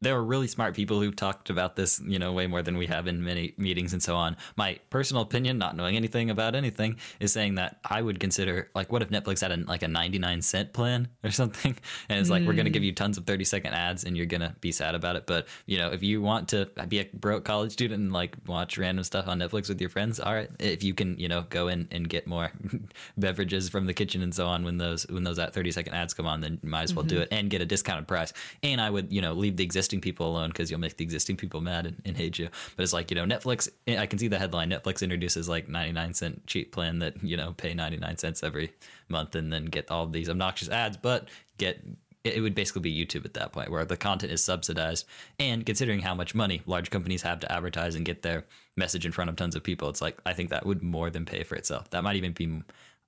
There 0.01 0.15
were 0.15 0.23
really 0.23 0.47
smart 0.47 0.75
people 0.75 0.99
who 0.99 1.11
talked 1.11 1.49
about 1.49 1.75
this, 1.75 2.01
you 2.05 2.17
know, 2.17 2.33
way 2.33 2.47
more 2.47 2.63
than 2.63 2.77
we 2.77 2.87
have 2.87 3.07
in 3.07 3.23
many 3.23 3.53
meetings 3.57 3.93
and 3.93 4.01
so 4.01 4.15
on. 4.15 4.35
My 4.55 4.79
personal 4.89 5.21
opinion, 5.21 5.59
not 5.59 5.75
knowing 5.75 5.95
anything 5.95 6.31
about 6.31 6.55
anything, 6.55 6.97
is 7.19 7.31
saying 7.31 7.55
that 7.55 7.79
I 7.85 8.01
would 8.01 8.19
consider 8.19 8.69
like, 8.73 8.91
what 8.91 9.03
if 9.03 9.09
Netflix 9.09 9.41
had 9.41 9.51
a, 9.51 9.57
like 9.57 9.83
a 9.83 9.87
ninety 9.87 10.17
nine 10.17 10.41
cent 10.41 10.73
plan 10.73 11.07
or 11.23 11.29
something, 11.29 11.77
and 12.09 12.19
it's 12.19 12.29
like 12.29 12.45
we're 12.45 12.53
gonna 12.53 12.69
give 12.69 12.81
hmm. 12.81 12.87
you 12.87 12.93
tons 12.93 13.17
of 13.17 13.25
thirty 13.25 13.45
second 13.45 13.73
ads 13.73 14.03
and 14.03 14.17
you're 14.17 14.25
gonna 14.25 14.55
be 14.59 14.71
sad 14.71 14.95
about 14.95 15.15
it. 15.15 15.27
But 15.27 15.47
you 15.67 15.77
know, 15.77 15.91
if 15.91 16.01
you 16.01 16.21
want 16.21 16.49
to 16.49 16.69
be 16.87 16.99
a 16.99 17.09
broke 17.13 17.45
college 17.45 17.71
student 17.71 18.01
and 18.01 18.11
like 18.11 18.35
watch 18.47 18.77
random 18.77 19.03
stuff 19.03 19.27
on 19.27 19.39
Netflix 19.39 19.69
with 19.69 19.79
your 19.79 19.89
friends, 19.89 20.19
all 20.19 20.33
right. 20.33 20.49
If 20.59 20.83
you 20.83 20.95
can, 20.95 21.17
you 21.19 21.27
know, 21.27 21.45
go 21.49 21.67
in 21.67 21.87
and 21.91 22.09
get 22.09 22.25
more 22.25 22.51
beverages 23.17 23.69
from 23.69 23.85
the 23.85 23.93
kitchen 23.93 24.23
and 24.23 24.33
so 24.33 24.47
on 24.47 24.63
when 24.63 24.77
those 24.77 25.05
when 25.07 25.23
those 25.23 25.37
uh, 25.37 25.43
at 25.43 25.53
thirty 25.53 25.71
second 25.71 25.93
ads 25.93 26.15
come 26.15 26.25
on, 26.25 26.41
then 26.41 26.59
you 26.63 26.69
might 26.69 26.83
as 26.83 26.93
well 26.95 27.05
do 27.05 27.15
mm-hmm. 27.15 27.23
it 27.23 27.29
and 27.31 27.49
get 27.51 27.61
a 27.61 27.65
discounted 27.65 28.07
price. 28.07 28.33
And 28.63 28.81
I 28.81 28.89
would, 28.89 29.13
you 29.13 29.21
know, 29.21 29.33
leave 29.33 29.57
the 29.57 29.63
existing 29.63 29.90
people 29.99 30.27
alone 30.27 30.49
because 30.49 30.71
you'll 30.71 30.79
make 30.79 30.95
the 30.95 31.03
existing 31.03 31.35
people 31.35 31.59
mad 31.59 31.85
and, 31.85 32.01
and 32.05 32.15
hate 32.15 32.39
you. 32.39 32.47
But 32.77 32.83
it's 32.83 32.93
like, 32.93 33.11
you 33.11 33.15
know, 33.15 33.25
Netflix, 33.25 33.67
I 33.87 34.05
can 34.05 34.19
see 34.19 34.27
the 34.27 34.39
headline 34.39 34.69
Netflix 34.69 35.01
introduces 35.01 35.49
like 35.49 35.67
99 35.67 36.13
cent 36.13 36.47
cheap 36.47 36.71
plan 36.71 36.99
that, 36.99 37.21
you 37.23 37.35
know, 37.35 37.53
pay 37.57 37.73
99 37.73 38.17
cents 38.17 38.43
every 38.43 38.71
month 39.09 39.35
and 39.35 39.51
then 39.51 39.65
get 39.65 39.91
all 39.91 40.07
these 40.07 40.29
obnoxious 40.29 40.69
ads, 40.69 40.95
but 40.95 41.27
get 41.57 41.83
it 42.23 42.41
would 42.41 42.53
basically 42.53 42.81
be 42.81 43.05
YouTube 43.05 43.25
at 43.25 43.33
that 43.33 43.51
point 43.51 43.71
where 43.71 43.83
the 43.83 43.97
content 43.97 44.31
is 44.31 44.43
subsidized. 44.43 45.05
And 45.39 45.65
considering 45.65 46.01
how 46.01 46.13
much 46.13 46.35
money 46.35 46.61
large 46.65 46.91
companies 46.91 47.23
have 47.23 47.39
to 47.39 47.51
advertise 47.51 47.95
and 47.95 48.05
get 48.05 48.21
their 48.21 48.45
message 48.77 49.05
in 49.05 49.11
front 49.11 49.29
of 49.29 49.35
tons 49.35 49.55
of 49.55 49.63
people, 49.63 49.89
it's 49.89 50.01
like, 50.01 50.19
I 50.25 50.33
think 50.33 50.51
that 50.51 50.65
would 50.65 50.83
more 50.83 51.09
than 51.09 51.25
pay 51.25 51.43
for 51.43 51.55
itself. 51.55 51.89
That 51.89 52.03
might 52.03 52.15
even 52.17 52.33
be, 52.33 52.61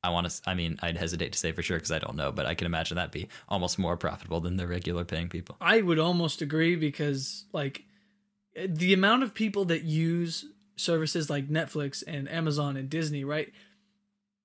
I 0.04 0.10
want 0.10 0.30
to, 0.30 0.50
I 0.50 0.54
mean, 0.54 0.78
I'd 0.82 0.98
hesitate 0.98 1.32
to 1.34 1.40
say 1.40 1.52
for 1.52 1.62
sure 1.62 1.78
because 1.78 1.92
I 1.92 2.00
don't 2.00 2.16
know, 2.16 2.32
but 2.32 2.46
I 2.46 2.56
can 2.56 2.66
imagine 2.66 2.98
that 2.98 3.12
be 3.12 3.30
almost 3.48 3.80
more 3.80 3.96
profitable 3.96 4.42
than 4.42 4.58
the 4.58 4.68
regular 4.68 5.06
paying 5.06 5.30
people. 5.30 5.56
I 5.62 5.82
would 5.82 6.00
almost 6.00 6.42
agree 6.42 6.76
because 6.76 7.46
like 7.54 7.86
eh, 8.56 8.68
the 8.70 8.94
amount 8.94 9.24
of 9.24 9.34
people 9.34 9.66
that 9.66 9.84
use 9.84 10.46
services 10.76 11.30
like 11.30 11.48
Netflix 11.50 12.04
and 12.06 12.30
Amazon 12.30 12.76
and 12.76 12.90
Disney, 12.90 13.24
right? 13.24 13.52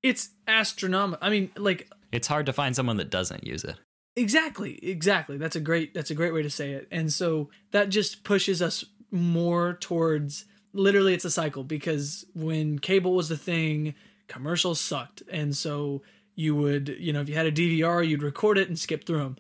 It's 0.03 0.31
astronomical. 0.47 1.27
I 1.27 1.31
mean, 1.31 1.51
like 1.57 1.91
It's 2.13 2.29
hard 2.29 2.47
to 2.47 2.53
find 2.53 2.77
someone 2.77 2.99
that 2.99 3.11
doesn't 3.11 3.45
use 3.45 3.65
it. 3.65 3.77
Exactly, 4.17 4.79
exactly. 4.85 5.37
That's 5.37 5.57
a 5.57 5.61
great 5.61 5.95
that's 5.95 6.11
a 6.11 6.15
great 6.15 6.35
way 6.35 6.43
to 6.43 6.51
say 6.51 6.73
it. 6.73 6.89
And 6.91 7.13
so 7.13 7.51
that 7.73 7.89
just 7.89 8.25
pushes 8.25 8.63
us 8.63 8.85
more 9.11 9.75
towards 9.81 10.45
literally 10.73 11.15
it's 11.15 11.25
a 11.25 11.31
cycle 11.31 11.65
because 11.65 12.25
when 12.35 12.79
cable 12.79 13.15
was 13.15 13.29
the 13.29 13.37
thing, 13.37 13.95
commercials 14.29 14.81
sucked. 14.81 15.23
And 15.31 15.57
so 15.57 16.03
you 16.35 16.55
would, 16.55 16.89
you 17.01 17.13
know, 17.13 17.21
if 17.21 17.29
you 17.29 17.35
had 17.35 17.47
a 17.47 17.53
DVR, 17.53 18.07
you'd 18.07 18.23
record 18.23 18.59
it 18.59 18.69
and 18.69 18.79
skip 18.79 19.05
through 19.05 19.19
them. 19.19 19.37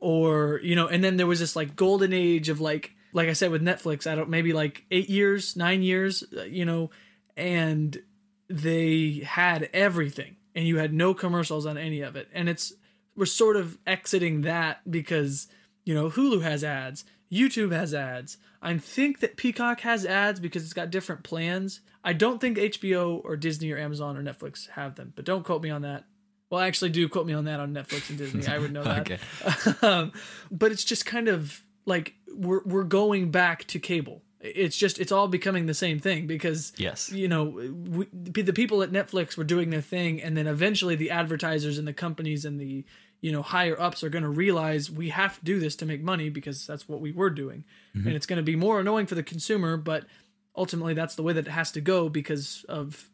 Or, 0.00 0.60
you 0.62 0.76
know, 0.76 0.86
and 0.86 1.02
then 1.02 1.16
there 1.16 1.26
was 1.26 1.40
this 1.40 1.56
like 1.56 1.76
golden 1.76 2.12
age 2.12 2.48
of 2.48 2.60
like 2.60 2.92
like 3.12 3.28
I 3.28 3.32
said 3.32 3.50
with 3.50 3.62
Netflix, 3.62 4.06
I 4.06 4.14
don't 4.14 4.28
maybe 4.28 4.52
like 4.52 4.84
8 4.90 5.08
years, 5.08 5.56
9 5.56 5.82
years, 5.82 6.24
uh, 6.36 6.42
you 6.42 6.64
know, 6.64 6.90
and 7.36 8.00
they 8.48 9.22
had 9.26 9.70
everything 9.72 10.36
and 10.54 10.66
you 10.66 10.78
had 10.78 10.92
no 10.92 11.14
commercials 11.14 11.66
on 11.66 11.78
any 11.78 12.00
of 12.00 12.16
it. 12.16 12.28
And 12.32 12.48
it's 12.48 12.72
we're 13.16 13.26
sort 13.26 13.56
of 13.56 13.78
exiting 13.86 14.42
that 14.42 14.88
because, 14.88 15.48
you 15.84 15.94
know, 15.94 16.08
Hulu 16.08 16.42
has 16.42 16.62
ads, 16.62 17.04
YouTube 17.32 17.72
has 17.72 17.94
ads. 17.94 18.38
I 18.60 18.76
think 18.78 19.20
that 19.20 19.36
Peacock 19.36 19.80
has 19.80 20.04
ads 20.04 20.40
because 20.40 20.64
it's 20.64 20.72
got 20.72 20.90
different 20.90 21.22
plans. 21.22 21.80
I 22.04 22.12
don't 22.12 22.40
think 22.40 22.58
HBO 22.58 23.20
or 23.24 23.36
Disney 23.36 23.70
or 23.70 23.78
Amazon 23.78 24.16
or 24.16 24.22
Netflix 24.22 24.68
have 24.70 24.96
them, 24.96 25.12
but 25.14 25.24
don't 25.24 25.44
quote 25.44 25.62
me 25.62 25.70
on 25.70 25.82
that. 25.82 26.04
Well, 26.50 26.60
actually, 26.60 26.90
do 26.90 27.06
quote 27.08 27.26
me 27.26 27.34
on 27.34 27.44
that 27.44 27.60
on 27.60 27.74
Netflix 27.74 28.08
and 28.08 28.18
Disney. 28.18 28.46
I 28.46 28.58
would 28.58 28.72
know 28.72 28.82
that. 28.84 29.00
okay. 29.00 29.18
um, 29.86 30.12
but 30.50 30.72
it's 30.72 30.84
just 30.84 31.04
kind 31.04 31.28
of 31.28 31.62
like 31.84 32.14
we're 32.34 32.62
we're 32.64 32.84
going 32.84 33.30
back 33.30 33.66
to 33.68 33.78
cable. 33.78 34.22
It's 34.40 34.76
just 34.76 34.98
it's 35.00 35.10
all 35.10 35.28
becoming 35.28 35.66
the 35.66 35.74
same 35.74 35.98
thing 35.98 36.26
because 36.26 36.72
yes, 36.76 37.10
you 37.10 37.28
know, 37.28 37.44
we, 37.44 38.06
the 38.12 38.52
people 38.52 38.82
at 38.82 38.92
Netflix 38.92 39.36
were 39.36 39.44
doing 39.44 39.70
their 39.70 39.80
thing, 39.82 40.22
and 40.22 40.36
then 40.36 40.46
eventually 40.46 40.94
the 40.94 41.10
advertisers 41.10 41.76
and 41.76 41.86
the 41.86 41.92
companies 41.92 42.44
and 42.44 42.60
the 42.60 42.84
you 43.20 43.32
know 43.32 43.42
higher 43.42 43.80
ups 43.80 44.04
are 44.04 44.08
going 44.08 44.22
to 44.22 44.28
realize 44.28 44.90
we 44.90 45.08
have 45.10 45.38
to 45.38 45.44
do 45.44 45.58
this 45.58 45.76
to 45.76 45.86
make 45.86 46.02
money 46.02 46.28
because 46.28 46.66
that's 46.66 46.88
what 46.88 47.00
we 47.00 47.12
were 47.12 47.30
doing. 47.30 47.64
Mm-hmm. 47.96 48.06
and 48.06 48.16
it's 48.16 48.26
going 48.26 48.38
to 48.38 48.42
be 48.42 48.56
more 48.56 48.80
annoying 48.80 49.06
for 49.06 49.14
the 49.14 49.22
consumer 49.22 49.76
but 49.76 50.04
ultimately 50.56 50.94
that's 50.94 51.14
the 51.14 51.22
way 51.22 51.32
that 51.32 51.46
it 51.46 51.50
has 51.50 51.72
to 51.72 51.80
go 51.80 52.08
because 52.08 52.64
of 52.68 53.08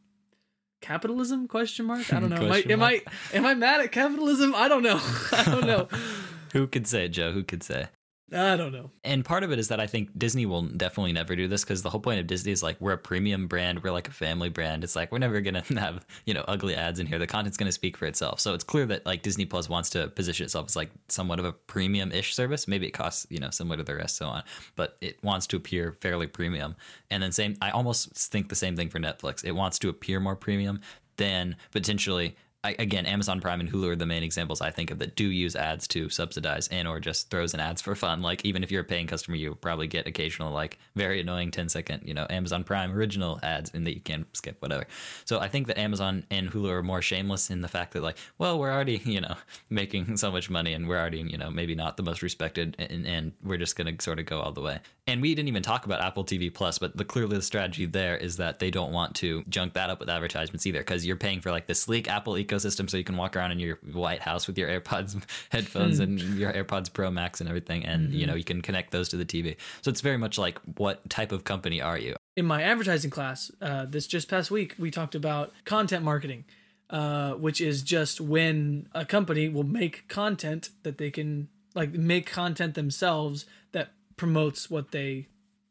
capitalism 0.85 1.49
question 1.49 1.87
mark? 1.87 2.13
I 2.13 2.21
don't 2.21 2.29
know. 2.31 2.37
Am 2.37 2.53
I, 2.53 2.59
am 2.69 2.83
I 2.83 3.03
am 3.33 3.47
i 3.47 3.55
mad 3.55 3.81
at 3.81 3.91
capitalism? 3.91 4.55
I 4.55 4.69
don't 4.69 4.83
know. 4.83 5.01
I 5.33 5.45
don't 5.45 5.67
know. 5.67 5.89
Who 6.53 6.67
could 6.67 6.87
say 6.87 7.09
joe? 7.09 7.33
Who 7.33 7.43
could 7.43 7.63
say 7.63 7.87
I 8.33 8.57
don't 8.57 8.73
know. 8.73 8.91
And 9.05 9.25
part 9.25 9.45
of 9.45 9.53
it 9.53 9.59
is 9.59 9.69
that 9.69 9.81
I 9.81 9.87
think 9.87 10.19
Disney 10.19 10.47
will 10.47 10.63
definitely 10.63 11.13
never 11.13 11.37
do 11.37 11.47
this 11.47 11.63
because 11.63 11.83
the 11.83 11.91
whole 11.91 12.01
point 12.01 12.21
of 12.21 12.27
Disney 12.27 12.53
is 12.53 12.63
like 12.63 12.81
we're 12.81 12.93
a 12.93 12.99
premium 12.99 13.47
brand, 13.49 13.83
we're 13.83 13.93
like 13.93 14.09
a 14.09 14.13
family 14.13 14.49
brand. 14.49 14.83
It's 14.83 14.97
like 14.97 15.13
we're 15.13 15.19
never 15.19 15.41
gonna 15.43 15.61
have 15.79 16.07
you 16.25 16.33
know 16.33 16.45
ugly 16.49 16.75
ads 16.75 16.99
in 16.99 17.07
here. 17.07 17.19
The 17.19 17.27
content's 17.27 17.59
gonna 17.59 17.71
speak 17.71 17.97
for 17.97 18.07
itself. 18.07 18.41
So 18.41 18.55
it's 18.55 18.65
clear 18.65 18.87
that 18.87 19.05
like 19.05 19.23
Disney 19.23 19.45
Plus 19.45 19.69
wants 19.69 19.91
to 19.91 20.09
position 20.09 20.45
itself 20.45 20.67
as 20.67 20.77
like 20.77 20.91
somewhat 21.09 21.39
of 21.39 21.45
a 21.45 21.53
premium-ish 21.53 22.35
service. 22.35 22.67
Maybe 22.67 22.87
it 22.87 22.93
costs 22.93 23.27
you 23.29 23.39
know 23.39 23.51
similar 23.51 23.77
to 23.77 23.85
the 23.85 23.95
rest, 23.95 24.17
so 24.17 24.27
on, 24.27 24.43
but 24.75 24.97
it 25.03 25.23
wants 25.23 25.47
to 25.49 25.57
appear 25.57 25.93
fairly 25.93 26.27
premium. 26.27 26.77
And 27.11 27.23
then 27.23 27.31
same, 27.31 27.57
I 27.61 27.71
almost 27.71 28.15
think 28.17 28.49
the 28.49 28.55
same 28.55 28.75
thing 28.75 28.89
for 28.89 28.99
Netflix. 28.99 29.45
It 29.45 29.53
wants 29.53 29.79
to 29.81 29.91
appear 29.91 30.19
more 30.19 30.35
premium 30.37 30.81
than 31.17 31.57
potentially 31.71 32.37
I, 32.65 32.75
again, 32.79 33.05
Amazon 33.05 33.43
Prime 33.43 33.61
and 33.61 33.71
Hulu 33.71 33.91
are 33.91 33.97
the 33.97 34.07
main 34.07 34.23
examples 34.23 34.63
I 34.63 34.71
think 34.71 34.91
of 34.91 34.99
that 35.01 35.17
do 35.17 35.25
use 35.25 35.55
ads 35.55 35.87
to 35.89 36.09
subsidize 36.09 36.67
and 36.69 36.89
or 36.89 36.99
just 36.99 37.29
throws 37.29 37.53
in 37.53 37.61
ads 37.61 37.83
for 37.83 37.95
fun. 37.95 38.23
Like 38.23 38.43
even 38.47 38.65
if 38.65 38.71
you're 38.71 38.81
a 38.81 38.85
paying 38.85 39.07
customer, 39.07 39.37
you 39.37 39.55
probably 39.55 39.87
get 39.87 40.07
occasional 40.07 40.51
like 40.51 40.79
very 40.97 41.21
annoying 41.21 41.51
10 41.51 41.69
second, 41.69 42.03
you 42.07 42.15
know, 42.15 42.27
Amazon 42.31 42.65
Prime 42.65 42.93
original 42.93 43.39
ads 43.43 43.71
and 43.75 43.87
that 43.87 43.95
you 43.95 44.01
can 44.01 44.25
skip 44.33 44.57
whatever. 44.63 44.87
So 45.27 45.41
I 45.41 45.49
think 45.49 45.67
that 45.67 45.79
Amazon 45.79 46.25
and 46.31 46.51
Hulu 46.51 46.71
are 46.71 46.83
more 46.83 47.03
shameless 47.03 47.51
in 47.51 47.61
the 47.61 47.69
fact 47.69 47.93
that 47.93 48.03
like, 48.03 48.17
well, 48.39 48.59
we're 48.59 48.73
already, 48.73 48.97
you 49.05 49.21
know, 49.21 49.37
making 49.69 50.17
so 50.17 50.33
much 50.33 50.49
money 50.49 50.73
and 50.73 50.89
we're 50.89 50.99
already, 50.99 51.19
you 51.19 51.37
know, 51.37 51.51
maybe 51.51 51.75
not 51.75 51.99
the 51.99 52.03
most 52.03 52.23
respected 52.23 52.77
and, 52.79 53.07
and 53.07 53.33
we're 53.43 53.59
just 53.59 53.77
going 53.77 53.95
to 53.95 54.03
sort 54.03 54.19
of 54.19 54.25
go 54.25 54.41
all 54.41 54.53
the 54.53 54.63
way. 54.63 54.81
And 55.07 55.21
we 55.21 55.35
didn't 55.35 55.49
even 55.49 55.63
talk 55.63 55.85
about 55.85 56.01
Apple 56.01 56.25
TV 56.25 56.53
Plus, 56.53 56.79
but 56.79 56.97
the 56.97 57.05
clearly 57.05 57.37
the 57.37 57.43
strategy 57.43 57.85
there 57.85 58.17
is 58.17 58.39
that 58.39 58.59
they 58.59 58.71
don't 58.71 58.91
want 58.91 59.15
to 59.17 59.45
junk 59.49 59.75
that 59.75 59.91
up 59.91 60.01
with 60.01 60.09
advertisements 60.09 60.67
either 60.67 60.79
because 60.79 61.05
you're 61.05 61.17
paying 61.17 61.41
for 61.41 61.51
like 61.51 61.67
the 61.67 61.75
sleek 61.75 62.09
Apple 62.09 62.35
ecosystem 62.35 62.89
so 62.89 62.97
you 62.97 63.05
can 63.05 63.17
walk 63.17 63.37
around 63.37 63.53
in 63.53 63.59
your 63.59 63.79
White 63.93 64.21
House 64.21 64.47
with 64.47 64.57
your 64.57 64.69
AirPods 64.69 65.23
headphones 65.51 65.99
and 66.01 66.21
your 66.39 66.53
AirPods 66.53 66.91
Pro 66.91 67.11
Max 67.11 67.41
and 67.41 67.49
everything 67.49 67.85
and 67.85 68.09
mm-hmm. 68.09 68.19
you 68.19 68.27
know, 68.27 68.35
you 68.35 68.45
can 68.45 68.63
connect 68.63 68.93
those 68.93 69.11
to 69.11 69.17
the 69.19 69.27
TV. 69.27 69.57
So 69.83 69.91
it's 69.91 70.01
very 70.01 70.17
much 70.17 70.39
like 70.39 70.59
what 70.79 71.09
type 71.11 71.33
of 71.33 71.45
company 71.45 71.83
are 71.83 71.99
you? 71.99 72.17
In 72.37 72.47
my 72.47 72.63
advertising 72.63 73.11
class, 73.11 73.51
uh, 73.61 73.85
this 73.85 74.07
just 74.07 74.31
past 74.31 74.51
week, 74.51 74.75
we 74.79 74.91
talked 74.91 75.15
about 75.15 75.53
content 75.65 76.05
marketing. 76.05 76.45
Uh, 76.91 77.33
which 77.33 77.63
is 77.63 77.83
just 77.83 78.21
when 78.21 78.87
a 78.95 79.07
company 79.07 79.49
will 79.49 79.65
make 79.65 80.07
content 80.07 80.69
that 80.83 80.99
they 80.99 81.11
can 81.11 81.49
like 81.75 81.93
make 81.93 82.31
content 82.31 82.75
themselves 82.75 83.47
that 83.73 83.94
promotes 84.17 84.71
what 84.71 84.91
they 84.93 85.29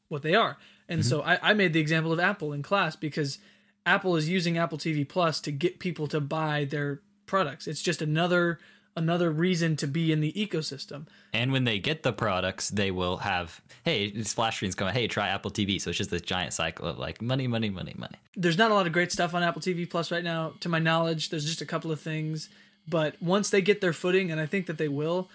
what 0.10 0.22
they 0.22 0.36
are. 0.36 0.58
And 0.88 1.02
mm-hmm. 1.02 1.10
so 1.10 1.22
I, 1.22 1.40
I 1.42 1.54
made 1.54 1.74
the 1.74 1.80
example 1.80 2.12
of 2.12 2.20
Apple 2.20 2.54
in 2.54 2.62
class 2.62 2.96
because 2.96 3.40
Apple 3.86 4.16
is 4.16 4.30
using 4.30 4.58
Apple 4.58 4.78
TV 4.78 5.08
Plus 5.08 5.42
to 5.42 5.52
get 5.52 5.80
people 5.80 6.08
to 6.08 6.20
buy 6.20 6.66
their 6.66 7.02
products. 7.26 7.68
It's 7.68 7.82
just 7.82 8.02
another 8.02 8.60
another 8.96 9.32
reason 9.32 9.76
to 9.76 9.88
be 9.88 10.12
in 10.12 10.22
the 10.22 10.32
ecosystem. 10.34 11.08
And 11.34 11.52
when 11.52 11.64
they 11.64 11.80
get 11.80 12.04
the 12.04 12.14
products, 12.14 12.70
they 12.70 12.92
will 12.92 13.18
have, 13.18 13.60
hey, 13.84 14.22
splash 14.24 14.58
screens 14.58 14.76
coming. 14.76 14.94
hey, 14.94 15.08
try 15.08 15.30
Apple 15.30 15.52
TV. 15.52 15.82
So 15.82 15.90
it's 15.90 15.98
just 15.98 16.12
this 16.12 16.22
giant 16.22 16.54
cycle 16.54 16.88
of 16.88 17.00
like 17.00 17.22
money, 17.22 17.48
money, 17.48 17.70
money, 17.70 17.96
money. 17.98 18.18
There's 18.36 18.58
not 18.58 18.72
a 18.72 18.74
lot 18.76 18.86
of 18.86 18.94
great 18.94 19.12
stuff 19.12 19.34
on 19.34 19.42
Apple 19.42 19.62
TV 19.62 19.90
Plus 19.90 20.12
right 20.12 20.24
now, 20.24 20.54
to 20.60 20.70
my 20.70 20.80
knowledge. 20.80 21.30
There's 21.30 21.46
just 21.46 21.62
a 21.62 21.66
couple 21.66 21.92
of 21.92 22.00
things. 22.00 22.50
But 22.88 23.22
once 23.22 23.50
they 23.50 23.62
get 23.62 23.82
their 23.82 23.94
footing, 23.94 24.32
and 24.32 24.40
I 24.40 24.46
think 24.46 24.68
that 24.68 24.78
they 24.78 24.90
will, 24.90 25.30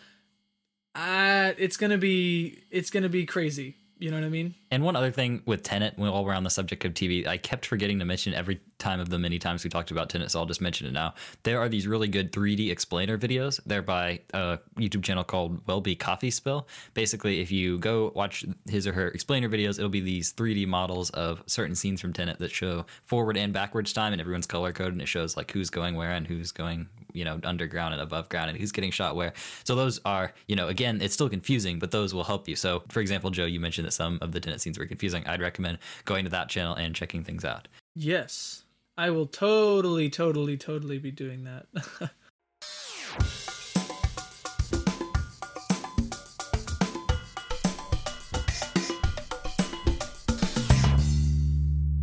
uh, 0.94 1.52
it's 1.58 1.76
gonna 1.76 1.98
be 1.98 2.64
it's 2.70 2.90
gonna 2.90 3.08
be 3.08 3.26
crazy. 3.26 3.76
You 4.00 4.12
know 4.12 4.16
what 4.18 4.26
I 4.26 4.28
mean? 4.28 4.54
And 4.70 4.84
one 4.84 4.94
other 4.94 5.10
thing 5.10 5.42
with 5.44 5.64
Tenet, 5.64 5.94
while 5.96 6.24
we're 6.24 6.34
on 6.34 6.44
the 6.44 6.50
subject 6.50 6.84
of 6.84 6.94
TV, 6.94 7.26
I 7.26 7.36
kept 7.36 7.66
forgetting 7.66 7.98
to 7.98 8.04
mention 8.04 8.32
every 8.32 8.60
time 8.78 9.00
of 9.00 9.08
the 9.08 9.18
many 9.18 9.40
times 9.40 9.64
we 9.64 9.70
talked 9.70 9.90
about 9.90 10.08
Tenet, 10.08 10.30
so 10.30 10.38
I'll 10.38 10.46
just 10.46 10.60
mention 10.60 10.86
it 10.86 10.92
now. 10.92 11.14
There 11.42 11.58
are 11.58 11.68
these 11.68 11.88
really 11.88 12.06
good 12.06 12.32
3D 12.32 12.70
explainer 12.70 13.18
videos. 13.18 13.58
They're 13.66 13.82
by 13.82 14.20
a 14.32 14.60
YouTube 14.76 15.02
channel 15.02 15.24
called 15.24 15.66
Welby 15.66 15.96
CoffeeSpill. 15.96 16.66
Basically, 16.94 17.40
if 17.40 17.50
you 17.50 17.78
go 17.78 18.12
watch 18.14 18.44
his 18.68 18.86
or 18.86 18.92
her 18.92 19.08
explainer 19.08 19.48
videos, 19.48 19.78
it'll 19.78 19.88
be 19.88 20.00
these 20.00 20.32
3D 20.32 20.68
models 20.68 21.10
of 21.10 21.42
certain 21.46 21.74
scenes 21.74 22.00
from 22.00 22.12
Tenet 22.12 22.38
that 22.38 22.52
show 22.52 22.86
forward 23.02 23.36
and 23.36 23.52
backwards 23.52 23.92
time, 23.92 24.12
and 24.12 24.20
everyone's 24.20 24.46
color 24.46 24.72
coded, 24.72 24.92
and 24.92 25.02
it 25.02 25.08
shows 25.08 25.36
like 25.36 25.50
who's 25.50 25.70
going 25.70 25.96
where 25.96 26.12
and 26.12 26.28
who's 26.28 26.52
going, 26.52 26.88
you 27.18 27.24
know, 27.24 27.40
underground 27.44 27.92
and 27.92 28.02
above 28.02 28.28
ground, 28.28 28.48
and 28.50 28.58
who's 28.58 28.72
getting 28.72 28.90
shot 28.90 29.16
where. 29.16 29.32
So 29.64 29.74
those 29.74 30.00
are, 30.04 30.32
you 30.46 30.56
know, 30.56 30.68
again, 30.68 31.00
it's 31.02 31.14
still 31.14 31.28
confusing, 31.28 31.78
but 31.78 31.90
those 31.90 32.14
will 32.14 32.24
help 32.24 32.48
you. 32.48 32.56
So, 32.56 32.82
for 32.88 33.00
example, 33.00 33.30
Joe, 33.30 33.46
you 33.46 33.60
mentioned 33.60 33.86
that 33.86 33.92
some 33.92 34.18
of 34.22 34.32
the 34.32 34.40
Tenet 34.40 34.60
scenes 34.60 34.78
were 34.78 34.86
confusing. 34.86 35.26
I'd 35.26 35.40
recommend 35.40 35.78
going 36.04 36.24
to 36.24 36.30
that 36.30 36.48
channel 36.48 36.74
and 36.74 36.94
checking 36.94 37.24
things 37.24 37.44
out. 37.44 37.68
Yes. 37.94 38.64
I 38.96 39.10
will 39.10 39.26
totally, 39.26 40.08
totally, 40.10 40.56
totally 40.56 40.98
be 40.98 41.10
doing 41.10 41.44
that. 41.44 41.66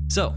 so, 0.10 0.36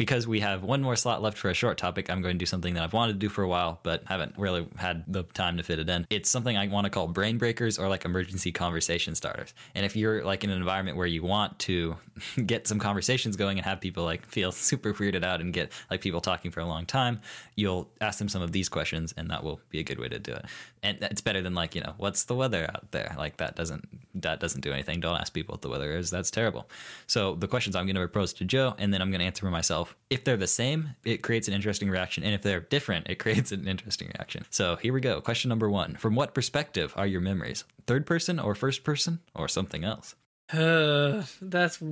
because 0.00 0.26
we 0.26 0.40
have 0.40 0.62
one 0.62 0.80
more 0.80 0.96
slot 0.96 1.20
left 1.20 1.36
for 1.36 1.50
a 1.50 1.54
short 1.54 1.76
topic, 1.76 2.08
I'm 2.08 2.22
going 2.22 2.32
to 2.32 2.38
do 2.38 2.46
something 2.46 2.72
that 2.72 2.82
I've 2.82 2.94
wanted 2.94 3.12
to 3.12 3.18
do 3.18 3.28
for 3.28 3.42
a 3.42 3.48
while, 3.48 3.80
but 3.82 4.02
haven't 4.06 4.32
really 4.38 4.66
had 4.76 5.04
the 5.06 5.24
time 5.24 5.58
to 5.58 5.62
fit 5.62 5.78
it 5.78 5.90
in. 5.90 6.06
It's 6.08 6.30
something 6.30 6.56
I 6.56 6.68
want 6.68 6.86
to 6.86 6.90
call 6.90 7.06
brain 7.06 7.36
breakers 7.36 7.78
or 7.78 7.86
like 7.86 8.06
emergency 8.06 8.50
conversation 8.50 9.14
starters. 9.14 9.52
And 9.74 9.84
if 9.84 9.96
you're 9.96 10.24
like 10.24 10.42
in 10.42 10.48
an 10.48 10.56
environment 10.56 10.96
where 10.96 11.06
you 11.06 11.22
want 11.22 11.58
to 11.58 11.96
get 12.46 12.66
some 12.66 12.78
conversations 12.78 13.36
going 13.36 13.58
and 13.58 13.66
have 13.66 13.78
people 13.78 14.04
like 14.04 14.24
feel 14.24 14.52
super 14.70 14.94
weirded 14.94 15.22
out 15.22 15.42
and 15.42 15.52
get 15.52 15.70
like 15.90 16.00
people 16.00 16.22
talking 16.22 16.50
for 16.50 16.60
a 16.60 16.66
long 16.66 16.86
time, 16.86 17.20
you'll 17.54 17.86
ask 18.00 18.18
them 18.18 18.30
some 18.30 18.40
of 18.40 18.52
these 18.52 18.70
questions 18.70 19.12
and 19.18 19.28
that 19.28 19.44
will 19.44 19.60
be 19.68 19.80
a 19.80 19.84
good 19.84 19.98
way 19.98 20.08
to 20.08 20.18
do 20.18 20.32
it. 20.32 20.46
And 20.82 20.96
it's 21.02 21.20
better 21.20 21.42
than 21.42 21.54
like, 21.54 21.74
you 21.74 21.82
know, 21.82 21.92
what's 21.98 22.24
the 22.24 22.34
weather 22.34 22.70
out 22.74 22.90
there? 22.92 23.14
Like 23.18 23.36
that 23.36 23.54
doesn't 23.54 23.86
that 24.14 24.40
doesn't 24.40 24.62
do 24.62 24.72
anything. 24.72 25.00
Don't 25.00 25.16
ask 25.16 25.32
people 25.32 25.52
what 25.52 25.62
the 25.62 25.68
weather 25.68 25.94
is. 25.94 26.10
That's 26.10 26.30
terrible. 26.30 26.68
So 27.06 27.34
the 27.34 27.46
questions 27.46 27.76
I'm 27.76 27.84
going 27.84 27.96
to 27.96 28.00
propose 28.00 28.32
to 28.34 28.46
Joe 28.46 28.74
and 28.78 28.94
then 28.94 29.02
I'm 29.02 29.10
going 29.10 29.20
to 29.20 29.26
answer 29.26 29.44
for 29.44 29.50
myself 29.50 29.89
if 30.08 30.24
they're 30.24 30.36
the 30.36 30.46
same, 30.46 30.90
it 31.04 31.22
creates 31.22 31.48
an 31.48 31.54
interesting 31.54 31.90
reaction. 31.90 32.24
And 32.24 32.34
if 32.34 32.42
they're 32.42 32.60
different, 32.60 33.08
it 33.08 33.14
creates 33.18 33.52
an 33.52 33.66
interesting 33.66 34.08
reaction. 34.08 34.44
So 34.50 34.76
here 34.76 34.92
we 34.92 35.00
go. 35.00 35.20
Question 35.20 35.48
number 35.48 35.68
one 35.70 35.96
From 35.96 36.14
what 36.14 36.34
perspective 36.34 36.92
are 36.96 37.06
your 37.06 37.20
memories? 37.20 37.64
Third 37.86 38.06
person 38.06 38.38
or 38.38 38.54
first 38.54 38.84
person 38.84 39.20
or 39.34 39.48
something 39.48 39.84
else? 39.84 40.14
Uh, 40.52 41.24
that's 41.42 41.82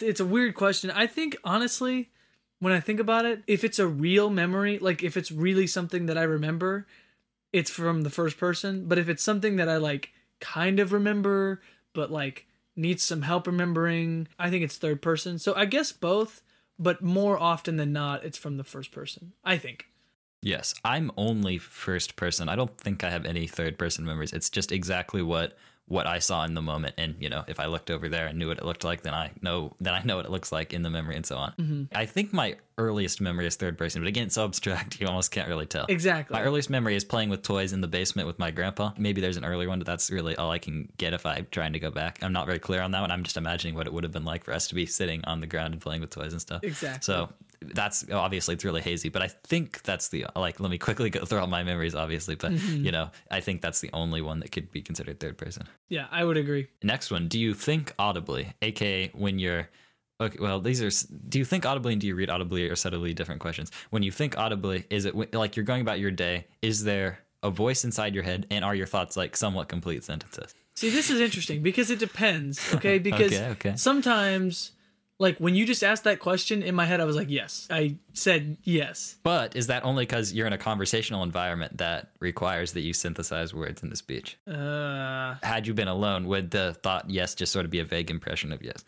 it's 0.00 0.20
a 0.20 0.26
weird 0.26 0.54
question. 0.54 0.90
I 0.90 1.06
think 1.06 1.36
honestly, 1.44 2.10
when 2.60 2.72
I 2.72 2.80
think 2.80 3.00
about 3.00 3.24
it, 3.24 3.42
if 3.46 3.64
it's 3.64 3.78
a 3.78 3.86
real 3.86 4.30
memory, 4.30 4.78
like 4.78 5.02
if 5.02 5.16
it's 5.16 5.30
really 5.30 5.66
something 5.66 6.06
that 6.06 6.18
I 6.18 6.22
remember, 6.22 6.86
it's 7.52 7.70
from 7.70 8.02
the 8.02 8.10
first 8.10 8.38
person. 8.38 8.86
But 8.86 8.98
if 8.98 9.08
it's 9.08 9.22
something 9.22 9.56
that 9.56 9.68
I 9.68 9.76
like 9.76 10.12
kind 10.40 10.80
of 10.80 10.92
remember, 10.92 11.60
but 11.94 12.10
like 12.10 12.46
needs 12.76 13.02
some 13.02 13.22
help 13.22 13.46
remembering, 13.46 14.28
I 14.38 14.50
think 14.50 14.64
it's 14.64 14.76
third 14.76 15.02
person. 15.02 15.38
So 15.38 15.54
I 15.54 15.64
guess 15.64 15.92
both 15.92 16.42
but 16.78 17.02
more 17.02 17.38
often 17.38 17.76
than 17.76 17.92
not, 17.92 18.24
it's 18.24 18.38
from 18.38 18.56
the 18.56 18.64
first 18.64 18.92
person. 18.92 19.32
I 19.44 19.58
think. 19.58 19.86
Yes, 20.42 20.74
I'm 20.84 21.10
only 21.16 21.58
first 21.58 22.14
person. 22.14 22.48
I 22.48 22.56
don't 22.56 22.78
think 22.78 23.02
I 23.02 23.10
have 23.10 23.26
any 23.26 23.46
third 23.46 23.78
person 23.78 24.04
memories. 24.04 24.32
It's 24.32 24.50
just 24.50 24.70
exactly 24.70 25.20
what 25.20 25.58
what 25.88 26.06
I 26.06 26.18
saw 26.18 26.44
in 26.44 26.54
the 26.54 26.62
moment, 26.62 26.94
and 26.98 27.16
you 27.18 27.28
know, 27.28 27.44
if 27.48 27.58
I 27.58 27.66
looked 27.66 27.90
over 27.90 28.08
there 28.08 28.26
and 28.26 28.38
knew 28.38 28.48
what 28.48 28.58
it 28.58 28.64
looked 28.64 28.84
like, 28.84 29.02
then 29.02 29.14
I 29.14 29.32
know 29.42 29.74
then 29.80 29.94
I 29.94 30.02
know 30.02 30.16
what 30.16 30.26
it 30.26 30.30
looks 30.30 30.52
like 30.52 30.72
in 30.72 30.82
the 30.82 30.90
memory 30.90 31.16
and 31.16 31.24
so 31.24 31.36
on. 31.36 31.52
Mm-hmm. 31.58 31.82
I 31.94 32.06
think 32.06 32.32
my 32.32 32.56
earliest 32.76 33.20
memory 33.20 33.46
is 33.46 33.56
third 33.56 33.76
person, 33.76 34.00
but 34.02 34.08
again, 34.08 34.26
it's 34.26 34.34
so 34.34 34.44
abstract 34.44 35.00
you 35.00 35.06
almost 35.06 35.30
can't 35.30 35.48
really 35.48 35.66
tell. 35.66 35.86
Exactly. 35.88 36.34
My 36.34 36.42
earliest 36.42 36.70
memory 36.70 36.94
is 36.94 37.04
playing 37.04 37.30
with 37.30 37.42
toys 37.42 37.72
in 37.72 37.80
the 37.80 37.88
basement 37.88 38.26
with 38.26 38.38
my 38.38 38.50
grandpa. 38.50 38.92
Maybe 38.96 39.20
there's 39.20 39.36
an 39.36 39.44
earlier 39.44 39.68
one, 39.68 39.78
but 39.78 39.86
that's 39.86 40.10
really 40.10 40.36
all 40.36 40.50
I 40.50 40.58
can 40.58 40.92
get 40.98 41.12
if 41.12 41.26
I'm 41.26 41.46
trying 41.50 41.72
to 41.72 41.78
go 41.78 41.90
back. 41.90 42.18
I'm 42.22 42.32
not 42.32 42.46
very 42.46 42.58
clear 42.58 42.82
on 42.82 42.90
that 42.92 43.00
one. 43.00 43.10
I'm 43.10 43.24
just 43.24 43.36
imagining 43.36 43.74
what 43.74 43.86
it 43.86 43.92
would 43.92 44.04
have 44.04 44.12
been 44.12 44.24
like 44.24 44.44
for 44.44 44.52
us 44.52 44.68
to 44.68 44.74
be 44.74 44.86
sitting 44.86 45.24
on 45.24 45.40
the 45.40 45.46
ground 45.46 45.72
and 45.72 45.82
playing 45.82 46.02
with 46.02 46.10
toys 46.10 46.32
and 46.32 46.40
stuff. 46.40 46.62
Exactly. 46.62 47.00
So 47.02 47.30
that's 47.60 48.04
obviously 48.12 48.54
it's 48.54 48.64
really 48.64 48.80
hazy, 48.80 49.08
but 49.08 49.22
I 49.22 49.28
think 49.28 49.82
that's 49.82 50.08
the 50.08 50.26
like. 50.36 50.60
Let 50.60 50.70
me 50.70 50.78
quickly 50.78 51.10
go 51.10 51.24
through 51.24 51.40
all 51.40 51.46
my 51.46 51.62
memories, 51.62 51.94
obviously, 51.94 52.34
but 52.34 52.52
Mm-hmm. 52.52 52.84
you 52.84 52.92
know, 52.92 53.10
I 53.30 53.40
think 53.40 53.62
that's 53.62 53.80
the 53.80 53.90
only 53.92 54.20
one 54.22 54.40
that 54.40 54.52
could 54.52 54.70
be 54.70 54.80
considered 54.82 55.20
third 55.20 55.36
person. 55.38 55.66
yeah, 55.88 56.06
I 56.10 56.24
would 56.24 56.36
agree. 56.36 56.68
Next 56.82 57.10
one, 57.10 57.28
do 57.28 57.38
you 57.38 57.54
think 57.54 57.94
audibly, 57.98 58.52
aka 58.62 59.08
when 59.14 59.38
you're 59.38 59.68
Okay, 60.20 60.38
well, 60.40 60.58
these 60.60 60.82
are. 60.82 60.90
Do 61.28 61.38
you 61.38 61.44
think 61.44 61.64
audibly 61.64 61.92
and 61.92 62.00
do 62.00 62.08
you 62.08 62.16
read 62.16 62.28
audibly 62.28 62.68
are 62.68 62.74
subtly 62.74 63.14
different 63.14 63.40
questions? 63.40 63.70
When 63.90 64.02
you 64.02 64.10
think 64.10 64.36
audibly, 64.36 64.84
is 64.90 65.04
it 65.04 65.14
like 65.32 65.54
you're 65.54 65.64
going 65.64 65.80
about 65.80 66.00
your 66.00 66.10
day? 66.10 66.46
Is 66.60 66.82
there 66.82 67.20
a 67.44 67.50
voice 67.50 67.84
inside 67.84 68.14
your 68.16 68.24
head, 68.24 68.44
and 68.50 68.64
are 68.64 68.74
your 68.74 68.86
thoughts 68.88 69.16
like 69.16 69.36
somewhat 69.36 69.68
complete 69.68 70.02
sentences? 70.02 70.56
See, 70.74 70.90
this 70.90 71.08
is 71.10 71.20
interesting 71.20 71.62
because 71.62 71.88
it 71.92 72.00
depends. 72.00 72.74
Okay, 72.74 72.98
because 73.08 73.32
Okay, 73.32 73.48
okay. 73.50 73.72
sometimes, 73.76 74.72
like 75.18 75.38
when 75.38 75.54
you 75.54 75.66
just 75.66 75.82
asked 75.82 76.04
that 76.04 76.20
question 76.20 76.62
in 76.62 76.74
my 76.74 76.84
head, 76.86 77.00
I 77.00 77.04
was 77.04 77.16
like, 77.16 77.28
yes. 77.28 77.66
I 77.70 77.96
said 78.12 78.56
yes. 78.62 79.16
But 79.22 79.56
is 79.56 79.66
that 79.66 79.84
only 79.84 80.04
because 80.04 80.32
you're 80.32 80.46
in 80.46 80.52
a 80.52 80.58
conversational 80.58 81.22
environment 81.22 81.78
that 81.78 82.10
requires 82.20 82.72
that 82.74 82.82
you 82.82 82.92
synthesize 82.92 83.52
words 83.52 83.82
in 83.82 83.90
the 83.90 83.96
speech? 83.96 84.38
Uh, 84.46 85.34
Had 85.42 85.66
you 85.66 85.74
been 85.74 85.88
alone, 85.88 86.28
would 86.28 86.50
the 86.52 86.74
thought 86.82 87.10
yes 87.10 87.34
just 87.34 87.52
sort 87.52 87.64
of 87.64 87.70
be 87.70 87.80
a 87.80 87.84
vague 87.84 88.10
impression 88.10 88.52
of 88.52 88.62
yes? 88.62 88.84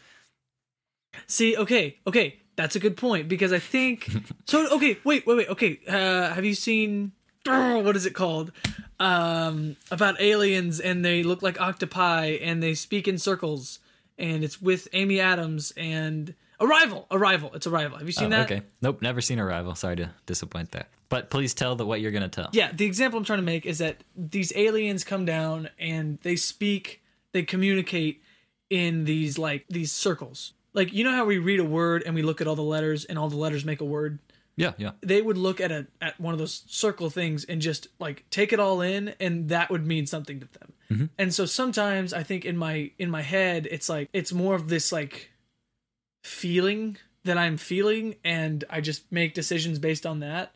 see, 1.27 1.57
okay, 1.57 1.97
okay, 2.07 2.39
that's 2.57 2.77
a 2.77 2.81
good 2.81 2.97
point 2.97 3.29
because 3.29 3.53
I 3.53 3.59
think 3.59 4.09
so. 4.47 4.69
Okay, 4.77 4.99
wait, 5.05 5.27
wait, 5.27 5.37
wait. 5.37 5.49
Okay, 5.49 5.81
uh, 5.89 6.33
have 6.33 6.45
you 6.45 6.55
seen 6.55 7.13
what 7.45 7.97
is 7.97 8.07
it 8.07 8.15
called? 8.15 8.53
Um, 9.01 9.77
about 9.91 10.21
aliens 10.21 10.79
and 10.79 11.03
they 11.05 11.23
look 11.23 11.43
like 11.43 11.59
octopi 11.61 12.39
and 12.43 12.63
they 12.63 12.75
speak 12.75 13.09
in 13.09 13.17
circles 13.17 13.79
and 14.21 14.45
it's 14.45 14.61
with 14.63 14.87
Amy 14.93 15.19
Adams 15.21 15.73
and 15.77 16.35
Arrival. 16.61 17.07
Arrival. 17.11 17.51
It's 17.55 17.67
Arrival. 17.67 17.99
Have 17.99 18.07
you 18.07 18.13
seen 18.13 18.27
Oh, 18.33 18.37
that? 18.37 18.51
okay. 18.51 18.63
Nope, 18.83 19.01
never 19.03 19.21
seen 19.21 19.41
Arrival. 19.41 19.75
Sorry 19.75 19.97
to 19.97 20.11
disappoint 20.27 20.73
there. 20.73 20.87
But 21.09 21.31
please 21.31 21.55
tell 21.55 21.75
the 21.75 21.87
what 21.87 22.01
you're 22.01 22.13
gonna 22.13 22.29
tell. 22.29 22.51
Yeah, 22.53 22.71
the 22.73 22.85
example 22.85 23.19
I'm 23.19 23.25
trying 23.25 23.39
to 23.41 23.45
make 23.45 23.67
is 23.67 23.79
that 23.79 24.05
these 24.15 24.53
aliens 24.55 25.03
come 25.03 25.25
down 25.25 25.71
and 25.79 26.19
they 26.23 26.37
speak, 26.37 27.03
they 27.33 27.43
communicate 27.43 28.23
in 28.69 29.05
these 29.05 29.39
like 29.39 29.65
these 29.69 29.91
circles. 29.91 30.53
Like 30.73 30.93
you 30.93 31.03
know 31.03 31.13
how 31.13 31.25
we 31.25 31.39
read 31.39 31.59
a 31.59 31.65
word 31.65 32.05
and 32.07 32.15
we 32.15 32.23
look 32.23 32.41
at 32.41 32.47
all 32.47 32.55
the 32.55 32.63
letters 32.63 33.05
and 33.07 33.19
all 33.19 33.29
the 33.29 33.37
letters 33.37 33.65
make 33.65 33.81
a 33.81 33.85
word? 33.85 34.19
Yeah, 34.57 34.73
yeah. 34.77 34.91
They 35.01 35.23
would 35.23 35.39
look 35.39 35.61
at 35.61 35.73
a 35.73 35.87
at 36.01 36.21
one 36.21 36.33
of 36.35 36.39
those 36.39 36.63
circle 36.69 37.09
things 37.11 37.45
and 37.45 37.61
just 37.63 37.89
like 37.99 38.25
take 38.31 38.53
it 38.53 38.61
all 38.61 38.81
in 38.83 39.15
and 39.19 39.49
that 39.49 39.71
would 39.71 39.87
mean 39.87 40.07
something 40.07 40.39
to 40.41 40.47
them. 40.59 40.75
Mm-hmm. 40.91 41.07
And 41.19 41.33
so 41.33 41.47
sometimes 41.47 42.13
I 42.13 42.23
think 42.23 42.45
in 42.45 42.57
my 42.57 42.91
in 42.99 43.11
my 43.11 43.23
head 43.23 43.69
it's 43.71 43.89
like 43.89 44.09
it's 44.13 44.33
more 44.33 44.55
of 44.55 44.69
this 44.69 44.91
like 44.91 45.31
feeling 46.25 46.97
that 47.25 47.39
I'm 47.39 47.57
feeling 47.57 48.17
and 48.25 48.65
I 48.71 48.81
just 48.81 49.11
make 49.13 49.35
decisions 49.35 49.79
based 49.79 50.07
on 50.07 50.21
that. 50.21 50.53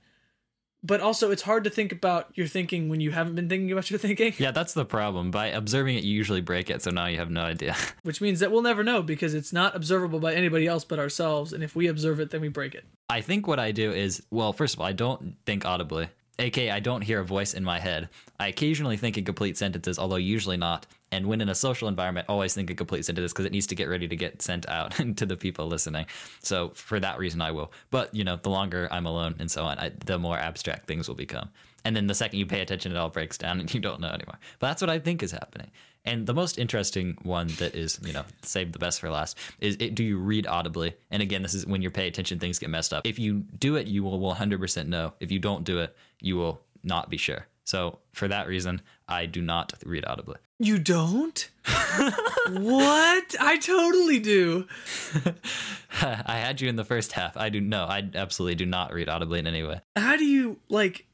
But 0.82 1.00
also 1.00 1.30
it's 1.30 1.42
hard 1.42 1.64
to 1.64 1.70
think 1.70 1.92
about 1.92 2.30
your 2.34 2.46
thinking 2.46 2.90
when 2.90 3.00
you 3.00 3.10
haven't 3.10 3.36
been 3.36 3.48
thinking 3.48 3.72
about 3.72 3.90
your 3.90 3.98
thinking, 3.98 4.34
Yeah, 4.36 4.50
that's 4.50 4.74
the 4.74 4.84
problem. 4.84 5.30
By 5.30 5.46
observing 5.46 5.96
it, 5.96 6.04
you 6.04 6.14
usually 6.14 6.42
break 6.42 6.68
it, 6.68 6.82
so 6.82 6.90
now 6.90 7.06
you 7.06 7.16
have 7.16 7.30
no 7.30 7.42
idea. 7.42 7.74
which 8.02 8.20
means 8.20 8.40
that 8.40 8.50
we'll 8.50 8.60
never 8.60 8.84
know 8.84 9.02
because 9.02 9.32
it's 9.32 9.52
not 9.52 9.74
observable 9.74 10.20
by 10.20 10.34
anybody 10.34 10.66
else 10.66 10.84
but 10.84 10.98
ourselves 10.98 11.52
and 11.54 11.62
if 11.64 11.74
we 11.74 11.86
observe 11.86 12.20
it 12.20 12.30
then 12.30 12.40
we 12.40 12.48
break 12.48 12.74
it. 12.74 12.84
I 13.08 13.20
think 13.20 13.46
what 13.46 13.58
I 13.58 13.72
do 13.72 13.92
is, 13.92 14.22
well, 14.30 14.52
first 14.52 14.74
of 14.74 14.80
all, 14.80 14.86
I 14.86 14.92
don't 14.92 15.36
think 15.46 15.64
audibly. 15.64 16.08
AK, 16.38 16.58
I 16.58 16.80
don't 16.80 17.02
hear 17.02 17.20
a 17.20 17.24
voice 17.24 17.54
in 17.54 17.62
my 17.62 17.78
head. 17.78 18.08
I 18.40 18.48
occasionally 18.48 18.96
think 18.96 19.16
in 19.16 19.24
complete 19.24 19.56
sentences, 19.56 19.98
although 19.98 20.16
usually 20.16 20.56
not. 20.56 20.86
And 21.12 21.26
when 21.26 21.40
in 21.40 21.48
a 21.48 21.54
social 21.54 21.86
environment, 21.86 22.26
always 22.28 22.54
think 22.54 22.70
in 22.70 22.76
complete 22.76 23.04
sentences 23.04 23.32
because 23.32 23.44
it 23.44 23.52
needs 23.52 23.68
to 23.68 23.76
get 23.76 23.88
ready 23.88 24.08
to 24.08 24.16
get 24.16 24.42
sent 24.42 24.68
out 24.68 24.92
to 25.16 25.26
the 25.26 25.36
people 25.36 25.66
listening. 25.66 26.06
So 26.42 26.70
for 26.70 26.98
that 26.98 27.18
reason, 27.18 27.40
I 27.40 27.52
will. 27.52 27.72
But 27.90 28.12
you 28.14 28.24
know, 28.24 28.36
the 28.36 28.50
longer 28.50 28.88
I'm 28.90 29.06
alone 29.06 29.36
and 29.38 29.50
so 29.50 29.62
on, 29.62 29.78
I, 29.78 29.92
the 30.04 30.18
more 30.18 30.36
abstract 30.36 30.86
things 30.86 31.06
will 31.06 31.14
become. 31.14 31.50
And 31.84 31.94
then 31.94 32.06
the 32.06 32.14
second 32.14 32.38
you 32.38 32.46
pay 32.46 32.60
attention, 32.60 32.90
it 32.92 32.98
all 32.98 33.10
breaks 33.10 33.38
down 33.38 33.60
and 33.60 33.72
you 33.74 33.80
don't 33.80 34.00
know 34.00 34.08
anymore. 34.08 34.38
But 34.58 34.68
that's 34.68 34.82
what 34.82 34.90
I 34.90 34.98
think 34.98 35.22
is 35.22 35.30
happening. 35.30 35.70
And 36.06 36.26
the 36.26 36.34
most 36.34 36.58
interesting 36.58 37.16
one 37.22 37.46
that 37.58 37.74
is, 37.74 37.98
you 38.04 38.12
know, 38.12 38.24
save 38.42 38.72
the 38.72 38.78
best 38.78 39.00
for 39.00 39.08
last 39.08 39.38
is 39.60 39.76
it, 39.80 39.94
do 39.94 40.04
you 40.04 40.18
read 40.18 40.46
audibly? 40.46 40.94
And 41.10 41.22
again, 41.22 41.40
this 41.40 41.54
is 41.54 41.66
when 41.66 41.80
you 41.80 41.90
pay 41.90 42.08
attention, 42.08 42.38
things 42.38 42.58
get 42.58 42.68
messed 42.68 42.92
up. 42.92 43.06
If 43.06 43.18
you 43.18 43.44
do 43.58 43.76
it, 43.76 43.86
you 43.86 44.02
will 44.02 44.18
100% 44.18 44.86
know. 44.86 45.14
If 45.20 45.30
you 45.30 45.38
don't 45.38 45.64
do 45.64 45.78
it, 45.78 45.96
you 46.24 46.36
will 46.36 46.60
not 46.82 47.10
be 47.10 47.16
sure. 47.16 47.46
So 47.64 47.98
for 48.12 48.28
that 48.28 48.46
reason, 48.46 48.80
I 49.08 49.26
do 49.26 49.40
not 49.40 49.72
read 49.84 50.04
audibly. 50.06 50.36
You 50.58 50.78
don't? 50.78 51.50
what? 52.50 53.34
I 53.40 53.58
totally 53.60 54.18
do. 54.20 54.66
I 56.00 56.36
had 56.38 56.60
you 56.60 56.68
in 56.68 56.76
the 56.76 56.84
first 56.84 57.12
half. 57.12 57.36
I 57.36 57.48
do 57.48 57.60
no, 57.60 57.84
I 57.84 58.08
absolutely 58.14 58.54
do 58.54 58.66
not 58.66 58.92
read 58.92 59.08
audibly 59.08 59.38
in 59.38 59.46
any 59.46 59.62
way. 59.62 59.80
How 59.96 60.16
do 60.16 60.24
you 60.24 60.58
like 60.68 61.06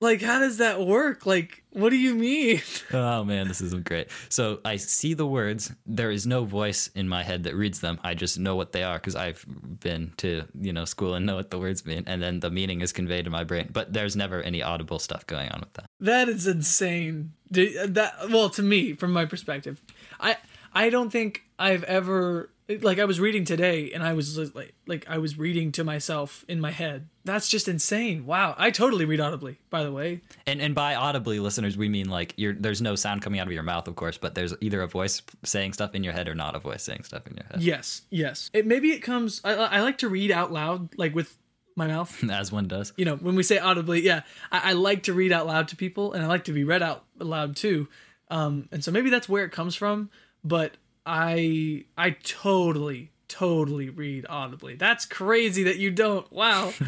like 0.00 0.22
how 0.22 0.38
does 0.38 0.58
that 0.58 0.80
work? 0.80 1.26
Like 1.26 1.62
what 1.70 1.90
do 1.90 1.96
you 1.96 2.14
mean? 2.14 2.60
Oh 2.92 3.22
man, 3.24 3.46
this 3.46 3.60
isn't 3.60 3.84
great. 3.84 4.08
So 4.28 4.60
I 4.64 4.76
see 4.76 5.14
the 5.14 5.26
words. 5.26 5.72
There 5.86 6.10
is 6.10 6.26
no 6.26 6.44
voice 6.44 6.88
in 6.94 7.08
my 7.08 7.22
head 7.22 7.44
that 7.44 7.54
reads 7.54 7.80
them. 7.80 8.00
I 8.02 8.14
just 8.14 8.38
know 8.38 8.56
what 8.56 8.72
they 8.72 8.82
are 8.82 8.98
because 8.98 9.14
I've 9.14 9.44
been 9.80 10.12
to 10.18 10.44
you 10.60 10.72
know 10.72 10.84
school 10.84 11.14
and 11.14 11.24
know 11.24 11.36
what 11.36 11.50
the 11.50 11.58
words 11.58 11.86
mean, 11.86 12.04
and 12.06 12.20
then 12.22 12.40
the 12.40 12.50
meaning 12.50 12.80
is 12.80 12.92
conveyed 12.92 13.26
in 13.26 13.32
my 13.32 13.44
brain. 13.44 13.68
But 13.72 13.92
there's 13.92 14.16
never 14.16 14.42
any 14.42 14.62
audible 14.62 14.98
stuff 14.98 15.26
going 15.26 15.50
on 15.50 15.60
with 15.60 15.72
that. 15.74 15.86
That 16.00 16.28
is 16.28 16.46
insane. 16.46 17.32
That 17.50 18.14
well, 18.30 18.50
to 18.50 18.62
me, 18.62 18.94
from 18.94 19.12
my 19.12 19.26
perspective, 19.26 19.82
I 20.18 20.36
I 20.72 20.90
don't 20.90 21.10
think 21.10 21.44
I've 21.58 21.84
ever 21.84 22.50
like 22.80 22.98
I 22.98 23.04
was 23.04 23.20
reading 23.20 23.44
today, 23.44 23.92
and 23.92 24.02
I 24.02 24.12
was 24.12 24.36
like 24.54 24.74
like 24.86 25.06
I 25.08 25.18
was 25.18 25.38
reading 25.38 25.72
to 25.72 25.84
myself 25.84 26.44
in 26.48 26.60
my 26.60 26.70
head. 26.70 27.08
That's 27.24 27.48
just 27.48 27.68
insane. 27.68 28.26
Wow, 28.26 28.54
I 28.56 28.70
totally 28.70 29.04
read 29.04 29.20
audibly. 29.20 29.58
By 29.70 29.82
the 29.82 29.92
way, 29.92 30.20
And 30.46 30.60
and 30.60 30.74
by 30.74 30.94
audibly, 30.94 31.40
listeners, 31.40 31.76
we 31.76 31.88
mean 31.88 32.08
like 32.08 32.34
you're 32.36 32.54
there's 32.54 32.80
no 32.80 32.94
sound 32.94 33.22
coming 33.22 33.40
out 33.40 33.46
of 33.46 33.52
your 33.52 33.62
mouth, 33.62 33.88
of 33.88 33.96
course, 33.96 34.18
but 34.18 34.34
there's 34.34 34.54
either 34.60 34.82
a 34.82 34.86
voice 34.86 35.22
saying 35.44 35.72
stuff 35.72 35.94
in 35.94 36.04
your 36.04 36.12
head 36.12 36.28
or 36.28 36.34
not 36.34 36.54
a 36.54 36.58
voice 36.58 36.82
saying 36.82 37.04
stuff 37.04 37.26
in 37.26 37.36
your 37.36 37.46
head, 37.50 37.62
yes, 37.62 38.02
yes. 38.10 38.50
It 38.52 38.66
maybe 38.66 38.92
it 38.92 39.00
comes. 39.00 39.40
I, 39.44 39.54
I 39.54 39.80
like 39.80 39.98
to 39.98 40.08
read 40.08 40.30
out 40.30 40.52
loud, 40.52 40.96
like 40.98 41.14
with 41.14 41.36
my 41.76 41.86
mouth. 41.86 42.22
as 42.30 42.52
one 42.52 42.68
does. 42.68 42.92
you 42.96 43.04
know, 43.04 43.16
when 43.16 43.36
we 43.36 43.42
say 43.42 43.58
audibly, 43.58 44.02
yeah, 44.02 44.22
I, 44.52 44.70
I 44.70 44.72
like 44.74 45.04
to 45.04 45.12
read 45.12 45.32
out 45.32 45.46
loud 45.46 45.68
to 45.68 45.76
people, 45.76 46.12
and 46.12 46.24
I 46.24 46.26
like 46.26 46.44
to 46.44 46.52
be 46.52 46.64
read 46.64 46.82
out 46.82 47.04
loud 47.18 47.56
too. 47.56 47.88
Um, 48.30 48.68
and 48.70 48.84
so 48.84 48.92
maybe 48.92 49.10
that's 49.10 49.28
where 49.28 49.44
it 49.44 49.50
comes 49.50 49.74
from. 49.74 50.10
But 50.44 50.76
I, 51.06 51.84
I 51.96 52.10
totally, 52.10 53.10
totally 53.28 53.88
read 53.88 54.26
audibly. 54.28 54.76
That's 54.76 55.06
crazy 55.06 55.64
that 55.64 55.78
you 55.78 55.90
don't. 55.90 56.30
Wow. 56.32 56.72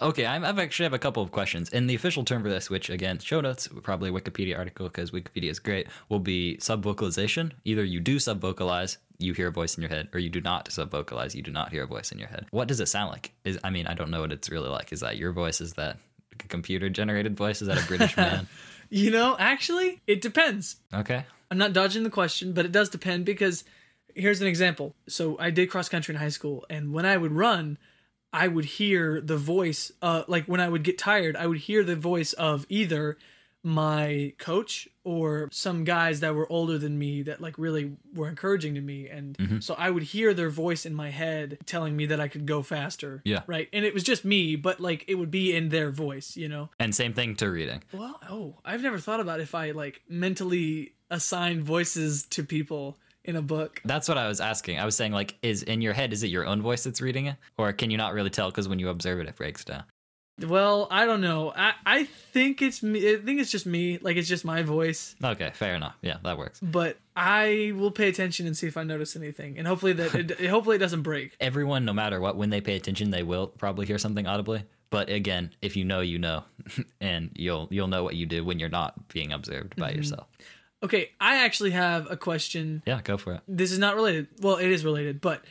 Okay, 0.00 0.24
I'm, 0.24 0.44
I've 0.44 0.58
actually 0.58 0.84
have 0.84 0.92
a 0.92 0.98
couple 0.98 1.22
of 1.22 1.32
questions. 1.32 1.70
And 1.70 1.90
the 1.90 1.94
official 1.94 2.24
term 2.24 2.42
for 2.42 2.48
this, 2.48 2.70
which 2.70 2.88
again, 2.88 3.18
show 3.18 3.40
notes, 3.40 3.68
probably 3.82 4.10
a 4.10 4.12
Wikipedia 4.12 4.56
article 4.56 4.86
because 4.88 5.10
Wikipedia 5.10 5.50
is 5.50 5.58
great, 5.58 5.88
will 6.08 6.20
be 6.20 6.56
subvocalization. 6.60 7.52
Either 7.64 7.84
you 7.84 7.98
do 7.98 8.16
subvocalize, 8.16 8.98
you 9.18 9.32
hear 9.32 9.48
a 9.48 9.52
voice 9.52 9.76
in 9.76 9.82
your 9.82 9.90
head, 9.90 10.08
or 10.12 10.20
you 10.20 10.30
do 10.30 10.40
not 10.40 10.68
subvocalize, 10.68 11.34
you 11.34 11.42
do 11.42 11.50
not 11.50 11.72
hear 11.72 11.82
a 11.82 11.86
voice 11.86 12.12
in 12.12 12.18
your 12.18 12.28
head. 12.28 12.46
What 12.50 12.68
does 12.68 12.78
it 12.78 12.86
sound 12.86 13.10
like? 13.10 13.32
Is 13.44 13.58
I 13.64 13.70
mean, 13.70 13.88
I 13.88 13.94
don't 13.94 14.10
know 14.10 14.20
what 14.20 14.32
it's 14.32 14.50
really 14.50 14.68
like. 14.68 14.92
Is 14.92 15.00
that 15.00 15.16
your 15.16 15.32
voice? 15.32 15.60
Is 15.60 15.72
that 15.74 15.98
a 16.32 16.46
computer 16.46 16.88
generated 16.88 17.36
voice? 17.36 17.60
Is 17.60 17.66
that 17.66 17.82
a 17.82 17.86
British 17.86 18.16
man? 18.16 18.46
You 18.90 19.10
know, 19.10 19.36
actually, 19.38 20.00
it 20.06 20.20
depends. 20.20 20.76
Okay. 20.92 21.24
I'm 21.50 21.58
not 21.58 21.72
dodging 21.72 22.02
the 22.02 22.10
question, 22.10 22.52
but 22.52 22.64
it 22.64 22.72
does 22.72 22.88
depend 22.88 23.24
because 23.24 23.64
here's 24.14 24.40
an 24.40 24.46
example. 24.46 24.94
So 25.08 25.38
I 25.38 25.50
did 25.50 25.70
cross 25.70 25.88
country 25.88 26.14
in 26.14 26.20
high 26.20 26.28
school, 26.28 26.64
and 26.68 26.92
when 26.92 27.06
I 27.06 27.16
would 27.16 27.32
run, 27.32 27.78
I 28.32 28.48
would 28.48 28.66
hear 28.66 29.20
the 29.20 29.36
voice, 29.36 29.90
uh, 30.02 30.24
like 30.28 30.44
when 30.46 30.60
I 30.60 30.68
would 30.68 30.82
get 30.82 30.98
tired, 30.98 31.36
I 31.36 31.46
would 31.46 31.58
hear 31.58 31.82
the 31.82 31.96
voice 31.96 32.34
of 32.34 32.66
either 32.68 33.16
my 33.62 34.34
coach 34.38 34.88
or 35.08 35.48
some 35.50 35.84
guys 35.84 36.20
that 36.20 36.34
were 36.34 36.50
older 36.52 36.76
than 36.76 36.98
me 36.98 37.22
that 37.22 37.40
like 37.40 37.56
really 37.58 37.92
were 38.14 38.28
encouraging 38.28 38.74
to 38.74 38.80
me 38.80 39.08
and 39.08 39.38
mm-hmm. 39.38 39.58
so 39.60 39.74
i 39.78 39.88
would 39.88 40.02
hear 40.02 40.34
their 40.34 40.50
voice 40.50 40.84
in 40.84 40.94
my 40.94 41.10
head 41.10 41.56
telling 41.64 41.96
me 41.96 42.04
that 42.06 42.20
i 42.20 42.28
could 42.28 42.44
go 42.44 42.62
faster 42.62 43.22
Yeah. 43.24 43.42
right 43.46 43.68
and 43.72 43.84
it 43.84 43.94
was 43.94 44.02
just 44.02 44.24
me 44.24 44.54
but 44.56 44.80
like 44.80 45.04
it 45.08 45.14
would 45.14 45.30
be 45.30 45.56
in 45.56 45.70
their 45.70 45.90
voice 45.90 46.36
you 46.36 46.48
know 46.48 46.68
And 46.78 46.94
same 46.94 47.14
thing 47.14 47.36
to 47.36 47.46
reading. 47.50 47.82
well, 47.92 48.20
oh, 48.28 48.54
I've 48.64 48.82
never 48.82 48.98
thought 48.98 49.20
about 49.20 49.40
if 49.40 49.54
I 49.54 49.70
like 49.70 50.02
mentally 50.08 50.92
assign 51.10 51.62
voices 51.62 52.24
to 52.34 52.44
people 52.44 52.98
in 53.24 53.36
a 53.36 53.42
book. 53.42 53.80
That's 53.84 54.08
what 54.08 54.18
I 54.18 54.26
was 54.28 54.40
asking. 54.40 54.78
I 54.78 54.84
was 54.84 54.96
saying, 54.96 55.12
like, 55.12 55.36
is 55.42 55.62
in 55.62 55.80
your 55.82 55.92
head, 55.92 56.12
is 56.12 56.22
it 56.22 56.28
your 56.28 56.46
own 56.46 56.60
voice 56.62 56.84
that's 56.84 57.00
reading 57.00 57.26
it? 57.26 57.36
Or 57.58 57.72
can 57.72 57.90
you 57.90 57.96
not 57.96 58.14
really 58.14 58.30
tell 58.30 58.48
because 58.50 58.68
when 58.68 58.78
you 58.78 58.88
observe 58.88 59.20
it, 59.20 59.26
it 59.28 59.36
breaks 59.36 59.64
down? 59.64 59.84
Well, 60.46 60.86
I 60.90 61.06
don't 61.06 61.20
know. 61.20 61.52
I 61.54 61.74
I 61.84 62.04
think 62.04 62.62
it's 62.62 62.82
me. 62.82 63.14
I 63.14 63.16
think 63.16 63.40
it's 63.40 63.50
just 63.50 63.66
me. 63.66 63.98
Like 63.98 64.16
it's 64.16 64.28
just 64.28 64.44
my 64.44 64.62
voice. 64.62 65.16
Okay, 65.22 65.50
fair 65.54 65.74
enough. 65.74 65.96
Yeah, 66.02 66.18
that 66.22 66.38
works. 66.38 66.60
But 66.60 66.98
I 67.16 67.72
will 67.74 67.90
pay 67.90 68.08
attention 68.08 68.46
and 68.46 68.56
see 68.56 68.66
if 68.66 68.76
I 68.76 68.84
notice 68.84 69.16
anything, 69.16 69.58
and 69.58 69.66
hopefully 69.66 69.92
that 69.94 70.14
it, 70.14 70.48
hopefully 70.48 70.76
it 70.76 70.80
doesn't 70.80 71.02
break. 71.02 71.36
Everyone, 71.40 71.84
no 71.84 71.92
matter 71.92 72.20
what, 72.20 72.36
when 72.36 72.50
they 72.50 72.60
pay 72.60 72.76
attention, 72.76 73.10
they 73.10 73.22
will 73.22 73.48
probably 73.48 73.86
hear 73.86 73.98
something 73.98 74.26
audibly. 74.26 74.64
But 74.90 75.10
again, 75.10 75.50
if 75.60 75.76
you 75.76 75.84
know, 75.84 76.00
you 76.00 76.18
know, 76.18 76.44
and 77.00 77.30
you'll 77.34 77.68
you'll 77.70 77.88
know 77.88 78.04
what 78.04 78.14
you 78.14 78.26
do 78.26 78.44
when 78.44 78.58
you're 78.58 78.68
not 78.68 79.08
being 79.08 79.32
observed 79.32 79.76
by 79.76 79.88
mm-hmm. 79.88 79.98
yourself. 79.98 80.26
Okay, 80.82 81.10
I 81.20 81.44
actually 81.44 81.72
have 81.72 82.08
a 82.08 82.16
question. 82.16 82.82
Yeah, 82.86 83.00
go 83.02 83.16
for 83.16 83.34
it. 83.34 83.40
This 83.48 83.72
is 83.72 83.80
not 83.80 83.96
related. 83.96 84.28
Well, 84.40 84.56
it 84.56 84.70
is 84.70 84.84
related, 84.84 85.20
but 85.20 85.42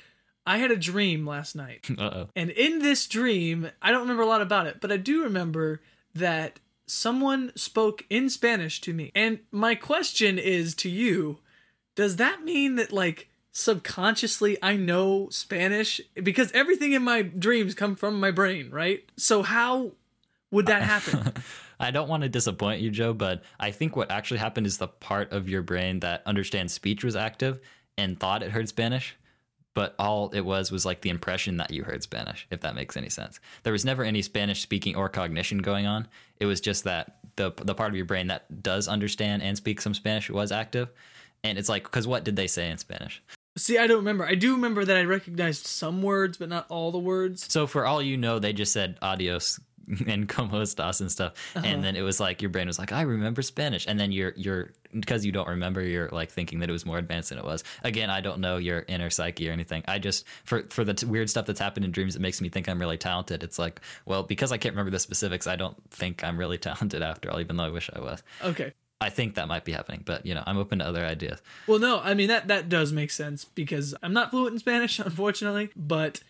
I 0.47 0.57
had 0.57 0.71
a 0.71 0.77
dream 0.77 1.27
last 1.27 1.55
night. 1.55 1.87
Uh 1.97 2.11
oh. 2.13 2.27
And 2.35 2.51
in 2.51 2.79
this 2.79 3.07
dream, 3.07 3.71
I 3.81 3.91
don't 3.91 4.01
remember 4.01 4.21
a 4.21 4.27
lot 4.27 4.41
about 4.41 4.67
it, 4.67 4.79
but 4.79 4.91
I 4.91 4.97
do 4.97 5.23
remember 5.23 5.81
that 6.13 6.59
someone 6.85 7.51
spoke 7.55 8.05
in 8.09 8.29
Spanish 8.29 8.81
to 8.81 8.93
me. 8.93 9.11
And 9.15 9.39
my 9.51 9.73
question 9.75 10.37
is 10.37 10.75
to 10.75 10.89
you 10.89 11.39
Does 11.95 12.17
that 12.17 12.43
mean 12.43 12.75
that, 12.75 12.91
like, 12.93 13.29
subconsciously 13.51 14.57
I 14.61 14.75
know 14.75 15.29
Spanish? 15.29 15.99
Because 16.15 16.51
everything 16.51 16.93
in 16.93 17.01
my 17.01 17.23
dreams 17.23 17.73
come 17.73 17.95
from 17.95 18.19
my 18.19 18.31
brain, 18.31 18.69
right? 18.69 19.03
So, 19.17 19.41
how 19.41 19.93
would 20.51 20.67
that 20.67 20.81
happen? 20.93 21.33
I 21.79 21.91
don't 21.91 22.09
want 22.09 22.23
to 22.23 22.29
disappoint 22.29 22.81
you, 22.81 22.91
Joe, 22.91 23.13
but 23.13 23.43
I 23.59 23.71
think 23.71 23.95
what 23.95 24.11
actually 24.11 24.39
happened 24.39 24.67
is 24.67 24.77
the 24.77 24.87
part 24.87 25.31
of 25.31 25.49
your 25.49 25.61
brain 25.61 25.99
that 26.01 26.21
understands 26.25 26.73
speech 26.73 27.03
was 27.03 27.15
active 27.15 27.59
and 27.97 28.19
thought 28.19 28.43
it 28.43 28.51
heard 28.51 28.69
Spanish. 28.69 29.15
But 29.77 29.93
all 29.99 30.31
it 30.31 30.41
was 30.41 30.71
was 30.71 30.87
like 30.87 31.01
the 31.01 31.11
impression 31.11 31.57
that 31.57 31.69
you 31.69 31.83
heard 31.83 32.01
Spanish, 32.01 32.47
if 32.49 32.61
that 32.61 32.73
makes 32.73 32.97
any 32.97 33.09
sense. 33.09 33.39
There 33.61 33.71
was 33.71 33.85
never 33.85 34.03
any 34.03 34.23
Spanish 34.23 34.63
speaking 34.63 34.95
or 34.95 35.07
cognition 35.07 35.59
going 35.59 35.85
on. 35.85 36.07
It 36.39 36.47
was 36.47 36.59
just 36.59 36.83
that 36.85 37.19
the 37.35 37.53
the 37.55 37.75
part 37.75 37.91
of 37.91 37.95
your 37.95 38.05
brain 38.05 38.25
that 38.25 38.63
does 38.63 38.87
understand 38.87 39.43
and 39.43 39.55
speak 39.55 39.79
some 39.79 39.93
Spanish 39.93 40.31
was 40.31 40.51
active. 40.51 40.89
And 41.43 41.59
it's 41.59 41.69
like, 41.69 41.83
because 41.83 42.07
what 42.07 42.23
did 42.23 42.35
they 42.35 42.47
say 42.47 42.71
in 42.71 42.79
Spanish? 42.79 43.21
See, 43.55 43.77
I 43.77 43.85
don't 43.85 43.97
remember. 43.97 44.25
I 44.25 44.33
do 44.33 44.55
remember 44.55 44.83
that 44.83 44.97
I 44.97 45.03
recognized 45.03 45.67
some 45.67 46.01
words, 46.01 46.37
but 46.37 46.49
not 46.49 46.65
all 46.69 46.91
the 46.91 46.97
words. 46.97 47.45
So 47.47 47.67
for 47.67 47.85
all 47.85 48.01
you 48.01 48.17
know, 48.17 48.39
they 48.39 48.53
just 48.53 48.73
said 48.73 48.97
adios 49.03 49.59
and 50.07 50.27
como 50.27 50.61
estas 50.61 50.99
and 51.01 51.11
stuff, 51.11 51.33
Uh-huh. 51.55 51.65
and 51.65 51.83
then 51.83 51.95
it 51.95 52.01
was 52.01 52.19
like 52.19 52.41
your 52.41 52.49
brain 52.49 52.67
was 52.67 52.77
like, 52.79 52.91
I 52.91 53.01
remember 53.03 53.41
Spanish, 53.41 53.85
and 53.87 53.99
then 53.99 54.11
you're 54.11 54.33
you're 54.35 54.71
because 54.93 55.25
you 55.25 55.31
don't 55.31 55.47
remember, 55.47 55.81
you're 55.81 56.09
like 56.09 56.29
thinking 56.31 56.59
that 56.59 56.69
it 56.69 56.71
was 56.73 56.85
more 56.85 56.97
advanced 56.97 57.29
than 57.29 57.37
it 57.37 57.43
was. 57.45 57.63
Again, 57.83 58.09
I 58.09 58.19
don't 58.21 58.39
know 58.39 58.57
your 58.57 58.83
inner 58.87 59.09
psyche 59.09 59.47
or 59.49 59.51
anything. 59.51 59.83
I 59.87 59.99
just 59.99 60.25
for 60.45 60.63
for 60.69 60.83
the 60.83 60.93
t- 60.93 61.05
weird 61.05 61.29
stuff 61.29 61.45
that's 61.45 61.59
happened 61.59 61.85
in 61.85 61.91
dreams, 61.91 62.15
it 62.15 62.21
makes 62.21 62.41
me 62.41 62.49
think 62.49 62.67
I'm 62.67 62.79
really 62.79 62.97
talented. 62.97 63.43
It's 63.43 63.59
like, 63.59 63.81
well, 64.05 64.23
because 64.23 64.51
I 64.51 64.57
can't 64.57 64.73
remember 64.73 64.91
the 64.91 64.99
specifics, 64.99 65.47
I 65.47 65.55
don't 65.55 65.77
think 65.91 66.23
I'm 66.23 66.37
really 66.37 66.57
talented 66.69 67.01
after 67.01 67.31
all, 67.31 67.39
even 67.39 67.57
though 67.57 67.65
I 67.65 67.69
wish 67.69 67.89
I 67.93 67.99
was. 67.99 68.23
Okay. 68.43 68.73
I 68.99 69.09
think 69.11 69.35
that 69.35 69.47
might 69.47 69.63
be 69.63 69.71
happening, 69.73 70.01
but 70.05 70.25
you 70.25 70.33
know, 70.33 70.43
I'm 70.47 70.57
open 70.57 70.79
to 70.79 70.85
other 70.85 71.05
ideas. 71.05 71.39
Well, 71.67 71.77
no, 71.79 71.99
I 71.99 72.13
mean 72.15 72.29
that 72.29 72.47
that 72.47 72.67
does 72.67 72.91
make 72.91 73.11
sense 73.11 73.45
because 73.45 73.93
I'm 74.03 74.11
not 74.13 74.31
fluent 74.31 74.53
in 74.53 74.59
Spanish, 74.59 74.97
unfortunately. 75.11 75.69
But 75.75 76.21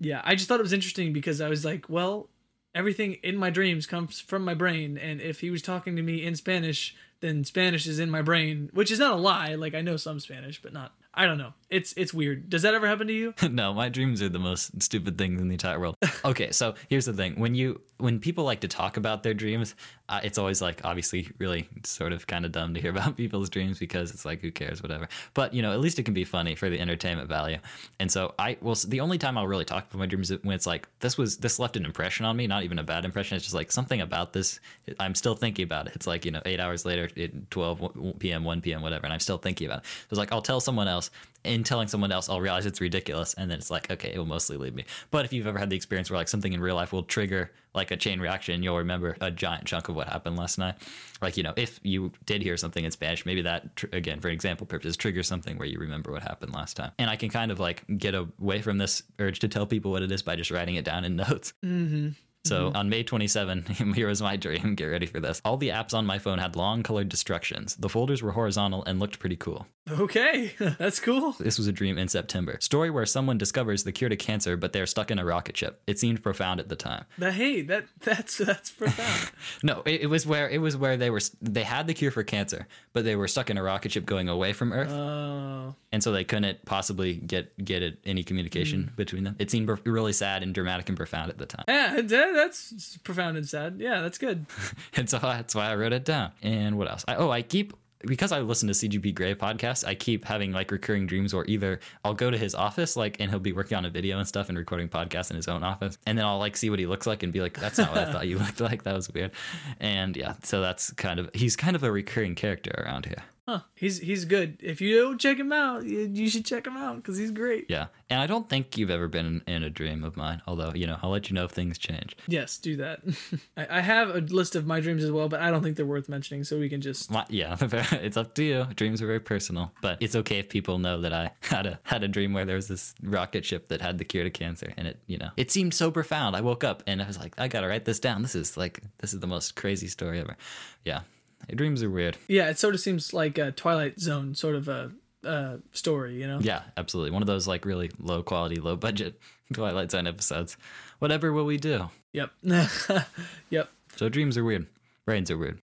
yeah, 0.00 0.20
I 0.24 0.34
just 0.36 0.48
thought 0.48 0.60
it 0.60 0.62
was 0.62 0.72
interesting 0.72 1.12
because 1.12 1.40
I 1.40 1.48
was 1.48 1.64
like, 1.64 1.88
well, 1.88 2.28
everything 2.74 3.14
in 3.22 3.36
my 3.36 3.50
dreams 3.50 3.86
comes 3.86 4.20
from 4.20 4.44
my 4.44 4.54
brain, 4.54 4.98
and 4.98 5.20
if 5.20 5.40
he 5.40 5.50
was 5.50 5.62
talking 5.62 5.96
to 5.96 6.02
me 6.02 6.24
in 6.24 6.34
Spanish, 6.34 6.94
then 7.20 7.44
Spanish 7.44 7.86
is 7.86 7.98
in 7.98 8.10
my 8.10 8.22
brain, 8.22 8.70
which 8.72 8.90
is 8.90 8.98
not 8.98 9.14
a 9.14 9.16
lie. 9.16 9.54
Like 9.54 9.74
I 9.74 9.80
know 9.80 9.96
some 9.96 10.20
Spanish, 10.20 10.60
but 10.60 10.72
not. 10.72 10.92
I 11.16 11.26
don't 11.26 11.38
know. 11.38 11.52
It's 11.70 11.92
it's 11.96 12.12
weird. 12.12 12.50
Does 12.50 12.62
that 12.62 12.74
ever 12.74 12.86
happen 12.86 13.06
to 13.06 13.12
you? 13.12 13.34
no, 13.50 13.72
my 13.72 13.88
dreams 13.88 14.20
are 14.22 14.28
the 14.28 14.38
most 14.38 14.82
stupid 14.82 15.16
things 15.16 15.40
in 15.40 15.48
the 15.48 15.54
entire 15.54 15.78
world. 15.80 15.96
Okay, 16.24 16.50
so 16.50 16.74
here's 16.88 17.06
the 17.06 17.12
thing: 17.12 17.38
when 17.38 17.54
you 17.54 17.80
when 17.98 18.20
people 18.20 18.44
like 18.44 18.60
to 18.60 18.68
talk 18.68 18.96
about 18.96 19.22
their 19.22 19.34
dreams, 19.34 19.74
uh, 20.08 20.20
it's 20.22 20.38
always 20.38 20.60
like 20.60 20.80
obviously 20.84 21.28
really 21.38 21.68
sort 21.84 22.12
of 22.12 22.26
kind 22.26 22.44
of 22.44 22.52
dumb 22.52 22.74
to 22.74 22.80
hear 22.80 22.90
about 22.94 23.16
people's 23.16 23.48
dreams 23.48 23.78
because 23.78 24.10
it's 24.10 24.24
like 24.24 24.40
who 24.40 24.50
cares, 24.50 24.82
whatever. 24.82 25.08
But 25.32 25.54
you 25.54 25.62
know, 25.62 25.72
at 25.72 25.80
least 25.80 25.98
it 25.98 26.04
can 26.04 26.14
be 26.14 26.24
funny 26.24 26.54
for 26.54 26.68
the 26.68 26.80
entertainment 26.80 27.28
value. 27.28 27.58
And 27.98 28.10
so 28.10 28.34
I 28.38 28.56
will. 28.60 28.74
The 28.74 29.00
only 29.00 29.18
time 29.18 29.38
I'll 29.38 29.46
really 29.46 29.64
talk 29.64 29.88
about 29.88 29.98
my 29.98 30.06
dreams 30.06 30.30
is 30.30 30.42
when 30.42 30.54
it's 30.54 30.66
like 30.66 30.88
this 31.00 31.16
was 31.16 31.38
this 31.38 31.58
left 31.58 31.76
an 31.76 31.84
impression 31.84 32.26
on 32.26 32.36
me, 32.36 32.46
not 32.46 32.64
even 32.64 32.78
a 32.78 32.84
bad 32.84 33.04
impression. 33.04 33.36
It's 33.36 33.44
just 33.44 33.54
like 33.54 33.72
something 33.72 34.00
about 34.00 34.32
this. 34.32 34.60
I'm 35.00 35.14
still 35.14 35.34
thinking 35.34 35.64
about 35.64 35.86
it. 35.86 35.94
It's 35.96 36.06
like 36.06 36.24
you 36.24 36.30
know, 36.30 36.42
eight 36.44 36.60
hours 36.60 36.84
later, 36.84 37.08
at 37.16 37.50
12 37.50 38.18
p.m., 38.18 38.44
1 38.44 38.60
p.m., 38.60 38.82
whatever, 38.82 39.04
and 39.04 39.12
I'm 39.12 39.20
still 39.20 39.38
thinking 39.38 39.66
about 39.66 39.80
it. 39.80 39.84
It's 40.10 40.18
like 40.18 40.32
I'll 40.32 40.42
tell 40.42 40.60
someone 40.60 40.88
else 40.88 41.03
in 41.44 41.62
telling 41.62 41.88
someone 41.88 42.10
else, 42.10 42.28
I'll 42.28 42.40
realize 42.40 42.64
it's 42.64 42.80
ridiculous, 42.80 43.34
and 43.34 43.50
then 43.50 43.58
it's 43.58 43.70
like, 43.70 43.90
okay, 43.90 44.12
it 44.14 44.18
will 44.18 44.26
mostly 44.26 44.56
leave 44.56 44.74
me. 44.74 44.84
But 45.10 45.24
if 45.24 45.32
you've 45.32 45.46
ever 45.46 45.58
had 45.58 45.70
the 45.70 45.76
experience 45.76 46.10
where 46.10 46.18
like 46.18 46.28
something 46.28 46.52
in 46.52 46.60
real 46.60 46.74
life 46.74 46.92
will 46.92 47.02
trigger 47.02 47.50
like 47.74 47.90
a 47.90 47.96
chain 47.96 48.20
reaction, 48.20 48.62
you'll 48.62 48.78
remember 48.78 49.16
a 49.20 49.30
giant 49.30 49.66
chunk 49.66 49.88
of 49.88 49.96
what 49.96 50.08
happened 50.08 50.36
last 50.36 50.58
night. 50.58 50.76
Like 51.20 51.36
you 51.36 51.42
know, 51.42 51.52
if 51.56 51.80
you 51.82 52.12
did 52.24 52.42
hear 52.42 52.56
something 52.56 52.84
in 52.84 52.90
Spanish, 52.90 53.26
maybe 53.26 53.42
that 53.42 53.76
tr- 53.76 53.86
again, 53.92 54.20
for 54.20 54.28
example 54.28 54.66
purposes, 54.66 54.96
triggers 54.96 55.28
something 55.28 55.58
where 55.58 55.68
you 55.68 55.78
remember 55.78 56.12
what 56.12 56.22
happened 56.22 56.54
last 56.54 56.76
time. 56.76 56.92
And 56.98 57.10
I 57.10 57.16
can 57.16 57.28
kind 57.28 57.50
of 57.50 57.60
like 57.60 57.84
get 57.98 58.14
away 58.14 58.62
from 58.62 58.78
this 58.78 59.02
urge 59.18 59.40
to 59.40 59.48
tell 59.48 59.66
people 59.66 59.90
what 59.90 60.02
it 60.02 60.10
is 60.10 60.22
by 60.22 60.36
just 60.36 60.50
writing 60.50 60.76
it 60.76 60.84
down 60.84 61.04
in 61.04 61.16
notes. 61.28 61.52
Mm-hmm. 61.64 62.10
So 62.46 62.72
on 62.74 62.90
May 62.90 63.02
27, 63.02 63.62
here 63.94 64.08
was 64.08 64.20
my 64.20 64.36
dream. 64.36 64.74
Get 64.74 64.84
ready 64.84 65.06
for 65.06 65.18
this. 65.18 65.40
All 65.44 65.56
the 65.56 65.70
apps 65.70 65.94
on 65.94 66.04
my 66.04 66.18
phone 66.18 66.38
had 66.38 66.56
long 66.56 66.82
colored 66.82 67.08
destructions. 67.08 67.74
The 67.76 67.88
folders 67.88 68.22
were 68.22 68.32
horizontal 68.32 68.84
and 68.84 69.00
looked 69.00 69.18
pretty 69.18 69.36
cool. 69.36 69.66
Okay, 69.90 70.54
that's 70.78 70.98
cool. 70.98 71.32
This 71.38 71.58
was 71.58 71.66
a 71.66 71.72
dream 71.72 71.98
in 71.98 72.08
September. 72.08 72.56
Story 72.60 72.90
where 72.90 73.04
someone 73.04 73.36
discovers 73.36 73.84
the 73.84 73.92
cure 73.92 74.08
to 74.08 74.16
cancer, 74.16 74.56
but 74.56 74.72
they're 74.72 74.86
stuck 74.86 75.10
in 75.10 75.18
a 75.18 75.24
rocket 75.24 75.56
ship. 75.56 75.82
It 75.86 75.98
seemed 75.98 76.22
profound 76.22 76.58
at 76.58 76.68
the 76.70 76.76
time. 76.76 77.04
But 77.18 77.34
hey, 77.34 77.60
that 77.62 77.84
that's 78.00 78.38
that's 78.38 78.70
profound. 78.70 79.30
No, 79.62 79.82
it, 79.84 80.02
it 80.02 80.06
was 80.06 80.26
where 80.26 80.48
it 80.48 80.58
was 80.58 80.76
where 80.76 80.96
they 80.96 81.10
were 81.10 81.20
they 81.40 81.62
had 81.62 81.86
the 81.86 81.94
cure 81.94 82.10
for 82.10 82.22
cancer, 82.22 82.66
but 82.92 83.04
they 83.04 83.16
were 83.16 83.28
stuck 83.28 83.50
in 83.50 83.58
a 83.58 83.62
rocket 83.62 83.92
ship 83.92 84.06
going 84.06 84.28
away 84.28 84.52
from 84.52 84.72
Earth, 84.72 84.90
Oh, 84.90 85.74
and 85.92 86.02
so 86.02 86.12
they 86.12 86.24
couldn't 86.24 86.64
possibly 86.64 87.14
get 87.14 87.56
get 87.62 87.82
it, 87.82 87.98
any 88.04 88.22
communication 88.22 88.84
hmm. 88.84 88.94
between 88.96 89.24
them. 89.24 89.36
It 89.38 89.50
seemed 89.50 89.70
really 89.84 90.12
sad 90.12 90.42
and 90.42 90.54
dramatic 90.54 90.88
and 90.88 90.96
profound 90.96 91.30
at 91.30 91.38
the 91.38 91.46
time, 91.46 91.64
yeah, 91.68 92.00
that's 92.00 92.98
profound 93.04 93.36
and 93.36 93.48
sad. 93.48 93.76
Yeah, 93.78 94.00
that's 94.00 94.18
good. 94.18 94.46
and 94.94 95.08
so 95.08 95.18
that's 95.18 95.54
why 95.54 95.70
I 95.70 95.74
wrote 95.76 95.92
it 95.92 96.04
down. 96.04 96.32
And 96.42 96.78
what 96.78 96.90
else? 96.90 97.04
I, 97.06 97.16
oh, 97.16 97.30
I 97.30 97.42
keep 97.42 97.74
because 98.06 98.32
I 98.32 98.40
listen 98.40 98.68
to 98.68 98.74
CGP 98.74 99.14
Grey 99.14 99.34
podcast, 99.34 99.86
I 99.86 99.94
keep 99.94 100.24
having 100.24 100.52
like 100.52 100.70
recurring 100.70 101.06
dreams 101.06 101.34
where 101.34 101.44
either 101.46 101.80
I'll 102.04 102.14
go 102.14 102.30
to 102.30 102.38
his 102.38 102.54
office, 102.54 102.96
like, 102.96 103.20
and 103.20 103.30
he'll 103.30 103.40
be 103.40 103.52
working 103.52 103.76
on 103.76 103.84
a 103.84 103.90
video 103.90 104.18
and 104.18 104.26
stuff 104.26 104.48
and 104.48 104.58
recording 104.58 104.88
podcasts 104.88 105.30
in 105.30 105.36
his 105.36 105.48
own 105.48 105.62
office. 105.62 105.98
And 106.06 106.16
then 106.16 106.24
I'll 106.24 106.38
like 106.38 106.56
see 106.56 106.70
what 106.70 106.78
he 106.78 106.86
looks 106.86 107.06
like 107.06 107.22
and 107.22 107.32
be 107.32 107.40
like, 107.40 107.58
that's 107.58 107.78
not 107.78 107.90
what 107.90 107.98
I 107.98 108.12
thought 108.12 108.26
you 108.26 108.38
looked 108.44 108.60
like. 108.60 108.82
That 108.84 108.94
was 108.94 109.12
weird. 109.12 109.32
And 109.80 110.16
yeah, 110.16 110.34
so 110.42 110.60
that's 110.60 110.90
kind 110.92 111.18
of, 111.20 111.30
he's 111.34 111.56
kind 111.56 111.76
of 111.76 111.82
a 111.82 111.90
recurring 111.90 112.34
character 112.34 112.72
around 112.84 113.06
here. 113.06 113.22
Huh? 113.46 113.60
He's 113.74 113.98
he's 113.98 114.24
good. 114.24 114.56
If 114.62 114.80
you 114.80 114.98
don't 115.02 115.20
check 115.20 115.38
him 115.38 115.52
out, 115.52 115.84
you, 115.84 116.10
you 116.12 116.30
should 116.30 116.46
check 116.46 116.66
him 116.66 116.78
out 116.78 116.96
because 116.96 117.18
he's 117.18 117.30
great. 117.30 117.66
Yeah. 117.68 117.86
And 118.08 118.18
I 118.20 118.26
don't 118.26 118.48
think 118.48 118.78
you've 118.78 118.90
ever 118.90 119.06
been 119.08 119.42
in, 119.46 119.54
in 119.56 119.62
a 119.64 119.70
dream 119.70 120.02
of 120.04 120.16
mine, 120.16 120.40
although, 120.46 120.72
you 120.74 120.86
know, 120.86 120.98
I'll 121.02 121.10
let 121.10 121.28
you 121.28 121.34
know 121.34 121.44
if 121.44 121.50
things 121.50 121.76
change. 121.76 122.16
Yes, 122.26 122.56
do 122.58 122.76
that. 122.76 123.00
I, 123.56 123.78
I 123.78 123.80
have 123.80 124.08
a 124.14 124.20
list 124.20 124.56
of 124.56 124.66
my 124.66 124.80
dreams 124.80 125.04
as 125.04 125.10
well, 125.10 125.28
but 125.28 125.40
I 125.40 125.50
don't 125.50 125.62
think 125.62 125.76
they're 125.76 125.84
worth 125.84 126.08
mentioning. 126.08 126.44
So 126.44 126.58
we 126.58 126.68
can 126.70 126.80
just 126.80 127.10
My- 127.10 127.26
Yeah, 127.28 127.56
it's 127.60 128.16
up 128.16 128.34
to 128.36 128.44
you. 128.44 128.66
Dreams 128.76 129.02
are 129.02 129.06
very 129.06 129.20
personal, 129.20 129.72
but 129.82 129.98
it's 130.00 130.16
okay 130.16 130.38
if 130.38 130.48
people 130.48 130.78
know 130.78 131.02
that 131.02 131.12
I 131.12 131.32
had 131.40 131.66
a 131.66 131.80
had 131.82 132.02
a 132.02 132.08
dream 132.08 132.32
where 132.32 132.46
there 132.46 132.56
was 132.56 132.68
this 132.68 132.94
rocket 133.02 133.44
ship 133.44 133.68
that 133.68 133.82
had 133.82 133.98
the 133.98 134.04
cure 134.04 134.24
to 134.24 134.30
cancer, 134.30 134.72
and 134.78 134.86
it 134.88 134.98
you 135.06 135.18
know 135.18 135.30
it 135.36 135.50
seemed 135.50 135.74
so 135.74 135.90
profound. 135.90 136.34
I 136.34 136.40
woke 136.40 136.64
up 136.64 136.82
and 136.86 137.02
I 137.02 137.06
was 137.06 137.18
like, 137.18 137.34
I 137.38 137.48
gotta 137.48 137.68
write 137.68 137.84
this 137.84 138.00
down. 138.00 138.22
This 138.22 138.34
is 138.34 138.56
like 138.56 138.80
this 138.98 139.12
is 139.12 139.20
the 139.20 139.26
most 139.26 139.54
crazy 139.56 139.88
story 139.88 140.20
ever. 140.20 140.36
Yeah, 140.84 141.00
dreams 141.48 141.82
are 141.82 141.90
weird. 141.90 142.16
yeah. 142.28 142.48
It 142.48 142.58
sort 142.58 142.74
of 142.74 142.80
seems 142.80 143.12
like 143.12 143.38
a 143.38 143.52
Twilight 143.52 144.00
Zone 144.00 144.34
sort 144.34 144.54
of 144.56 144.68
a 144.68 144.92
uh, 145.24 145.56
story, 145.72 146.20
you 146.20 146.26
know. 146.26 146.38
Yeah, 146.40 146.62
absolutely. 146.76 147.10
One 147.12 147.22
of 147.22 147.26
those 147.26 147.46
like 147.48 147.64
really 147.64 147.90
low 147.98 148.22
quality, 148.22 148.56
low 148.56 148.76
budget 148.76 149.18
Twilight 149.52 149.90
Zone 149.90 150.06
episodes. 150.06 150.56
Whatever 150.98 151.32
will 151.32 151.44
we 151.44 151.56
do? 151.56 151.90
Yep. 152.12 152.30
yep. 153.50 153.70
So 153.96 154.08
dreams 154.08 154.36
are 154.36 154.44
weird. 154.44 154.66
Brains 155.06 155.30
are 155.30 155.38
weird. 155.38 155.60